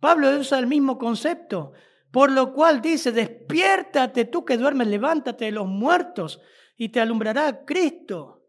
Pablo 0.00 0.28
usa 0.38 0.58
el 0.58 0.66
mismo 0.66 0.98
concepto, 0.98 1.72
por 2.10 2.30
lo 2.30 2.52
cual 2.52 2.80
dice, 2.80 3.12
despiértate 3.12 4.24
tú 4.26 4.44
que 4.44 4.56
duermes, 4.56 4.88
levántate 4.88 5.46
de 5.46 5.52
los 5.52 5.66
muertos 5.66 6.40
y 6.76 6.88
te 6.90 7.00
alumbrará 7.00 7.64
Cristo. 7.64 8.44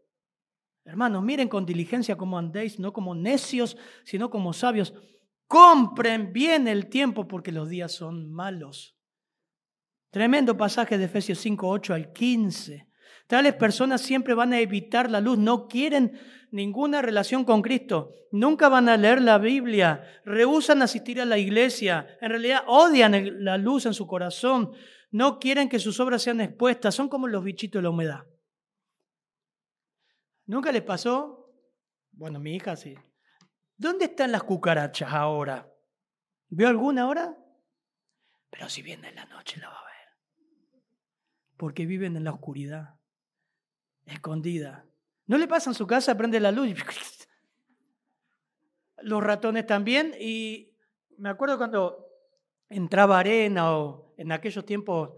Hermanos, 0.86 1.24
miren 1.24 1.50
con 1.50 1.66
diligencia 1.66 2.16
cómo 2.16 2.38
andéis, 2.38 2.80
no 2.80 2.94
como 2.94 3.14
necios, 3.14 3.78
sino 4.06 4.30
como 4.30 4.54
sabios. 4.54 4.94
Compren 5.48 6.32
bien 6.32 6.68
el 6.68 6.88
tiempo 6.88 7.28
porque 7.28 7.52
los 7.52 7.68
días 7.70 7.92
son 7.92 8.32
malos. 8.32 8.98
Tremendo 10.12 10.56
pasaje 10.56 10.98
de 10.98 11.06
Efesios 11.06 11.40
5, 11.40 11.68
8 11.68 11.94
al 11.94 12.14
15. 12.14 12.87
Tales 13.28 13.56
personas 13.56 14.02
siempre 14.02 14.34
van 14.34 14.54
a 14.54 14.60
evitar 14.60 15.12
la 15.12 15.22
luz, 15.22 15.38
no 15.38 15.68
quieren 15.68 16.20
ninguna 16.52 17.02
relación 17.02 17.44
con 17.44 17.62
Cristo, 17.62 18.14
nunca 18.32 18.70
van 18.70 18.88
a 18.88 18.98
leer 18.98 19.22
la 19.22 19.38
Biblia, 19.38 20.22
rehusan 20.24 20.82
asistir 20.82 21.20
a 21.20 21.26
la 21.26 21.38
iglesia, 21.38 22.18
en 22.22 22.30
realidad 22.30 22.64
odian 22.68 23.44
la 23.44 23.58
luz 23.58 23.86
en 23.86 23.94
su 23.94 24.08
corazón, 24.08 24.72
no 25.12 25.40
quieren 25.40 25.68
que 25.68 25.80
sus 25.80 26.00
obras 26.00 26.22
sean 26.22 26.40
expuestas, 26.40 26.96
son 26.96 27.10
como 27.10 27.28
los 27.28 27.44
bichitos 27.44 27.80
de 27.80 27.84
la 27.84 27.90
humedad. 27.90 28.24
¿Nunca 30.46 30.72
les 30.72 30.84
pasó? 30.84 31.54
Bueno, 32.12 32.40
mi 32.40 32.56
hija 32.56 32.78
sí. 32.78 32.96
¿Dónde 33.76 34.06
están 34.06 34.32
las 34.32 34.44
cucarachas 34.44 35.12
ahora? 35.12 35.70
¿Vio 36.48 36.70
alguna 36.70 37.04
ahora? 37.04 37.38
Pero 38.50 38.70
si 38.70 38.82
viene 38.82 39.10
en 39.10 39.16
la 39.16 39.26
noche 39.26 39.60
la 39.60 39.68
va 39.68 39.76
a 39.76 39.84
ver 39.84 39.88
porque 41.58 41.86
viven 41.86 42.16
en 42.16 42.24
la 42.24 42.32
oscuridad, 42.32 43.00
escondida. 44.08 44.86
¿No 45.28 45.38
le 45.38 45.48
pasa 45.48 45.70
en 45.70 45.74
su 45.76 45.86
casa, 45.86 46.18
prende 46.18 46.40
la 46.40 46.52
luz? 46.52 46.70
Los 49.02 49.24
ratones 49.24 49.68
también. 49.68 50.16
Y 50.20 50.74
me 51.18 51.30
acuerdo 51.30 51.58
cuando 51.58 52.08
entraba 52.70 53.20
arena 53.20 53.78
o 53.78 54.14
en 54.18 54.32
aquellos 54.32 54.66
tiempos 54.66 55.12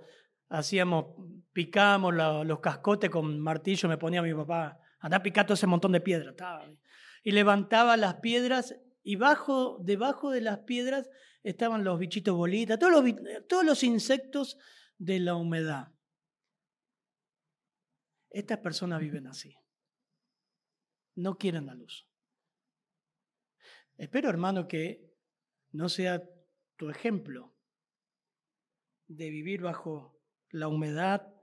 hacíamos, 0.50 1.06
picábamos 1.54 2.14
los 2.46 2.60
cascotes 2.60 3.10
con 3.10 3.40
martillo, 3.40 3.88
me 3.88 3.98
ponía 3.98 4.22
mi 4.22 4.34
papá, 4.34 4.80
andá 5.00 5.22
picando 5.22 5.54
ese 5.54 5.68
montón 5.68 5.92
de 5.92 6.02
piedras. 6.02 6.36
Y 7.24 7.32
levantaba 7.32 7.98
las 7.98 8.16
piedras 8.16 8.76
y 9.04 9.16
bajo, 9.16 9.78
debajo 9.80 10.32
de 10.32 10.42
las 10.42 10.60
piedras 10.60 11.10
estaban 11.44 11.84
los 11.84 12.00
bichitos 12.00 12.36
bolitas, 12.36 12.80
todos 12.80 12.92
los, 12.92 13.16
todos 13.48 13.64
los 13.64 13.84
insectos 13.84 14.58
de 14.98 15.20
la 15.20 15.36
humedad. 15.36 15.90
Estas 18.30 18.60
personas 18.60 19.00
viven 19.00 19.28
así. 19.28 19.56
No 21.16 21.38
quieren 21.38 21.66
la 21.66 21.74
luz. 21.74 22.08
Espero, 23.98 24.30
hermano, 24.30 24.68
que 24.68 25.14
no 25.72 25.90
sea 25.90 26.24
tu 26.78 26.90
ejemplo 26.90 27.54
de 29.08 29.30
vivir 29.30 29.62
bajo 29.62 30.18
la 30.50 30.68
humedad, 30.68 31.34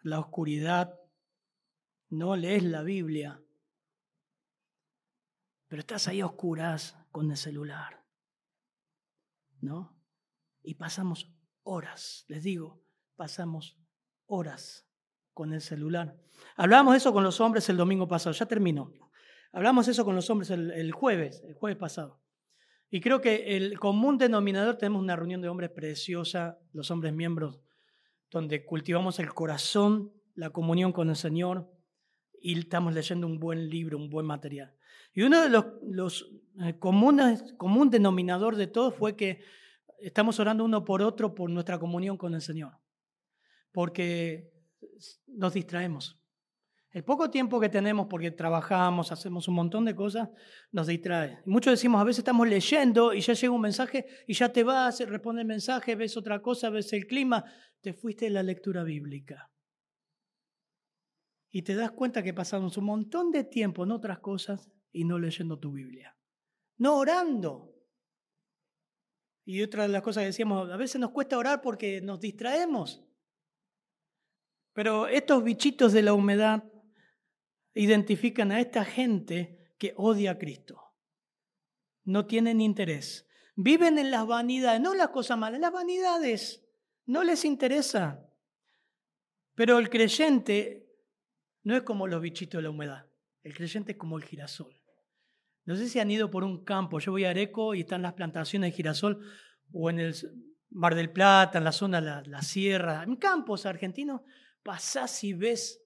la 0.00 0.18
oscuridad. 0.18 0.98
No 2.08 2.36
lees 2.36 2.64
la 2.64 2.82
Biblia, 2.82 3.42
pero 5.68 5.80
estás 5.80 6.08
ahí 6.08 6.20
a 6.20 6.26
oscuras 6.26 6.96
con 7.10 7.30
el 7.30 7.36
celular. 7.36 8.04
¿No? 9.60 9.96
Y 10.62 10.74
pasamos 10.74 11.32
horas, 11.62 12.24
les 12.28 12.42
digo, 12.42 12.82
pasamos 13.16 13.78
horas 14.26 14.88
con 15.34 15.52
el 15.52 15.60
celular. 15.60 16.16
Hablábamos 16.56 16.96
eso 16.96 17.12
con 17.12 17.24
los 17.24 17.40
hombres 17.40 17.68
el 17.68 17.76
domingo 17.76 18.08
pasado, 18.08 18.32
ya 18.32 18.46
terminó. 18.46 18.92
Hablamos 19.52 19.86
eso 19.88 20.04
con 20.04 20.14
los 20.14 20.28
hombres 20.30 20.50
el, 20.50 20.92
jueves, 20.92 21.42
el 21.46 21.54
jueves 21.54 21.76
pasado. 21.76 22.20
Y 22.90 23.00
creo 23.00 23.20
que 23.20 23.56
el 23.56 23.78
común 23.78 24.18
denominador, 24.18 24.76
tenemos 24.76 25.02
una 25.02 25.16
reunión 25.16 25.42
de 25.42 25.48
hombres 25.48 25.70
preciosa, 25.70 26.58
los 26.72 26.90
hombres 26.90 27.12
miembros, 27.12 27.60
donde 28.30 28.64
cultivamos 28.64 29.18
el 29.18 29.32
corazón, 29.34 30.12
la 30.34 30.50
comunión 30.50 30.92
con 30.92 31.10
el 31.10 31.16
Señor 31.16 31.70
y 32.40 32.58
estamos 32.58 32.94
leyendo 32.94 33.26
un 33.26 33.38
buen 33.38 33.68
libro, 33.68 33.96
un 33.96 34.10
buen 34.10 34.26
material. 34.26 34.74
Y 35.12 35.22
uno 35.22 35.40
de 35.40 35.48
los, 35.48 35.66
los 35.82 36.30
eh, 36.60 36.78
comunes, 36.78 37.54
común 37.56 37.90
denominador 37.90 38.56
de 38.56 38.66
todo 38.66 38.90
fue 38.90 39.16
que 39.16 39.40
estamos 40.00 40.38
orando 40.40 40.64
uno 40.64 40.84
por 40.84 41.02
otro 41.02 41.34
por 41.34 41.48
nuestra 41.50 41.78
comunión 41.78 42.16
con 42.16 42.34
el 42.34 42.42
Señor. 42.42 42.72
Porque 43.72 44.52
nos 45.26 45.54
distraemos. 45.54 46.20
El 46.94 47.02
poco 47.02 47.28
tiempo 47.28 47.58
que 47.58 47.68
tenemos 47.68 48.06
porque 48.08 48.30
trabajamos, 48.30 49.10
hacemos 49.10 49.48
un 49.48 49.54
montón 49.56 49.84
de 49.84 49.96
cosas, 49.96 50.28
nos 50.70 50.86
distrae. 50.86 51.42
Muchos 51.44 51.72
decimos, 51.72 52.00
a 52.00 52.04
veces 52.04 52.20
estamos 52.20 52.46
leyendo 52.46 53.12
y 53.12 53.20
ya 53.20 53.32
llega 53.32 53.52
un 53.52 53.60
mensaje 53.60 54.06
y 54.28 54.34
ya 54.34 54.52
te 54.52 54.62
vas, 54.62 55.00
responde 55.00 55.42
el 55.42 55.48
mensaje, 55.48 55.96
ves 55.96 56.16
otra 56.16 56.40
cosa, 56.40 56.70
ves 56.70 56.92
el 56.92 57.08
clima, 57.08 57.44
te 57.80 57.94
fuiste 57.94 58.26
de 58.26 58.30
la 58.30 58.44
lectura 58.44 58.84
bíblica. 58.84 59.50
Y 61.50 61.62
te 61.62 61.74
das 61.74 61.90
cuenta 61.90 62.22
que 62.22 62.32
pasamos 62.32 62.76
un 62.76 62.84
montón 62.84 63.32
de 63.32 63.42
tiempo 63.42 63.82
en 63.82 63.90
otras 63.90 64.20
cosas 64.20 64.70
y 64.92 65.04
no 65.04 65.18
leyendo 65.18 65.58
tu 65.58 65.72
Biblia. 65.72 66.16
No 66.76 66.96
orando. 66.96 67.74
Y 69.44 69.62
otra 69.62 69.82
de 69.82 69.88
las 69.88 70.02
cosas 70.02 70.22
que 70.22 70.26
decíamos, 70.26 70.70
a 70.70 70.76
veces 70.76 71.00
nos 71.00 71.10
cuesta 71.10 71.38
orar 71.38 71.60
porque 71.60 72.00
nos 72.00 72.20
distraemos. 72.20 73.04
Pero 74.74 75.06
estos 75.06 75.42
bichitos 75.42 75.92
de 75.92 76.02
la 76.02 76.12
humedad 76.12 76.64
identifican 77.74 78.52
a 78.52 78.60
esta 78.60 78.84
gente 78.84 79.72
que 79.78 79.94
odia 79.96 80.32
a 80.32 80.38
Cristo. 80.38 80.80
No 82.04 82.26
tienen 82.26 82.60
interés. 82.60 83.26
Viven 83.56 83.98
en 83.98 84.10
las 84.10 84.26
vanidades, 84.26 84.80
no 84.80 84.94
las 84.94 85.08
cosas 85.08 85.38
malas, 85.38 85.60
las 85.60 85.72
vanidades. 85.72 86.66
No 87.06 87.22
les 87.22 87.44
interesa. 87.44 88.28
Pero 89.54 89.78
el 89.78 89.88
creyente 89.88 90.88
no 91.62 91.76
es 91.76 91.82
como 91.82 92.08
los 92.08 92.20
bichitos 92.20 92.58
de 92.58 92.62
la 92.62 92.70
humedad. 92.70 93.06
El 93.42 93.54
creyente 93.54 93.92
es 93.92 93.98
como 93.98 94.18
el 94.18 94.24
girasol. 94.24 94.74
No 95.66 95.76
sé 95.76 95.88
si 95.88 96.00
han 96.00 96.10
ido 96.10 96.30
por 96.30 96.42
un 96.42 96.64
campo. 96.64 96.98
Yo 96.98 97.12
voy 97.12 97.24
a 97.24 97.30
Areco 97.30 97.74
y 97.74 97.80
están 97.80 98.02
las 98.02 98.14
plantaciones 98.14 98.70
de 98.72 98.76
girasol 98.76 99.20
o 99.72 99.88
en 99.88 100.00
el 100.00 100.14
Mar 100.70 100.96
del 100.96 101.10
Plata, 101.10 101.58
en 101.58 101.64
la 101.64 101.72
zona 101.72 102.00
de 102.00 102.06
la, 102.06 102.22
la 102.22 102.42
sierra, 102.42 103.04
en 103.04 103.16
campos 103.16 103.64
argentinos, 103.66 104.22
pasás 104.64 105.22
y 105.22 105.32
ves 105.32 105.80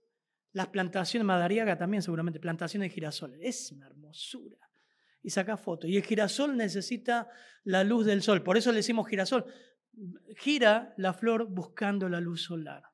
las 0.53 0.69
plantaciones, 0.69 1.27
Madariaga 1.27 1.77
también 1.77 2.03
seguramente, 2.03 2.41
plantaciones 2.41 2.89
de 2.89 2.95
girasol. 2.95 3.37
Es 3.41 3.71
una 3.71 3.87
hermosura. 3.87 4.57
Y 5.23 5.31
saca 5.31 5.57
fotos. 5.59 5.91
Y 5.91 5.97
el 5.97 6.05
girasol 6.05 6.57
necesita 6.57 7.29
la 7.65 7.85
luz 7.85 8.07
del 8.07 8.23
sol. 8.23 8.43
Por 8.43 8.57
eso 8.57 8.71
le 8.71 8.79
decimos 8.79 9.07
girasol. 9.09 9.45
Gira 10.37 10.95
la 10.97 11.13
flor 11.13 11.49
buscando 11.51 12.09
la 12.09 12.21
luz 12.21 12.45
solar 12.45 12.85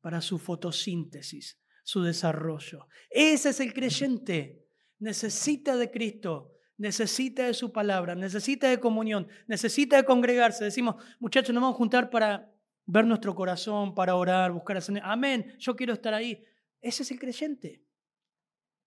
para 0.00 0.20
su 0.20 0.38
fotosíntesis, 0.38 1.58
su 1.82 2.02
desarrollo. 2.02 2.86
Ese 3.10 3.48
es 3.48 3.60
el 3.60 3.72
creyente. 3.72 4.68
Necesita 4.98 5.76
de 5.76 5.90
Cristo, 5.90 6.52
necesita 6.76 7.46
de 7.46 7.54
su 7.54 7.72
palabra, 7.72 8.14
necesita 8.14 8.68
de 8.68 8.78
comunión, 8.78 9.26
necesita 9.48 9.96
de 9.96 10.04
congregarse. 10.04 10.64
Decimos, 10.64 10.96
muchachos, 11.18 11.52
nos 11.52 11.62
vamos 11.62 11.74
a 11.74 11.78
juntar 11.78 12.10
para 12.10 12.51
ver 12.86 13.06
nuestro 13.06 13.34
corazón, 13.34 13.94
para 13.94 14.16
orar, 14.16 14.52
buscar 14.52 14.80
Señor. 14.82 15.02
Amén, 15.04 15.54
yo 15.58 15.76
quiero 15.76 15.92
estar 15.92 16.14
ahí. 16.14 16.44
Ese 16.80 17.02
es 17.02 17.10
el 17.10 17.18
creyente. 17.18 17.82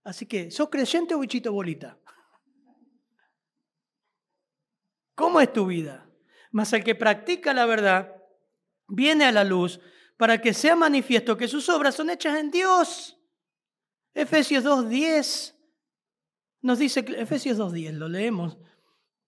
Así 0.04 0.26
que, 0.26 0.52
¿sos 0.52 0.70
creyente 0.70 1.16
o 1.16 1.20
bichito 1.20 1.52
bolita? 1.52 1.98
¿Cómo 5.16 5.40
es 5.40 5.52
tu 5.52 5.66
vida? 5.66 6.08
Mas 6.52 6.74
el 6.74 6.84
que 6.84 6.94
practica 6.94 7.54
la 7.54 7.66
verdad 7.66 8.16
viene 8.88 9.26
a 9.26 9.32
la 9.32 9.44
luz 9.44 9.80
para 10.18 10.40
que 10.40 10.54
sea 10.54 10.76
manifiesto 10.76 11.38
que 11.38 11.48
sus 11.48 11.68
obras 11.70 11.96
son 11.96 12.10
hechas 12.10 12.38
en 12.38 12.52
Dios. 12.52 13.18
Efesios 14.14 14.64
2.10 14.64 15.56
nos 16.62 16.80
dice, 16.80 17.06
Efesios 17.18 17.58
2.10, 17.58 17.94
lo 17.94 18.08
leemos. 18.08 18.58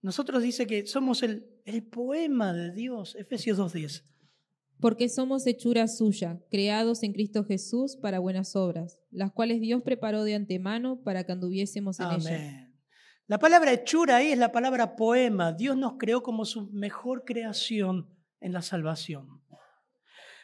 Nosotros 0.02 0.44
dice 0.44 0.68
que 0.68 0.86
somos 0.86 1.24
el, 1.24 1.62
el 1.66 1.84
poema 1.84 2.54
de 2.54 2.72
Dios, 2.72 3.16
Efesios 3.16 3.58
2.10 3.58 4.04
porque 4.80 5.10
somos 5.10 5.48
hechura 5.48 5.88
suya, 5.88 6.40
creados 6.50 7.04
en 7.04 7.14
Cristo 7.14 7.44
Jesús 7.44 7.96
para 7.96 8.20
buenas 8.20 8.56
obras, 8.56 9.00
las 9.12 9.32
cuales 9.32 9.60
Dios 9.60 9.82
preparó 9.84 10.24
de 10.24 10.36
antemano 10.36 11.02
para 11.04 11.24
que 11.24 11.32
anduviésemos 11.32 12.00
en 12.00 12.06
Amén. 12.06 12.74
La 13.28 13.40
palabra 13.40 13.74
hechura 13.74 14.18
ahí 14.18 14.32
es 14.32 14.38
la 14.38 14.54
palabra 14.54 14.96
poema. 14.96 15.52
Dios 15.52 15.76
nos 15.76 15.98
creó 15.98 16.24
como 16.24 16.46
su 16.46 16.70
mejor 16.72 17.26
creación 17.26 18.10
en 18.40 18.54
la 18.54 18.62
salvación. 18.62 19.42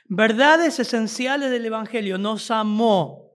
Verdades 0.09 0.79
esenciales 0.79 1.49
del 1.49 1.65
Evangelio. 1.65 2.17
Nos 2.17 2.51
amó 2.51 3.31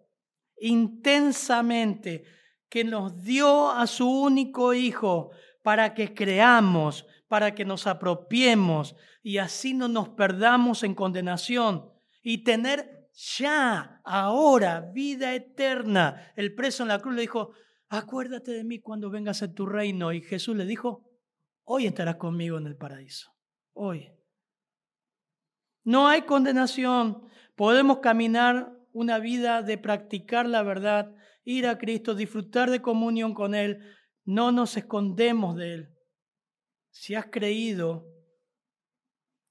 intensamente, 0.61 2.25
que 2.69 2.85
nos 2.85 3.23
dio 3.25 3.71
a 3.71 3.87
su 3.87 4.07
único 4.07 4.75
Hijo 4.75 5.31
para 5.63 5.95
que 5.95 6.13
creamos, 6.13 7.07
para 7.29 7.55
que 7.55 7.65
nos 7.65 7.87
apropiemos 7.87 8.97
y 9.23 9.39
así 9.39 9.75
no 9.75 9.87
nos 9.87 10.09
perdamos 10.11 10.83
en 10.83 10.95
condenación 10.95 11.93
y 12.23 12.45
tener 12.45 12.99
ya, 13.37 14.01
ahora, 14.05 14.81
vida 14.93 15.35
eterna. 15.35 16.33
El 16.37 16.55
preso 16.55 16.83
en 16.83 16.89
la 16.89 17.01
cruz 17.01 17.15
le 17.15 17.23
dijo, 17.23 17.53
acuérdate 17.89 18.53
de 18.53 18.65
mí 18.65 18.81
cuando 18.81 19.11
vengas 19.11 19.43
a 19.43 19.53
tu 19.53 19.67
reino. 19.67 20.13
Y 20.13 20.23
Jesús 20.23 20.57
le 20.57 20.65
dijo, 20.65 21.05
hoy 21.65 21.87
estarás 21.87 22.17
conmigo 22.17 22.59
en 22.59 22.67
el 22.67 22.77
paraíso. 22.77 23.35
Hoy. 23.73 24.13
No 25.85 26.07
hay 26.07 26.23
condenación. 26.23 27.29
Podemos 27.57 27.99
caminar 27.99 28.73
una 28.93 29.19
vida 29.19 29.63
de 29.63 29.79
practicar 29.79 30.47
la 30.47 30.63
verdad, 30.63 31.15
ir 31.45 31.67
a 31.67 31.79
Cristo, 31.79 32.15
disfrutar 32.15 32.71
de 32.71 32.83
comunión 32.83 33.35
con 33.35 33.55
Él. 33.55 33.81
No 34.25 34.53
nos 34.53 34.77
escondemos 34.77 35.57
de 35.57 35.75
Él. 35.75 35.98
Si 36.99 37.15
has 37.15 37.27
creído, 37.27 38.13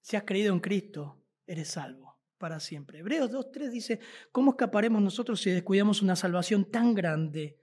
si 0.01 0.17
has 0.17 0.23
creído 0.23 0.53
en 0.53 0.59
Cristo, 0.59 1.23
eres 1.45 1.69
salvo 1.69 2.19
para 2.37 2.59
siempre. 2.59 2.99
Hebreos 2.99 3.31
2.3 3.31 3.69
dice, 3.69 3.99
¿cómo 4.33 4.51
escaparemos 4.51 5.01
nosotros 5.01 5.39
si 5.39 5.51
descuidamos 5.51 6.01
una 6.01 6.17
salvación 6.17 6.69
tan 6.69 6.93
grande, 6.93 7.57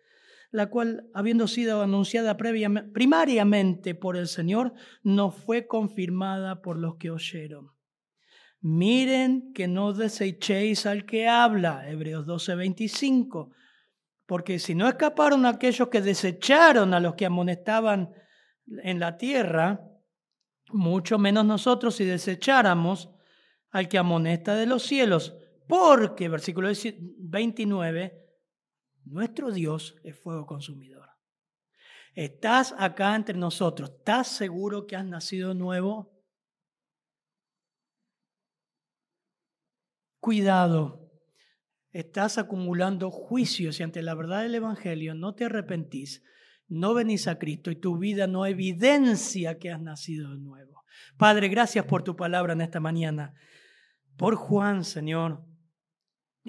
la 0.50 0.70
cual, 0.70 1.10
habiendo 1.12 1.46
sido 1.46 1.82
anunciada 1.82 2.38
primariamente 2.38 3.94
por 3.94 4.16
el 4.16 4.26
Señor, 4.26 4.72
no 5.02 5.30
fue 5.30 5.66
confirmada 5.66 6.62
por 6.62 6.78
los 6.78 6.96
que 6.96 7.10
oyeron? 7.10 7.68
Miren 8.62 9.52
que 9.52 9.68
no 9.68 9.92
desechéis 9.92 10.86
al 10.86 11.04
que 11.04 11.28
habla, 11.28 11.90
Hebreos 11.90 12.26
12.25, 12.26 13.50
porque 14.24 14.58
si 14.58 14.74
no 14.74 14.88
escaparon 14.88 15.44
aquellos 15.44 15.88
que 15.88 16.00
desecharon 16.00 16.94
a 16.94 17.00
los 17.00 17.16
que 17.16 17.26
amonestaban 17.26 18.23
en 18.66 18.98
la 19.00 19.16
tierra, 19.16 19.80
mucho 20.72 21.18
menos 21.18 21.44
nosotros 21.44 21.96
si 21.96 22.04
desecháramos 22.04 23.10
al 23.70 23.88
que 23.88 23.98
amonesta 23.98 24.54
de 24.54 24.66
los 24.66 24.82
cielos, 24.84 25.36
porque, 25.66 26.28
versículo 26.28 26.68
29, 26.68 28.24
nuestro 29.04 29.50
Dios 29.50 29.96
es 30.04 30.18
fuego 30.18 30.46
consumidor. 30.46 31.08
Estás 32.14 32.74
acá 32.78 33.16
entre 33.16 33.36
nosotros, 33.36 33.90
¿estás 33.90 34.28
seguro 34.28 34.86
que 34.86 34.96
has 34.96 35.04
nacido 35.04 35.52
nuevo? 35.54 36.12
Cuidado, 40.20 41.10
estás 41.90 42.38
acumulando 42.38 43.10
juicios 43.10 43.80
y 43.80 43.82
ante 43.82 44.00
la 44.00 44.14
verdad 44.14 44.42
del 44.42 44.54
Evangelio 44.54 45.14
no 45.14 45.34
te 45.34 45.44
arrepentís 45.44 46.22
no 46.74 46.94
venís 46.94 47.28
a 47.28 47.38
Cristo 47.38 47.70
y 47.70 47.76
tu 47.76 47.98
vida 47.98 48.26
no 48.26 48.46
evidencia 48.46 49.58
que 49.58 49.70
has 49.70 49.80
nacido 49.80 50.30
de 50.32 50.38
nuevo. 50.38 50.84
Padre, 51.16 51.48
gracias 51.48 51.84
por 51.86 52.02
tu 52.02 52.16
palabra 52.16 52.52
en 52.52 52.60
esta 52.60 52.80
mañana. 52.80 53.34
Por 54.16 54.34
Juan, 54.36 54.84
Señor. 54.84 55.44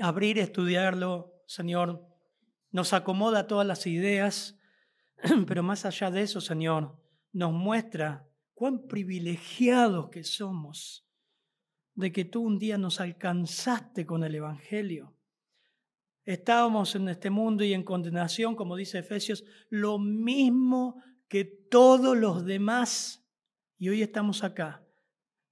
Abrir, 0.02 0.40
estudiarlo, 0.40 1.34
Señor. 1.48 2.06
Nos 2.72 2.94
acomoda 2.94 3.48
todas 3.48 3.66
las 3.66 3.88
ideas, 3.88 4.60
pero 5.48 5.64
más 5.64 5.86
allá 5.86 6.12
de 6.12 6.24
eso, 6.24 6.42
Señor, 6.42 7.00
nos 7.32 7.54
muestra 7.54 8.28
cuán 8.54 8.88
privilegiados 8.88 10.10
que 10.10 10.24
somos 10.24 11.08
de 11.94 12.12
que 12.12 12.26
tú 12.26 12.42
un 12.42 12.60
día 12.60 12.78
nos 12.78 13.00
alcanzaste 13.00 14.06
con 14.06 14.24
el 14.24 14.36
Evangelio 14.36 15.15
Estábamos 16.26 16.96
en 16.96 17.08
este 17.08 17.30
mundo 17.30 17.64
y 17.64 17.74
en 17.74 17.84
condenación, 17.84 18.56
como 18.56 18.76
dice 18.76 19.00
Efesios, 19.00 19.44
lo 19.70 20.00
mismo 20.00 21.02
que 21.28 21.46
todos 21.46 22.18
los 22.18 22.46
demás. 22.46 23.24
Y 23.78 23.90
hoy 23.90 24.02
estamos 24.02 24.44
acá, 24.44 24.84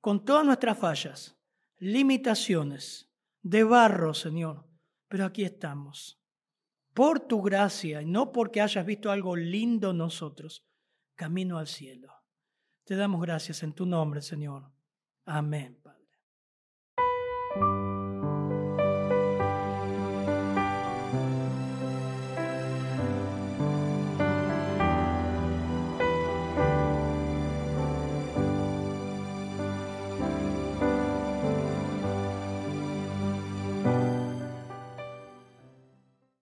con 0.01 0.25
todas 0.25 0.45
nuestras 0.45 0.77
fallas, 0.77 1.37
limitaciones, 1.77 3.11
de 3.43 3.63
barro, 3.63 4.13
Señor. 4.13 4.65
Pero 5.07 5.25
aquí 5.25 5.43
estamos, 5.43 6.19
por 6.93 7.19
tu 7.19 7.41
gracia 7.41 8.01
y 8.01 8.05
no 8.05 8.31
porque 8.31 8.61
hayas 8.61 8.85
visto 8.85 9.11
algo 9.11 9.35
lindo 9.35 9.93
nosotros, 9.93 10.65
camino 11.15 11.59
al 11.59 11.67
cielo. 11.67 12.11
Te 12.83 12.95
damos 12.95 13.21
gracias 13.21 13.61
en 13.61 13.73
tu 13.73 13.85
nombre, 13.85 14.21
Señor. 14.21 14.71
Amén. 15.25 15.82